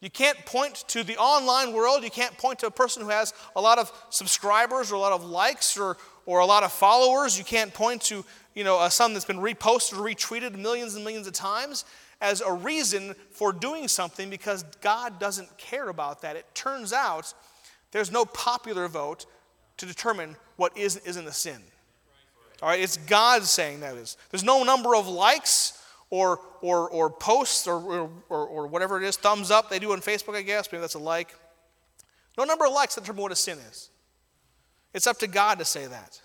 You 0.00 0.10
can't 0.10 0.38
point 0.44 0.84
to 0.88 1.02
the 1.02 1.16
online 1.16 1.72
world, 1.72 2.04
you 2.04 2.10
can't 2.10 2.36
point 2.36 2.58
to 2.58 2.66
a 2.66 2.70
person 2.70 3.02
who 3.02 3.08
has 3.08 3.32
a 3.56 3.60
lot 3.60 3.78
of 3.78 3.90
subscribers 4.10 4.92
or 4.92 4.96
a 4.96 4.98
lot 4.98 5.12
of 5.12 5.24
likes 5.24 5.78
or, 5.78 5.96
or 6.26 6.40
a 6.40 6.46
lot 6.46 6.62
of 6.62 6.72
followers. 6.72 7.38
You 7.38 7.44
can't 7.44 7.72
point 7.72 8.02
to 8.02 8.24
you 8.54 8.64
know, 8.64 8.78
uh, 8.78 8.88
something 8.88 9.14
that's 9.14 9.24
been 9.24 9.38
reposted 9.38 9.98
or 9.98 10.02
retweeted 10.02 10.56
millions 10.58 10.94
and 10.94 11.04
millions 11.04 11.26
of 11.26 11.32
times 11.32 11.84
as 12.20 12.40
a 12.40 12.52
reason 12.52 13.14
for 13.30 13.52
doing 13.52 13.88
something 13.88 14.30
because 14.30 14.62
God 14.80 15.18
doesn't 15.18 15.56
care 15.58 15.88
about 15.88 16.22
that. 16.22 16.36
It 16.36 16.46
turns 16.54 16.92
out 16.92 17.32
there's 17.90 18.12
no 18.12 18.24
popular 18.24 18.88
vote 18.88 19.26
to 19.78 19.86
determine 19.86 20.36
what 20.56 20.76
is 20.76 20.96
isn't 20.98 21.26
a 21.26 21.32
sin. 21.32 21.60
All 22.64 22.70
right, 22.70 22.80
it's 22.80 22.96
God 22.96 23.42
saying 23.42 23.80
that 23.80 23.94
is. 23.96 24.16
There's 24.30 24.42
no 24.42 24.64
number 24.64 24.96
of 24.96 25.06
likes 25.06 25.84
or, 26.08 26.40
or, 26.62 26.88
or 26.88 27.10
posts 27.10 27.66
or, 27.66 28.08
or, 28.30 28.46
or 28.46 28.66
whatever 28.68 28.96
it 28.96 29.06
is, 29.06 29.18
thumbs 29.18 29.50
up 29.50 29.68
they 29.68 29.78
do 29.78 29.92
on 29.92 30.00
Facebook, 30.00 30.34
I 30.34 30.40
guess. 30.40 30.72
Maybe 30.72 30.80
that's 30.80 30.94
a 30.94 30.98
like. 30.98 31.34
No 32.38 32.44
number 32.44 32.64
of 32.64 32.72
likes 32.72 32.94
that 32.94 33.02
determine 33.02 33.20
what 33.20 33.32
a 33.32 33.36
sin 33.36 33.58
is. 33.70 33.90
It's 34.94 35.06
up 35.06 35.18
to 35.18 35.26
God 35.26 35.58
to 35.58 35.66
say 35.66 35.86
that. 35.86 36.18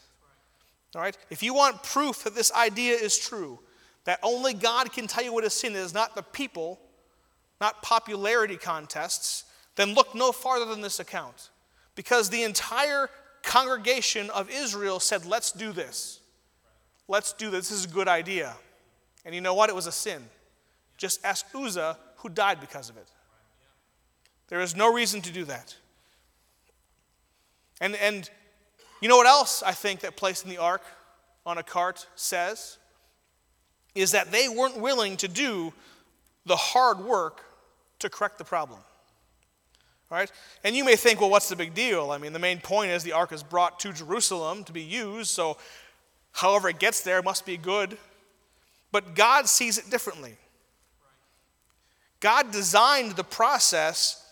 All 0.95 1.01
right? 1.01 1.17
If 1.29 1.43
you 1.43 1.53
want 1.53 1.83
proof 1.83 2.23
that 2.23 2.35
this 2.35 2.53
idea 2.53 2.93
is 2.93 3.17
true, 3.17 3.59
that 4.05 4.19
only 4.23 4.53
God 4.53 4.93
can 4.93 5.07
tell 5.07 5.25
you 5.25 5.33
what 5.33 5.43
a 5.43 5.49
sin 5.49 5.75
is, 5.75 5.93
not 5.93 6.15
the 6.15 6.23
people, 6.23 6.79
not 7.59 7.81
popularity 7.81 8.55
contests, 8.55 9.43
then 9.75 9.93
look 9.93 10.15
no 10.15 10.31
farther 10.31 10.63
than 10.63 10.79
this 10.79 11.01
account. 11.01 11.49
Because 11.95 12.29
the 12.29 12.43
entire 12.43 13.09
congregation 13.43 14.29
of 14.29 14.49
Israel 14.49 15.01
said, 15.01 15.25
Let's 15.25 15.51
do 15.51 15.73
this. 15.73 16.18
Let's 17.09 17.33
do 17.33 17.49
this. 17.49 17.69
This 17.69 17.79
is 17.79 17.85
a 17.85 17.89
good 17.89 18.07
idea. 18.07 18.55
And 19.25 19.33
you 19.33 19.41
know 19.41 19.55
what? 19.55 19.69
It 19.69 19.75
was 19.75 19.87
a 19.87 19.91
sin. 19.91 20.23
Just 20.95 21.25
ask 21.25 21.45
Uzzah, 21.53 21.97
who 22.17 22.29
died 22.29 22.61
because 22.61 22.89
of 22.89 22.97
it. 22.97 23.07
There 24.47 24.61
is 24.61 24.75
no 24.75 24.93
reason 24.93 25.21
to 25.21 25.31
do 25.33 25.43
that. 25.45 25.75
And, 27.81 27.95
and 27.95 28.29
you 29.01 29.09
know 29.09 29.17
what 29.17 29.25
else 29.25 29.63
I 29.63 29.71
think 29.71 30.01
that 30.01 30.17
placing 30.17 30.49
the 30.49 30.59
ark 30.59 30.83
on 31.45 31.57
a 31.57 31.63
cart 31.63 32.05
says? 32.15 32.77
Is 33.95 34.11
that 34.11 34.31
they 34.31 34.47
weren't 34.47 34.77
willing 34.77 35.17
to 35.17 35.27
do 35.27 35.73
the 36.45 36.55
hard 36.55 36.99
work 36.99 37.43
to 37.99 38.09
correct 38.09 38.37
the 38.37 38.43
problem. 38.43 38.79
Right? 40.11 40.31
And 40.63 40.75
you 40.75 40.83
may 40.83 40.95
think, 40.95 41.21
well, 41.21 41.29
what's 41.29 41.49
the 41.49 41.55
big 41.55 41.73
deal? 41.73 42.11
I 42.11 42.17
mean, 42.17 42.33
the 42.33 42.39
main 42.39 42.59
point 42.59 42.91
is 42.91 43.03
the 43.03 43.13
ark 43.13 43.31
is 43.31 43.43
brought 43.43 43.79
to 43.81 43.93
Jerusalem 43.93 44.63
to 44.65 44.73
be 44.73 44.81
used, 44.81 45.31
so 45.31 45.57
however 46.39 46.69
it 46.69 46.79
gets 46.79 47.01
there 47.01 47.21
must 47.21 47.45
be 47.45 47.57
good. 47.57 47.97
But 48.91 49.13
God 49.13 49.47
sees 49.47 49.77
it 49.77 49.89
differently. 49.89 50.35
God 52.19 52.51
designed 52.51 53.11
the 53.11 53.23
process 53.23 54.25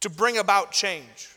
to 0.00 0.10
bring 0.10 0.38
about 0.38 0.72
change. 0.72 1.30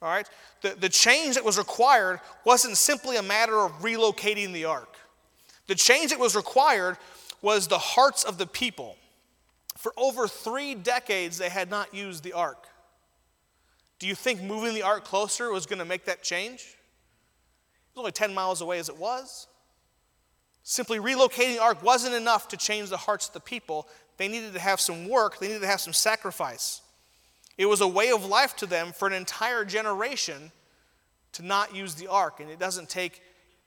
All 0.00 0.08
right? 0.08 0.28
The, 0.62 0.70
the 0.70 0.88
change 0.88 1.34
that 1.34 1.44
was 1.44 1.58
required 1.58 2.20
wasn't 2.44 2.76
simply 2.76 3.16
a 3.16 3.22
matter 3.22 3.58
of 3.58 3.72
relocating 3.80 4.52
the 4.52 4.64
ark. 4.64 4.96
The 5.66 5.74
change 5.74 6.10
that 6.10 6.18
was 6.18 6.34
required 6.36 6.96
was 7.40 7.66
the 7.66 7.78
hearts 7.78 8.24
of 8.24 8.38
the 8.38 8.46
people. 8.46 8.96
For 9.76 9.92
over 9.96 10.28
three 10.28 10.74
decades, 10.74 11.38
they 11.38 11.48
had 11.48 11.68
not 11.68 11.92
used 11.92 12.22
the 12.22 12.32
ark. 12.32 12.66
Do 13.98 14.06
you 14.06 14.14
think 14.14 14.40
moving 14.40 14.74
the 14.74 14.82
ark 14.82 15.04
closer 15.04 15.50
was 15.50 15.66
going 15.66 15.78
to 15.78 15.84
make 15.84 16.04
that 16.04 16.22
change? 16.22 16.76
It 17.94 17.98
was 17.98 18.02
only 18.02 18.12
10 18.12 18.34
miles 18.34 18.60
away 18.60 18.78
as 18.78 18.88
it 18.88 18.96
was. 18.96 19.46
Simply 20.62 20.98
relocating 20.98 21.54
the 21.54 21.62
ark 21.62 21.82
wasn't 21.82 22.14
enough 22.14 22.48
to 22.48 22.56
change 22.56 22.88
the 22.88 22.96
hearts 22.96 23.26
of 23.26 23.34
the 23.34 23.40
people. 23.40 23.88
They 24.16 24.28
needed 24.28 24.54
to 24.54 24.60
have 24.60 24.80
some 24.80 25.08
work, 25.08 25.38
they 25.38 25.48
needed 25.48 25.62
to 25.62 25.66
have 25.66 25.80
some 25.80 25.92
sacrifice. 25.92 26.80
It 27.58 27.66
was 27.66 27.80
a 27.80 27.88
way 27.88 28.10
of 28.10 28.24
life 28.24 28.56
to 28.56 28.66
them 28.66 28.92
for 28.92 29.06
an 29.06 29.12
entire 29.12 29.64
generation 29.64 30.52
to 31.32 31.42
not 31.42 31.74
use 31.74 31.94
the 31.94 32.08
ark. 32.08 32.40
And 32.40 32.50
it 32.50 32.58
doesn't 32.58 32.88
take 32.88 33.20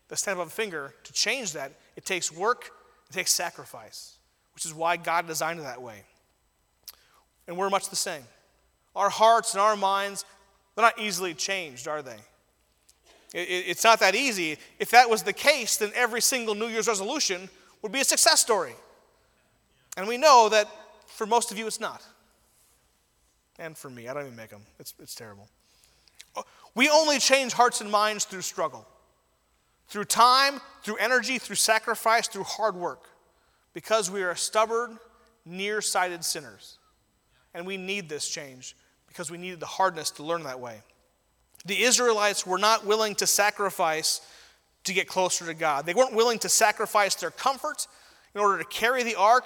the 0.07 0.15
snap 0.15 0.37
of 0.37 0.47
a 0.47 0.49
finger 0.49 0.93
to 1.03 1.13
change 1.13 1.53
that. 1.53 1.73
It 1.95 2.05
takes 2.05 2.31
work, 2.31 2.71
it 3.09 3.13
takes 3.13 3.31
sacrifice, 3.31 4.17
which 4.55 4.65
is 4.65 4.73
why 4.73 4.97
God 4.97 5.27
designed 5.27 5.59
it 5.59 5.63
that 5.63 5.81
way. 5.81 6.03
And 7.47 7.57
we're 7.57 7.69
much 7.69 7.89
the 7.89 7.95
same. 7.95 8.23
Our 8.95 9.09
hearts 9.09 9.53
and 9.53 9.61
our 9.61 9.75
minds, 9.75 10.25
they're 10.73 10.85
not 10.85 10.99
easily 10.99 11.33
changed, 11.33 11.87
are 11.87 12.01
they? 12.01 12.17
It's 13.37 13.83
not 13.83 13.99
that 13.99 14.15
easy. 14.15 14.57
If 14.79 14.91
that 14.91 15.09
was 15.09 15.23
the 15.23 15.33
case, 15.33 15.75
then 15.75 15.91
every 15.93 16.21
single 16.21 16.55
New 16.55 16.67
Year's 16.67 16.87
resolution 16.87 17.49
would 17.81 17.91
be 17.91 17.99
a 17.99 18.05
success 18.05 18.39
story. 18.39 18.73
And 19.97 20.07
we 20.07 20.17
know 20.17 20.47
that 20.49 20.69
for 21.07 21.27
most 21.27 21.51
of 21.51 21.57
you, 21.57 21.67
it's 21.67 21.81
not. 21.81 22.01
And 23.59 23.77
for 23.77 23.89
me, 23.89 24.07
I 24.07 24.13
don't 24.13 24.23
even 24.23 24.37
make 24.37 24.51
them. 24.51 24.61
It's, 24.79 24.93
it's 24.99 25.15
terrible. 25.15 25.49
We 26.75 26.89
only 26.89 27.19
change 27.19 27.51
hearts 27.51 27.81
and 27.81 27.91
minds 27.91 28.23
through 28.23 28.41
struggle, 28.41 28.87
through 29.89 30.05
time, 30.05 30.61
through 30.83 30.95
energy, 30.97 31.37
through 31.37 31.57
sacrifice, 31.57 32.29
through 32.29 32.43
hard 32.43 32.75
work, 32.75 33.03
because 33.73 34.09
we 34.09 34.23
are 34.23 34.35
stubborn, 34.35 34.97
nearsighted 35.45 36.23
sinners. 36.23 36.77
And 37.53 37.65
we 37.65 37.75
need 37.75 38.07
this 38.07 38.29
change 38.29 38.77
because 39.07 39.29
we 39.29 39.37
needed 39.37 39.59
the 39.59 39.65
hardness 39.65 40.11
to 40.11 40.23
learn 40.23 40.43
that 40.43 40.59
way. 40.61 40.81
The 41.65 41.81
Israelites 41.81 42.45
were 42.45 42.59
not 42.59 42.85
willing 42.85 43.15
to 43.15 43.27
sacrifice 43.27 44.21
to 44.83 44.93
get 44.93 45.07
closer 45.07 45.45
to 45.45 45.53
God. 45.53 45.85
They 45.85 45.93
weren't 45.93 46.13
willing 46.13 46.39
to 46.39 46.49
sacrifice 46.49 47.15
their 47.15 47.31
comfort 47.31 47.87
in 48.33 48.41
order 48.41 48.59
to 48.59 48.69
carry 48.69 49.03
the 49.03 49.15
ark. 49.15 49.45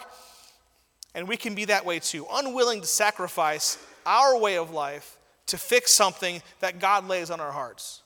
And 1.15 1.27
we 1.27 1.37
can 1.37 1.55
be 1.55 1.65
that 1.65 1.85
way 1.85 1.99
too, 1.99 2.25
unwilling 2.31 2.81
to 2.81 2.87
sacrifice 2.87 3.77
our 4.05 4.37
way 4.37 4.57
of 4.57 4.71
life 4.71 5.17
to 5.47 5.57
fix 5.57 5.91
something 5.91 6.41
that 6.59 6.79
God 6.79 7.07
lays 7.07 7.31
on 7.31 7.39
our 7.39 7.51
hearts. 7.51 8.03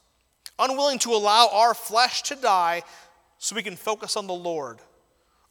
Unwilling 0.60 1.00
to 1.00 1.14
allow 1.14 1.50
our 1.52 1.74
flesh 1.74 2.22
to 2.24 2.36
die 2.36 2.84
so 3.40 3.56
we 3.56 3.64
can 3.64 3.76
focus 3.76 4.16
on 4.16 4.28
the 4.28 4.34
Lord. 4.34 4.78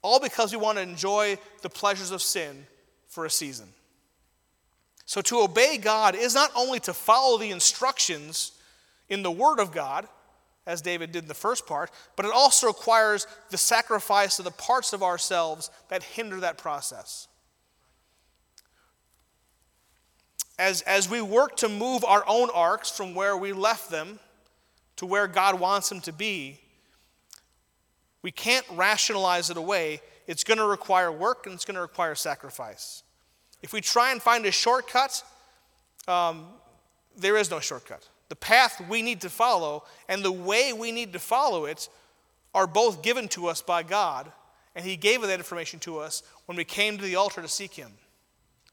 All 0.01 0.21
because 0.21 0.53
we 0.53 0.59
want 0.59 0.79
to 0.79 0.83
enjoy 0.83 1.39
the 1.61 1.69
pleasures 1.69 2.11
of 2.11 2.23
sin 2.23 2.67
for 3.09 3.27
a 3.27 3.31
season. 3.31 3.69
So, 5.07 5.21
to 5.23 5.41
obey 5.41 5.79
God 5.79 6.15
is 6.15 6.35
not 6.35 6.51
only 6.55 6.81
to 6.81 6.95
follow 6.95 7.39
the 7.39 7.51
instructions 7.51 8.53
in 9.09 9.23
the 9.23 9.31
Word 9.31 9.59
of 9.59 9.73
God, 9.73 10.07
as 10.67 10.81
David 10.81 11.13
did 11.13 11.25
in 11.25 11.29
the 11.29 11.35
first 11.35 11.67
part, 11.67 11.91
but 12.17 12.25
it 12.25 12.33
also 12.33 12.69
requires 12.69 13.27
the 13.51 13.59
sacrifice 13.59 14.39
of 14.39 14.45
the 14.45 14.51
parts 14.51 14.93
of 14.93 15.03
ourselves 15.03 15.71
that 15.89 16.03
hinder 16.03 16.41
that 16.41 16.57
process. 16.57 17.27
As, 20.59 20.83
as 20.83 21.11
we 21.11 21.21
work 21.21 21.57
to 21.57 21.69
move 21.69 22.05
our 22.05 22.23
own 22.29 22.49
arks 22.55 22.91
from 22.91 23.15
where 23.15 23.37
we 23.37 23.53
left 23.53 23.91
them 23.91 24.21
to 24.97 25.07
where 25.07 25.27
God 25.27 25.59
wants 25.59 25.89
them 25.89 26.01
to 26.03 26.13
be, 26.13 26.61
we 28.23 28.31
can't 28.31 28.67
rationalize 28.71 29.51
it 29.51 29.57
away. 29.57 30.01
It's 30.29 30.45
going 30.45 30.59
to 30.59 30.67
require 30.67 31.11
work 31.11 31.47
and 31.47 31.55
it's 31.55 31.65
going 31.65 31.75
to 31.75 31.81
require 31.81 32.15
sacrifice. 32.15 33.03
If 33.63 33.73
we 33.73 33.81
try 33.81 34.13
and 34.13 34.21
find 34.21 34.45
a 34.47 34.51
shortcut, 34.51 35.23
um, 36.09 36.47
there 37.17 37.37
is 37.37 37.51
no 37.51 37.61
shortcut. 37.61 38.09
The 38.29 38.37
path 38.37 38.83
we 38.89 39.03
need 39.03 39.21
to 39.21 39.31
follow 39.31 39.85
and 40.09 40.25
the 40.25 40.33
way 40.33 40.73
we 40.73 40.91
need 40.91 41.13
to 41.13 41.19
follow 41.19 41.67
it 41.67 41.89
are 42.55 42.67
both 42.67 43.03
given 43.03 43.29
to 43.29 43.47
us 43.47 43.63
by 43.63 43.83
God, 43.83 44.31
and 44.75 44.85
He 44.85 44.97
gave 44.97 45.23
that 45.23 45.31
information 45.31 45.79
to 45.81 45.99
us 45.99 46.23
when 46.47 46.57
we 46.57 46.65
came 46.65 46.97
to 46.99 47.05
the 47.05 47.17
altar 47.17 47.41
to 47.41 47.49
seek 47.49 47.75
Him. 47.75 47.93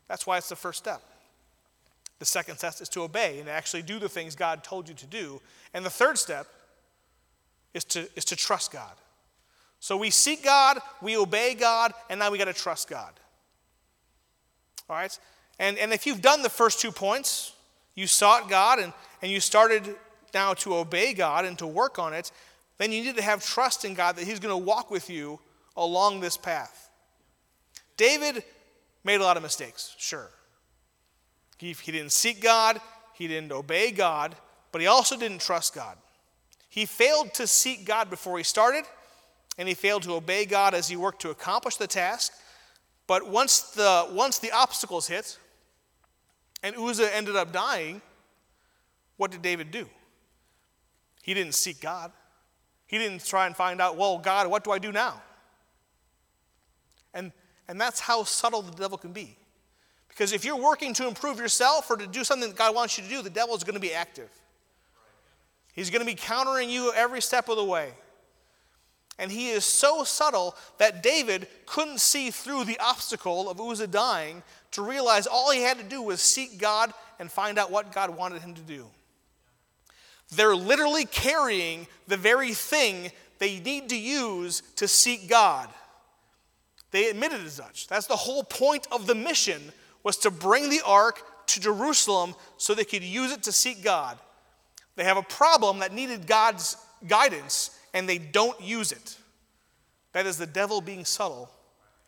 That's 0.08 0.26
why 0.26 0.38
it's 0.38 0.50
the 0.50 0.56
first 0.56 0.80
step. 0.80 1.02
The 2.20 2.26
second 2.26 2.58
step 2.58 2.82
is 2.82 2.90
to 2.90 3.04
obey 3.04 3.40
and 3.40 3.48
actually 3.48 3.82
do 3.82 4.00
the 4.00 4.10
things 4.10 4.36
God 4.36 4.64
told 4.64 4.90
you 4.90 4.96
to 4.96 5.06
do. 5.06 5.42
And 5.74 5.86
the 5.86 5.90
third 5.90 6.18
step 6.18 6.48
is 7.74 7.86
to, 7.86 8.10
is 8.16 8.26
to 8.26 8.36
trust 8.36 8.72
God. 8.72 8.92
So 9.80 9.96
we 9.96 10.10
seek 10.10 10.44
God, 10.44 10.80
we 11.02 11.16
obey 11.16 11.54
God, 11.54 11.94
and 12.10 12.20
now 12.20 12.32
we 12.32 12.38
got 12.38 12.46
to 12.46 12.54
trust 12.54 12.90
God. 12.90 13.14
All 14.90 14.96
right? 14.96 15.18
And, 15.60 15.78
and 15.78 15.94
if 15.94 16.06
you've 16.08 16.22
done 16.22 16.42
the 16.42 16.50
first 16.50 16.80
two 16.80 16.92
points, 16.92 17.54
you 17.96 18.08
sought 18.08 18.50
God 18.50 18.80
and, 18.80 18.94
and 19.22 19.32
you 19.32 19.40
started 19.40 19.96
now 20.34 20.54
to 20.56 20.76
obey 20.76 21.14
God 21.14 21.46
and 21.46 21.58
to 21.60 21.68
work 21.68 22.00
on 22.00 22.14
it, 22.14 22.32
then 22.78 22.92
you 22.92 23.04
need 23.04 23.18
to 23.18 23.22
have 23.22 23.44
trust 23.44 23.84
in 23.86 23.94
God 23.94 24.16
that 24.16 24.26
He's 24.26 24.40
going 24.40 24.54
to 24.54 24.66
walk 24.66 24.90
with 24.90 25.10
you 25.10 25.40
along 25.76 26.22
this 26.22 26.38
path. 26.38 26.90
David 27.98 28.44
made 29.04 29.20
a 29.20 29.24
lot 29.24 29.38
of 29.38 29.44
mistakes, 29.44 29.96
sure. 29.98 30.30
He, 31.58 31.74
he 31.74 31.92
didn't 31.92 32.14
seek 32.14 32.42
God, 32.42 32.80
he 33.14 33.28
didn't 33.28 33.52
obey 33.52 33.92
God, 33.92 34.36
but 34.72 34.80
he 34.80 34.88
also 34.88 35.18
didn't 35.18 35.42
trust 35.42 35.76
God. 35.76 35.98
He 36.70 36.86
failed 36.86 37.34
to 37.34 37.48
seek 37.48 37.86
God 37.86 38.10
before 38.10 38.38
he 38.38 38.44
started, 38.44 38.86
and 39.58 39.68
he 39.68 39.74
failed 39.74 40.04
to 40.04 40.14
obey 40.14 40.46
God 40.46 40.74
as 40.74 40.88
he 40.88 40.96
worked 40.96 41.22
to 41.24 41.32
accomplish 41.32 41.76
the 41.76 41.88
task. 41.88 42.32
But 43.10 43.28
once 43.28 43.62
the, 43.62 44.06
once 44.12 44.38
the 44.38 44.52
obstacles 44.52 45.08
hit 45.08 45.40
and 46.62 46.76
Uzzah 46.78 47.16
ended 47.16 47.36
up 47.36 47.52
dying, 47.52 48.04
what 49.18 49.32
did 49.32 49.42
David 49.42 49.72
do? 49.72 49.90
He 51.24 51.34
didn't 51.34 51.56
seek 51.56 51.82
God. 51.82 52.12
He 52.86 53.00
didn't 53.00 53.26
try 53.26 53.48
and 53.48 53.56
find 53.56 53.82
out, 53.82 53.98
well, 53.98 54.20
God, 54.20 54.46
what 54.46 54.64
do 54.64 54.70
I 54.70 54.78
do 54.78 54.92
now? 54.92 55.24
And, 57.16 57.32
and 57.68 57.82
that's 57.82 58.00
how 58.00 58.26
subtle 58.26 58.62
the 58.62 58.74
devil 58.74 58.96
can 58.96 59.12
be. 59.12 59.36
Because 60.08 60.32
if 60.32 60.46
you're 60.46 60.56
working 60.56 60.94
to 60.94 61.08
improve 61.08 61.40
yourself 61.40 61.90
or 61.90 61.98
to 61.98 62.06
do 62.06 62.24
something 62.24 62.50
that 62.50 62.56
God 62.56 62.76
wants 62.76 63.00
you 63.00 63.04
to 63.06 63.10
do, 63.10 63.24
the 63.24 63.32
devil 63.32 63.56
is 63.56 63.64
going 63.64 63.74
to 63.74 63.80
be 63.80 63.92
active. 63.92 64.30
He's 65.74 65.90
going 65.90 66.02
to 66.02 66.06
be 66.06 66.14
countering 66.14 66.70
you 66.70 66.94
every 66.94 67.24
step 67.24 67.50
of 67.50 67.58
the 67.58 67.66
way. 67.66 67.90
And 69.20 69.32
he 69.32 69.50
is 69.50 69.66
so 69.66 70.04
subtle 70.06 70.56
that 70.78 71.04
David 71.04 71.48
couldn't 71.66 72.00
see 72.00 72.32
through 72.32 72.64
the 72.64 72.80
obstacle 72.80 73.50
of 73.50 73.60
Uzzah 73.60 73.88
dying 73.88 74.42
to 74.72 74.82
realize 74.82 75.28
all 75.28 75.52
he 75.52 75.62
had 75.62 75.78
to 75.78 75.84
do 75.84 76.02
was 76.02 76.22
seek 76.22 76.58
God 76.58 76.94
and 77.20 77.30
find 77.30 77.60
out 77.60 77.70
what 77.70 77.92
God 77.92 78.16
wanted 78.16 78.42
him 78.42 78.54
to 78.56 78.62
do. 78.62 78.86
They're 80.32 80.56
literally 80.56 81.06
carrying 81.06 81.88
the 82.08 82.18
very 82.18 82.54
thing 82.54 83.12
they 83.40 83.60
need 83.60 83.90
to 83.90 83.98
use 83.98 84.62
to 84.78 84.88
seek 84.88 85.28
God. 85.28 85.70
They 86.92 87.10
admitted 87.10 87.42
as 87.42 87.54
such. 87.54 87.88
That's 87.88 88.08
the 88.08 88.16
whole 88.16 88.44
point 88.44 88.88
of 88.92 89.06
the 89.06 89.16
mission 89.16 89.62
was 90.04 90.18
to 90.18 90.32
bring 90.32 90.70
the 90.70 90.82
ark 90.86 91.22
to 91.48 91.60
Jerusalem 91.60 92.36
so 92.58 92.74
they 92.74 92.86
could 92.86 93.04
use 93.04 93.32
it 93.32 93.44
to 93.44 93.52
seek 93.52 93.84
God. 93.84 94.18
They 94.96 95.04
have 95.04 95.18
a 95.18 95.24
problem 95.24 95.80
that 95.80 95.94
needed 95.94 96.28
God's 96.28 96.78
guidance 97.08 97.72
and 97.94 98.08
they 98.08 98.18
don't 98.18 98.60
use 98.62 98.92
it. 98.92 99.18
That 100.14 100.26
is 100.26 100.38
the 100.38 100.48
devil 100.48 100.82
being 100.82 101.06
subtle 101.06 101.50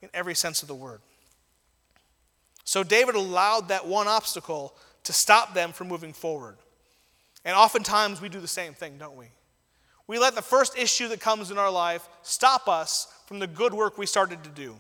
in 0.02 0.10
every 0.14 0.36
sense 0.36 0.62
of 0.62 0.68
the 0.68 0.76
word. 0.76 1.02
So 2.64 2.84
David 2.84 3.16
allowed 3.16 3.70
that 3.70 3.88
one 3.88 4.08
obstacle 4.08 4.76
to 5.04 5.14
stop 5.14 5.54
them 5.54 5.72
from 5.72 5.88
moving 5.88 6.14
forward. 6.14 6.58
And 7.44 7.56
oftentimes 7.56 8.22
we 8.22 8.30
do 8.30 8.40
the 8.40 8.48
same 8.48 8.74
thing, 8.74 8.98
don't 8.98 9.18
we? 9.18 9.28
We 10.08 10.20
let 10.20 10.36
the 10.36 10.42
first 10.42 10.78
issue 10.78 11.08
that 11.10 11.20
comes 11.20 11.52
in 11.52 11.58
our 11.58 11.72
life 11.72 12.08
stop 12.22 12.68
us 12.68 13.08
from 13.26 13.40
the 13.40 13.48
good 13.48 13.74
work 13.74 13.98
we 13.98 14.06
started 14.06 14.44
to 14.44 14.50
do. 14.50 14.76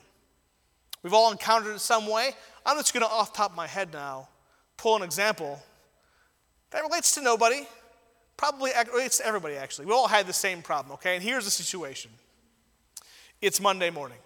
We've 1.03 1.13
all 1.13 1.31
encountered 1.31 1.75
it 1.75 1.79
some 1.79 2.07
way. 2.07 2.31
I'm 2.65 2.77
just 2.77 2.93
going 2.93 3.05
to, 3.05 3.09
off 3.09 3.33
top 3.33 3.51
of 3.51 3.57
my 3.57 3.67
head 3.67 3.91
now, 3.91 4.27
pull 4.77 4.95
an 4.95 5.03
example 5.03 5.61
that 6.71 6.83
relates 6.83 7.15
to 7.15 7.21
nobody, 7.21 7.67
Probably 8.41 8.71
it's 8.75 9.19
everybody, 9.19 9.53
actually. 9.53 9.85
We 9.85 9.93
all 9.93 10.07
had 10.07 10.25
the 10.25 10.33
same 10.33 10.63
problem, 10.63 10.93
okay? 10.93 11.13
And 11.13 11.23
here's 11.23 11.45
the 11.45 11.51
situation 11.51 12.09
it's 13.39 13.61
Monday 13.61 13.91
morning, 13.91 14.17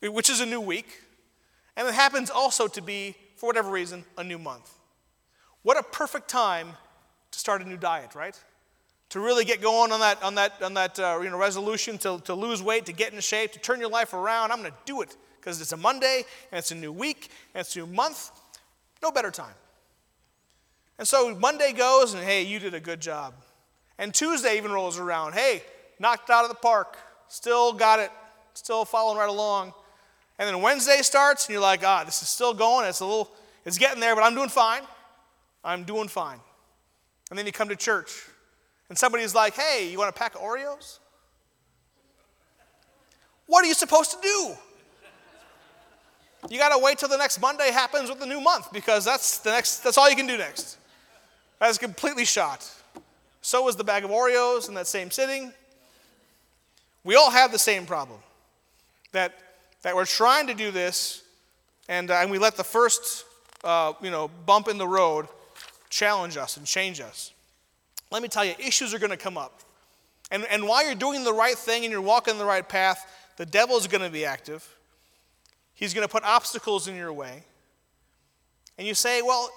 which 0.00 0.30
is 0.30 0.40
a 0.40 0.46
new 0.46 0.62
week, 0.62 1.02
and 1.76 1.86
it 1.86 1.92
happens 1.92 2.30
also 2.30 2.66
to 2.66 2.80
be, 2.80 3.14
for 3.36 3.46
whatever 3.46 3.70
reason, 3.70 4.06
a 4.16 4.24
new 4.24 4.38
month. 4.38 4.72
What 5.64 5.76
a 5.78 5.82
perfect 5.82 6.28
time 6.28 6.68
to 7.30 7.38
start 7.38 7.60
a 7.60 7.68
new 7.68 7.76
diet, 7.76 8.14
right? 8.14 8.42
To 9.10 9.20
really 9.20 9.44
get 9.44 9.60
going 9.60 9.92
on 9.92 10.00
that, 10.00 10.22
on 10.22 10.36
that, 10.36 10.62
on 10.62 10.72
that 10.72 10.98
uh, 10.98 11.20
you 11.22 11.28
know, 11.28 11.36
resolution 11.36 11.98
to, 11.98 12.20
to 12.20 12.32
lose 12.32 12.62
weight, 12.62 12.86
to 12.86 12.94
get 12.94 13.12
in 13.12 13.20
shape, 13.20 13.52
to 13.52 13.58
turn 13.58 13.80
your 13.80 13.90
life 13.90 14.14
around. 14.14 14.50
I'm 14.50 14.60
going 14.60 14.72
to 14.72 14.78
do 14.86 15.02
it 15.02 15.14
because 15.38 15.60
it's 15.60 15.72
a 15.72 15.76
Monday 15.76 16.24
and 16.50 16.58
it's 16.58 16.70
a 16.70 16.74
new 16.74 16.90
week 16.90 17.28
and 17.52 17.60
it's 17.60 17.76
a 17.76 17.80
new 17.80 17.86
month. 17.86 18.30
No 19.02 19.10
better 19.10 19.30
time. 19.30 19.52
And 20.98 21.06
so 21.06 21.34
Monday 21.34 21.72
goes, 21.72 22.14
and 22.14 22.22
hey, 22.22 22.42
you 22.42 22.58
did 22.58 22.74
a 22.74 22.80
good 22.80 23.00
job. 23.00 23.34
And 23.98 24.14
Tuesday 24.14 24.56
even 24.56 24.72
rolls 24.72 24.98
around. 24.98 25.34
Hey, 25.34 25.62
knocked 25.98 26.30
out 26.30 26.44
of 26.44 26.50
the 26.50 26.56
park. 26.56 26.96
Still 27.28 27.72
got 27.72 27.98
it. 27.98 28.10
Still 28.54 28.84
following 28.84 29.18
right 29.18 29.28
along. 29.28 29.72
And 30.38 30.48
then 30.48 30.62
Wednesday 30.62 30.98
starts, 31.02 31.46
and 31.46 31.52
you're 31.52 31.62
like, 31.62 31.84
ah, 31.84 32.04
this 32.04 32.22
is 32.22 32.28
still 32.28 32.54
going. 32.54 32.86
It's 32.88 33.00
a 33.00 33.04
little, 33.04 33.30
it's 33.64 33.78
getting 33.78 34.00
there, 34.00 34.14
but 34.14 34.22
I'm 34.22 34.34
doing 34.34 34.48
fine. 34.48 34.82
I'm 35.64 35.84
doing 35.84 36.08
fine. 36.08 36.38
And 37.30 37.38
then 37.38 37.46
you 37.46 37.52
come 37.52 37.68
to 37.68 37.76
church, 37.76 38.26
and 38.88 38.98
somebody's 38.98 39.34
like, 39.34 39.54
hey, 39.54 39.88
you 39.90 39.98
want 39.98 40.10
a 40.10 40.12
pack 40.12 40.34
of 40.34 40.40
Oreos? 40.40 40.98
What 43.46 43.64
are 43.64 43.68
you 43.68 43.74
supposed 43.74 44.10
to 44.12 44.18
do? 44.20 44.54
You 46.50 46.58
got 46.58 46.70
to 46.70 46.78
wait 46.78 46.98
till 46.98 47.08
the 47.08 47.16
next 47.16 47.40
Monday 47.40 47.70
happens 47.70 48.10
with 48.10 48.20
the 48.20 48.26
new 48.26 48.40
month 48.40 48.72
because 48.72 49.04
that's 49.04 49.38
the 49.38 49.50
next 49.50 49.78
that's 49.78 49.96
all 49.96 50.10
you 50.10 50.16
can 50.16 50.26
do 50.26 50.36
next. 50.36 50.76
That 51.64 51.70
is 51.70 51.78
completely 51.78 52.26
shot. 52.26 52.70
So 53.40 53.62
was 53.62 53.74
the 53.74 53.84
bag 53.84 54.04
of 54.04 54.10
Oreos 54.10 54.68
in 54.68 54.74
that 54.74 54.86
same 54.86 55.10
sitting. 55.10 55.50
We 57.04 57.14
all 57.14 57.30
have 57.30 57.52
the 57.52 57.58
same 57.58 57.86
problem. 57.86 58.20
That 59.12 59.32
that 59.80 59.96
we're 59.96 60.04
trying 60.04 60.48
to 60.48 60.54
do 60.54 60.70
this 60.70 61.22
and, 61.88 62.10
uh, 62.10 62.16
and 62.16 62.30
we 62.30 62.36
let 62.36 62.58
the 62.58 62.64
first 62.64 63.24
uh, 63.64 63.94
you 64.02 64.10
know 64.10 64.28
bump 64.44 64.68
in 64.68 64.76
the 64.76 64.86
road 64.86 65.26
challenge 65.88 66.36
us 66.36 66.58
and 66.58 66.66
change 66.66 67.00
us. 67.00 67.32
Let 68.10 68.20
me 68.20 68.28
tell 68.28 68.44
you, 68.44 68.52
issues 68.58 68.92
are 68.92 68.98
going 68.98 69.08
to 69.08 69.16
come 69.16 69.38
up. 69.38 69.60
And, 70.30 70.44
and 70.50 70.68
while 70.68 70.84
you're 70.84 70.94
doing 70.94 71.24
the 71.24 71.32
right 71.32 71.56
thing 71.56 71.84
and 71.84 71.90
you're 71.90 72.02
walking 72.02 72.36
the 72.36 72.44
right 72.44 72.68
path, 72.68 73.10
the 73.38 73.46
devil 73.46 73.78
is 73.78 73.86
going 73.86 74.04
to 74.04 74.10
be 74.10 74.26
active. 74.26 74.68
He's 75.72 75.94
going 75.94 76.06
to 76.06 76.12
put 76.12 76.24
obstacles 76.24 76.88
in 76.88 76.94
your 76.94 77.14
way. 77.14 77.42
And 78.76 78.86
you 78.86 78.94
say, 78.94 79.22
well, 79.22 79.50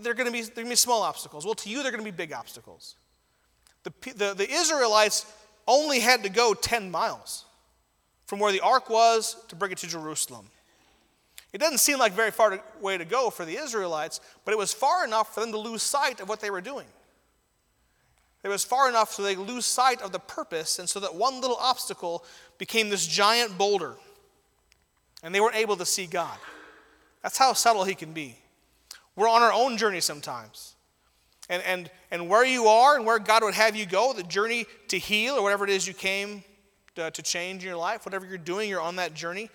they're 0.00 0.14
going 0.14 0.26
to 0.26 0.32
be, 0.32 0.42
to 0.42 0.64
be 0.64 0.76
small 0.76 1.02
obstacles. 1.02 1.44
Well, 1.44 1.54
to 1.54 1.68
you, 1.68 1.82
they're 1.82 1.92
going 1.92 2.04
to 2.04 2.10
be 2.10 2.16
big 2.16 2.32
obstacles. 2.32 2.94
The, 3.82 3.92
the, 4.14 4.34
the 4.34 4.50
Israelites 4.50 5.26
only 5.66 6.00
had 6.00 6.22
to 6.22 6.28
go 6.28 6.54
10 6.54 6.90
miles 6.90 7.44
from 8.26 8.38
where 8.38 8.52
the 8.52 8.60
ark 8.60 8.88
was 8.88 9.36
to 9.48 9.56
bring 9.56 9.72
it 9.72 9.78
to 9.78 9.88
Jerusalem. 9.88 10.46
It 11.52 11.58
doesn't 11.58 11.78
seem 11.78 11.98
like 11.98 12.12
very 12.12 12.30
far 12.30 12.62
way 12.80 12.96
to 12.96 13.04
go 13.04 13.30
for 13.30 13.44
the 13.44 13.56
Israelites, 13.56 14.20
but 14.44 14.52
it 14.52 14.58
was 14.58 14.72
far 14.72 15.04
enough 15.04 15.34
for 15.34 15.40
them 15.40 15.50
to 15.50 15.58
lose 15.58 15.82
sight 15.82 16.20
of 16.20 16.28
what 16.28 16.40
they 16.40 16.50
were 16.50 16.60
doing. 16.60 16.86
It 18.42 18.48
was 18.48 18.64
far 18.64 18.88
enough 18.88 19.12
so 19.12 19.22
they 19.22 19.36
lose 19.36 19.66
sight 19.66 20.00
of 20.00 20.12
the 20.12 20.18
purpose, 20.18 20.78
and 20.78 20.88
so 20.88 21.00
that 21.00 21.14
one 21.14 21.40
little 21.40 21.58
obstacle 21.60 22.24
became 22.56 22.88
this 22.88 23.06
giant 23.06 23.58
boulder 23.58 23.96
and 25.22 25.34
they 25.34 25.40
weren't 25.40 25.56
able 25.56 25.76
to 25.76 25.84
see 25.84 26.06
God. 26.06 26.38
That's 27.22 27.36
how 27.36 27.52
subtle 27.52 27.84
He 27.84 27.94
can 27.94 28.12
be. 28.12 28.38
We're 29.20 29.28
on 29.28 29.42
our 29.42 29.52
own 29.52 29.76
journey 29.76 30.00
sometimes. 30.00 30.76
And, 31.50 31.62
and, 31.64 31.90
and 32.10 32.26
where 32.30 32.42
you 32.42 32.68
are 32.68 32.96
and 32.96 33.04
where 33.04 33.18
God 33.18 33.44
would 33.44 33.52
have 33.52 33.76
you 33.76 33.84
go, 33.84 34.14
the 34.14 34.22
journey 34.22 34.64
to 34.88 34.98
heal 34.98 35.34
or 35.34 35.42
whatever 35.42 35.64
it 35.64 35.70
is 35.70 35.86
you 35.86 35.92
came 35.92 36.42
to, 36.94 37.10
to 37.10 37.20
change 37.20 37.62
in 37.62 37.68
your 37.68 37.76
life, 37.76 38.06
whatever 38.06 38.24
you're 38.24 38.38
doing, 38.38 38.70
you're 38.70 38.80
on 38.80 38.96
that 38.96 39.12
journey. 39.12 39.50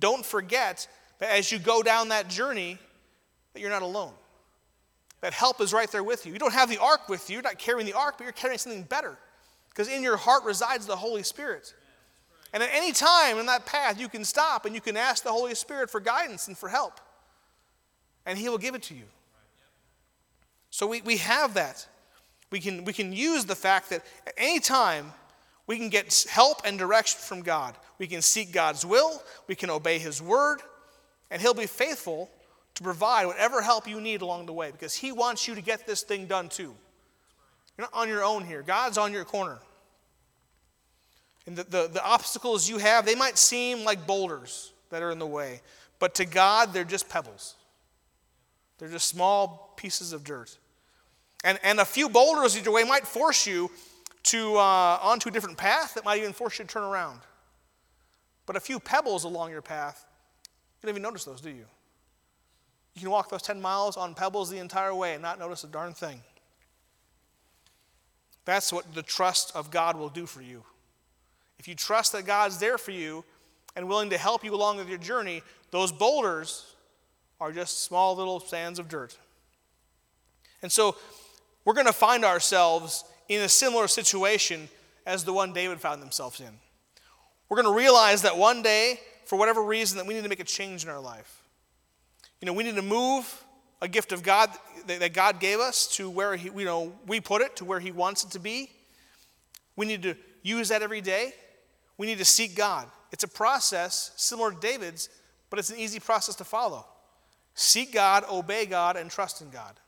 Don't 0.00 0.22
forget 0.22 0.86
that 1.18 1.30
as 1.30 1.50
you 1.50 1.58
go 1.58 1.82
down 1.82 2.08
that 2.08 2.28
journey, 2.28 2.76
that 3.54 3.60
you're 3.60 3.70
not 3.70 3.80
alone. 3.80 4.12
That 5.22 5.32
help 5.32 5.62
is 5.62 5.72
right 5.72 5.90
there 5.90 6.04
with 6.04 6.26
you. 6.26 6.34
You 6.34 6.38
don't 6.38 6.52
have 6.52 6.68
the 6.68 6.76
ark 6.76 7.08
with 7.08 7.30
you, 7.30 7.36
you're 7.36 7.42
not 7.42 7.58
carrying 7.58 7.86
the 7.86 7.94
ark, 7.94 8.16
but 8.18 8.24
you're 8.24 8.34
carrying 8.34 8.58
something 8.58 8.82
better. 8.82 9.16
Because 9.70 9.88
in 9.88 10.02
your 10.02 10.18
heart 10.18 10.44
resides 10.44 10.84
the 10.84 10.96
Holy 10.96 11.22
Spirit. 11.22 11.72
And 12.52 12.62
at 12.62 12.68
any 12.70 12.92
time 12.92 13.38
in 13.38 13.46
that 13.46 13.64
path, 13.64 13.98
you 13.98 14.10
can 14.10 14.26
stop 14.26 14.66
and 14.66 14.74
you 14.74 14.82
can 14.82 14.94
ask 14.94 15.24
the 15.24 15.32
Holy 15.32 15.54
Spirit 15.54 15.88
for 15.88 16.00
guidance 16.00 16.48
and 16.48 16.58
for 16.58 16.68
help. 16.68 17.00
And 18.26 18.38
He 18.38 18.48
will 18.48 18.58
give 18.58 18.74
it 18.74 18.82
to 18.84 18.94
you. 18.94 19.04
So 20.70 20.86
we, 20.86 21.00
we 21.00 21.16
have 21.18 21.54
that. 21.54 21.86
We 22.50 22.60
can, 22.60 22.84
we 22.84 22.92
can 22.92 23.12
use 23.12 23.44
the 23.44 23.54
fact 23.54 23.90
that 23.90 24.04
at 24.26 24.34
any 24.36 24.60
time 24.60 25.12
we 25.66 25.78
can 25.78 25.88
get 25.88 26.26
help 26.28 26.62
and 26.64 26.78
direction 26.78 27.20
from 27.20 27.42
God. 27.42 27.74
We 27.98 28.06
can 28.06 28.22
seek 28.22 28.52
God's 28.52 28.84
will, 28.84 29.22
we 29.46 29.54
can 29.54 29.70
obey 29.70 29.98
His 29.98 30.20
word, 30.20 30.60
and 31.30 31.40
He'll 31.40 31.54
be 31.54 31.66
faithful 31.66 32.30
to 32.74 32.82
provide 32.82 33.26
whatever 33.26 33.62
help 33.62 33.88
you 33.88 34.00
need 34.00 34.20
along 34.20 34.46
the 34.46 34.52
way 34.52 34.70
because 34.70 34.94
He 34.94 35.12
wants 35.12 35.48
you 35.48 35.54
to 35.54 35.62
get 35.62 35.86
this 35.86 36.02
thing 36.02 36.26
done 36.26 36.48
too. 36.48 36.74
You're 37.76 37.88
not 37.92 37.94
on 37.94 38.08
your 38.08 38.22
own 38.24 38.44
here, 38.44 38.62
God's 38.62 38.98
on 38.98 39.12
your 39.12 39.24
corner. 39.24 39.58
And 41.46 41.56
the, 41.56 41.64
the, 41.64 41.88
the 41.94 42.04
obstacles 42.04 42.68
you 42.68 42.78
have, 42.78 43.06
they 43.06 43.14
might 43.14 43.38
seem 43.38 43.84
like 43.84 44.06
boulders 44.06 44.72
that 44.90 45.02
are 45.02 45.10
in 45.10 45.18
the 45.18 45.26
way, 45.26 45.60
but 45.98 46.14
to 46.16 46.24
God, 46.24 46.72
they're 46.72 46.84
just 46.84 47.08
pebbles. 47.08 47.54
They're 48.78 48.88
just 48.88 49.08
small 49.08 49.74
pieces 49.76 50.12
of 50.12 50.24
dirt. 50.24 50.56
And, 51.44 51.58
and 51.62 51.80
a 51.80 51.84
few 51.84 52.08
boulders 52.08 52.56
either 52.56 52.70
way 52.70 52.84
might 52.84 53.06
force 53.06 53.46
you 53.46 53.70
to 54.24 54.56
uh, 54.56 54.98
onto 55.02 55.28
a 55.28 55.32
different 55.32 55.56
path 55.56 55.94
that 55.94 56.04
might 56.04 56.18
even 56.18 56.32
force 56.32 56.58
you 56.58 56.64
to 56.64 56.70
turn 56.70 56.82
around. 56.82 57.20
But 58.44 58.56
a 58.56 58.60
few 58.60 58.80
pebbles 58.80 59.24
along 59.24 59.50
your 59.50 59.62
path, 59.62 60.04
you 60.82 60.86
don't 60.86 60.90
even 60.90 61.02
notice 61.02 61.24
those, 61.24 61.40
do 61.40 61.50
you? 61.50 61.64
You 62.94 63.00
can 63.00 63.10
walk 63.10 63.28
those 63.28 63.42
10 63.42 63.60
miles 63.60 63.96
on 63.96 64.14
pebbles 64.14 64.50
the 64.50 64.58
entire 64.58 64.94
way 64.94 65.12
and 65.12 65.22
not 65.22 65.38
notice 65.38 65.64
a 65.64 65.68
darn 65.68 65.92
thing. 65.92 66.22
That's 68.44 68.72
what 68.72 68.94
the 68.94 69.02
trust 69.02 69.54
of 69.54 69.70
God 69.70 69.96
will 69.96 70.08
do 70.08 70.24
for 70.24 70.40
you. 70.40 70.62
If 71.58 71.68
you 71.68 71.74
trust 71.74 72.12
that 72.12 72.24
God's 72.24 72.58
there 72.58 72.78
for 72.78 72.92
you 72.92 73.24
and 73.74 73.88
willing 73.88 74.10
to 74.10 74.18
help 74.18 74.44
you 74.44 74.54
along 74.54 74.78
with 74.78 74.88
your 74.88 74.98
journey, 74.98 75.42
those 75.70 75.92
boulders 75.92 76.75
are 77.40 77.52
just 77.52 77.84
small 77.84 78.16
little 78.16 78.40
sands 78.40 78.78
of 78.78 78.88
dirt. 78.88 79.16
And 80.62 80.70
so 80.72 80.96
we're 81.64 81.74
going 81.74 81.86
to 81.86 81.92
find 81.92 82.24
ourselves 82.24 83.04
in 83.28 83.42
a 83.42 83.48
similar 83.48 83.88
situation 83.88 84.68
as 85.04 85.24
the 85.24 85.32
one 85.32 85.52
David 85.52 85.80
found 85.80 86.02
themselves 86.02 86.40
in. 86.40 86.50
We're 87.48 87.62
going 87.62 87.72
to 87.72 87.78
realize 87.78 88.22
that 88.22 88.36
one 88.36 88.62
day, 88.62 89.00
for 89.24 89.38
whatever 89.38 89.62
reason, 89.62 89.98
that 89.98 90.06
we 90.06 90.14
need 90.14 90.22
to 90.22 90.28
make 90.28 90.40
a 90.40 90.44
change 90.44 90.84
in 90.84 90.90
our 90.90 91.00
life. 91.00 91.42
You 92.40 92.46
know, 92.46 92.52
we 92.52 92.64
need 92.64 92.76
to 92.76 92.82
move 92.82 93.44
a 93.80 93.88
gift 93.88 94.12
of 94.12 94.22
God 94.22 94.50
that 94.86 95.12
God 95.12 95.40
gave 95.40 95.58
us 95.58 95.86
to 95.96 96.08
where 96.08 96.36
he, 96.36 96.48
you 96.48 96.64
know, 96.64 96.92
we 97.06 97.20
put 97.20 97.42
it 97.42 97.56
to 97.56 97.64
where 97.64 97.80
He 97.80 97.92
wants 97.92 98.24
it 98.24 98.30
to 98.30 98.38
be. 98.38 98.70
We 99.74 99.86
need 99.86 100.02
to 100.04 100.14
use 100.42 100.68
that 100.68 100.82
every 100.82 101.00
day. 101.00 101.34
We 101.98 102.06
need 102.06 102.18
to 102.18 102.24
seek 102.24 102.54
God. 102.54 102.88
It's 103.12 103.24
a 103.24 103.28
process 103.28 104.12
similar 104.16 104.52
to 104.52 104.60
David's, 104.60 105.08
but 105.50 105.58
it's 105.58 105.70
an 105.70 105.78
easy 105.78 106.00
process 106.00 106.34
to 106.36 106.44
follow. 106.44 106.86
Seek 107.56 107.92
God, 107.92 108.24
obey 108.30 108.66
God, 108.66 108.96
and 108.96 109.10
trust 109.10 109.40
in 109.40 109.48
God. 109.48 109.80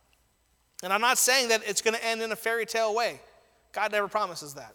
And 0.82 0.90
I'm 0.90 1.02
not 1.02 1.18
saying 1.18 1.48
that 1.48 1.60
it's 1.66 1.82
going 1.82 1.94
to 1.94 2.04
end 2.04 2.22
in 2.22 2.32
a 2.32 2.36
fairy 2.36 2.64
tale 2.64 2.94
way. 2.94 3.20
God 3.72 3.92
never 3.92 4.08
promises 4.08 4.54
that. 4.54 4.74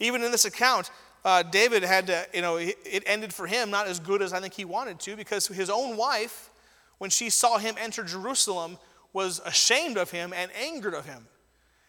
Even 0.00 0.22
in 0.22 0.32
this 0.32 0.46
account, 0.46 0.90
uh, 1.22 1.42
David 1.42 1.82
had 1.82 2.06
to, 2.06 2.26
you 2.32 2.40
know, 2.40 2.56
it 2.56 3.02
ended 3.06 3.32
for 3.32 3.46
him 3.46 3.70
not 3.70 3.86
as 3.86 4.00
good 4.00 4.22
as 4.22 4.32
I 4.32 4.40
think 4.40 4.54
he 4.54 4.64
wanted 4.64 5.00
to 5.00 5.16
because 5.16 5.46
his 5.46 5.68
own 5.68 5.98
wife, 5.98 6.50
when 6.96 7.10
she 7.10 7.28
saw 7.28 7.58
him 7.58 7.74
enter 7.78 8.02
Jerusalem, 8.02 8.78
was 9.12 9.40
ashamed 9.44 9.98
of 9.98 10.10
him 10.10 10.32
and 10.34 10.50
angered 10.58 10.94
of 10.94 11.04
him. 11.04 11.26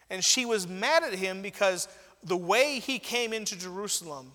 And 0.09 0.21
she 0.21 0.45
was 0.45 0.67
mad 0.67 1.03
at 1.03 1.13
him 1.13 1.41
because 1.41 1.87
the 2.23 2.37
way 2.37 2.79
he 2.79 2.99
came 2.99 3.31
into 3.31 3.57
Jerusalem 3.57 4.33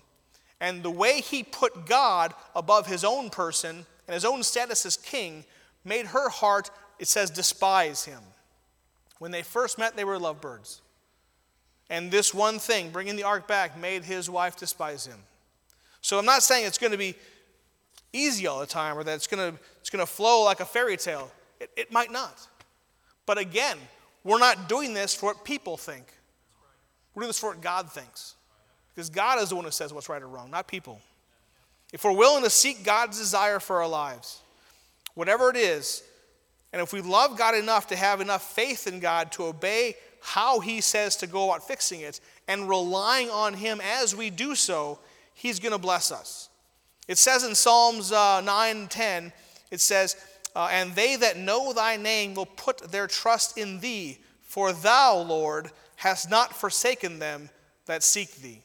and 0.59 0.81
the 0.81 0.89
way 0.89 1.21
he 1.21 1.43
put 1.43 1.85
God 1.85 2.33
above 2.55 2.87
his 2.87 3.03
own 3.03 3.29
person 3.29 3.85
and 4.07 4.13
his 4.15 4.25
own 4.25 4.41
status 4.41 4.83
as 4.87 4.97
king 4.97 5.45
made 5.83 6.07
her 6.07 6.29
heart, 6.29 6.69
it 6.99 7.07
says, 7.07 7.29
despise 7.29 8.05
him. 8.05 8.21
When 9.19 9.31
they 9.31 9.43
first 9.43 9.77
met, 9.77 9.95
they 9.95 10.03
were 10.03 10.19
lovebirds. 10.19 10.81
And 11.89 12.11
this 12.11 12.33
one 12.33 12.59
thing, 12.59 12.91
bringing 12.91 13.15
the 13.15 13.23
ark 13.23 13.47
back, 13.47 13.77
made 13.77 14.03
his 14.03 14.29
wife 14.29 14.55
despise 14.55 15.05
him. 15.05 15.19
So 16.01 16.19
I'm 16.19 16.25
not 16.25 16.43
saying 16.43 16.65
it's 16.65 16.77
going 16.77 16.91
to 16.91 16.97
be 16.97 17.15
easy 18.13 18.47
all 18.47 18.59
the 18.59 18.65
time 18.65 18.97
or 18.97 19.03
that 19.03 19.15
it's 19.15 19.27
going 19.27 19.51
to, 19.51 19.59
it's 19.79 19.89
going 19.89 20.05
to 20.05 20.11
flow 20.11 20.43
like 20.43 20.59
a 20.59 20.65
fairy 20.65 20.97
tale. 20.97 21.31
It, 21.59 21.69
it 21.75 21.91
might 21.91 22.11
not. 22.11 22.47
But 23.25 23.37
again, 23.37 23.77
we're 24.23 24.39
not 24.39 24.69
doing 24.69 24.93
this 24.93 25.13
for 25.13 25.27
what 25.27 25.43
people 25.43 25.77
think. 25.77 26.05
We're 27.13 27.21
doing 27.21 27.29
this 27.29 27.39
for 27.39 27.49
what 27.49 27.61
God 27.61 27.91
thinks. 27.91 28.35
Because 28.93 29.09
God 29.09 29.41
is 29.41 29.49
the 29.49 29.55
one 29.55 29.65
who 29.65 29.71
says 29.71 29.93
what's 29.93 30.09
right 30.09 30.21
or 30.21 30.27
wrong, 30.27 30.51
not 30.51 30.67
people. 30.67 31.01
If 31.91 32.03
we're 32.03 32.11
willing 32.11 32.43
to 32.43 32.49
seek 32.49 32.83
God's 32.83 33.17
desire 33.17 33.59
for 33.59 33.81
our 33.81 33.87
lives, 33.87 34.41
whatever 35.19 35.49
it 35.49 35.57
is, 35.57 36.01
and 36.71 36.81
if 36.81 36.93
we 36.93 37.01
love 37.01 37.37
God 37.37 37.53
enough 37.53 37.87
to 37.87 37.95
have 37.97 38.21
enough 38.21 38.53
faith 38.53 38.87
in 38.87 39.01
God 39.01 39.33
to 39.33 39.43
obey 39.43 39.95
how 40.21 40.61
He 40.61 40.79
says 40.79 41.17
to 41.17 41.27
go 41.27 41.49
about 41.49 41.67
fixing 41.67 41.99
it, 42.01 42.21
and 42.47 42.69
relying 42.69 43.29
on 43.29 43.53
Him 43.53 43.81
as 43.83 44.15
we 44.15 44.29
do 44.29 44.55
so, 44.55 44.97
He's 45.33 45.59
going 45.59 45.73
to 45.73 45.77
bless 45.77 46.09
us. 46.09 46.49
It 47.09 47.17
says 47.17 47.43
in 47.43 47.53
Psalms 47.53 48.13
uh, 48.13 48.39
9 48.41 48.87
10, 48.87 49.33
it 49.71 49.81
says, 49.81 50.15
uh, 50.55 50.69
And 50.71 50.95
they 50.95 51.17
that 51.17 51.37
know 51.37 51.73
thy 51.73 51.97
name 51.97 52.33
will 52.33 52.45
put 52.45 52.91
their 52.91 53.07
trust 53.07 53.57
in 53.57 53.81
thee, 53.81 54.19
for 54.41 54.71
thou, 54.71 55.17
Lord, 55.17 55.71
hast 55.97 56.29
not 56.29 56.55
forsaken 56.55 57.19
them 57.19 57.49
that 57.87 58.03
seek 58.03 58.37
thee. 58.37 58.61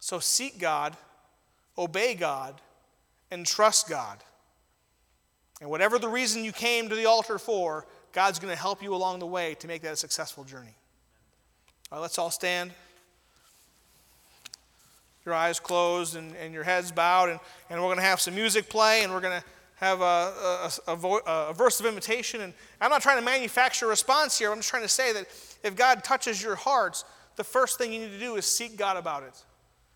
So 0.00 0.20
seek 0.20 0.58
God, 0.58 0.96
obey 1.76 2.14
God, 2.14 2.60
and 3.30 3.44
trust 3.44 3.90
God. 3.90 4.18
And 5.64 5.70
whatever 5.70 5.98
the 5.98 6.10
reason 6.10 6.44
you 6.44 6.52
came 6.52 6.90
to 6.90 6.94
the 6.94 7.06
altar 7.06 7.38
for, 7.38 7.86
God's 8.12 8.38
going 8.38 8.54
to 8.54 8.60
help 8.60 8.82
you 8.82 8.94
along 8.94 9.20
the 9.20 9.26
way 9.26 9.54
to 9.60 9.66
make 9.66 9.80
that 9.80 9.94
a 9.94 9.96
successful 9.96 10.44
journey. 10.44 10.74
All 11.90 11.96
right, 11.96 12.02
let's 12.02 12.18
all 12.18 12.30
stand. 12.30 12.70
Your 15.24 15.32
eyes 15.32 15.58
closed 15.58 16.16
and, 16.16 16.36
and 16.36 16.52
your 16.52 16.64
heads 16.64 16.92
bowed, 16.92 17.30
and, 17.30 17.40
and 17.70 17.80
we're 17.80 17.86
going 17.86 17.96
to 17.96 18.02
have 18.02 18.20
some 18.20 18.34
music 18.34 18.68
play, 18.68 19.04
and 19.04 19.12
we're 19.14 19.22
going 19.22 19.40
to 19.40 19.46
have 19.76 20.02
a, 20.02 20.04
a, 20.04 20.70
a, 20.88 20.96
vo- 20.96 21.22
a, 21.26 21.54
verse 21.54 21.80
of 21.80 21.86
invitation. 21.86 22.42
And 22.42 22.52
I'm 22.78 22.90
not 22.90 23.00
trying 23.00 23.18
to 23.18 23.24
manufacture 23.24 23.86
a 23.86 23.88
response 23.88 24.38
here. 24.38 24.52
I'm 24.52 24.58
just 24.58 24.68
trying 24.68 24.82
to 24.82 24.88
say 24.90 25.14
that 25.14 25.26
if 25.62 25.74
God 25.74 26.04
touches 26.04 26.42
your 26.42 26.56
hearts, 26.56 27.06
the 27.36 27.44
first 27.44 27.78
thing 27.78 27.90
you 27.90 28.00
need 28.00 28.10
to 28.10 28.20
do 28.20 28.36
is 28.36 28.44
seek 28.44 28.76
God 28.76 28.98
about 28.98 29.22
it. 29.22 29.42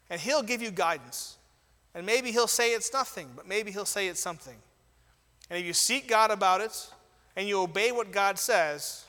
And 0.08 0.18
He'll 0.18 0.42
give 0.42 0.62
you 0.62 0.70
guidance. 0.70 1.36
And 1.94 2.06
maybe 2.06 2.32
He'll 2.32 2.46
say 2.46 2.72
it's 2.72 2.90
nothing, 2.90 3.28
but 3.36 3.46
maybe 3.46 3.70
He'll 3.70 3.84
say 3.84 4.08
it's 4.08 4.18
something. 4.18 4.56
And 5.50 5.58
if 5.58 5.64
you 5.64 5.72
seek 5.72 6.08
God 6.08 6.30
about 6.30 6.60
it 6.60 6.90
and 7.36 7.48
you 7.48 7.60
obey 7.60 7.92
what 7.92 8.12
God 8.12 8.38
says, 8.38 9.04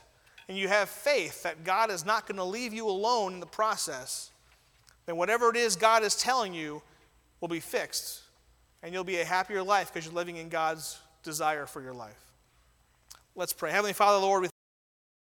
and 0.47 0.57
you 0.57 0.67
have 0.67 0.89
faith 0.89 1.43
that 1.43 1.63
God 1.63 1.91
is 1.91 2.05
not 2.05 2.27
going 2.27 2.37
to 2.37 2.43
leave 2.43 2.73
you 2.73 2.87
alone 2.87 3.35
in 3.35 3.39
the 3.39 3.45
process, 3.45 4.31
then 5.05 5.15
whatever 5.15 5.49
it 5.51 5.55
is 5.55 5.75
God 5.75 6.03
is 6.03 6.15
telling 6.15 6.53
you 6.53 6.81
will 7.39 7.47
be 7.47 7.59
fixed. 7.59 8.21
And 8.81 8.93
you'll 8.93 9.03
be 9.03 9.19
a 9.19 9.25
happier 9.25 9.61
life 9.61 9.93
because 9.93 10.05
you're 10.05 10.15
living 10.15 10.37
in 10.37 10.49
God's 10.49 10.99
desire 11.21 11.67
for 11.67 11.81
your 11.81 11.93
life. 11.93 12.19
Let's 13.35 13.53
pray. 13.53 13.71
Heavenly 13.71 13.93
Father, 13.93 14.17
Lord, 14.17 14.49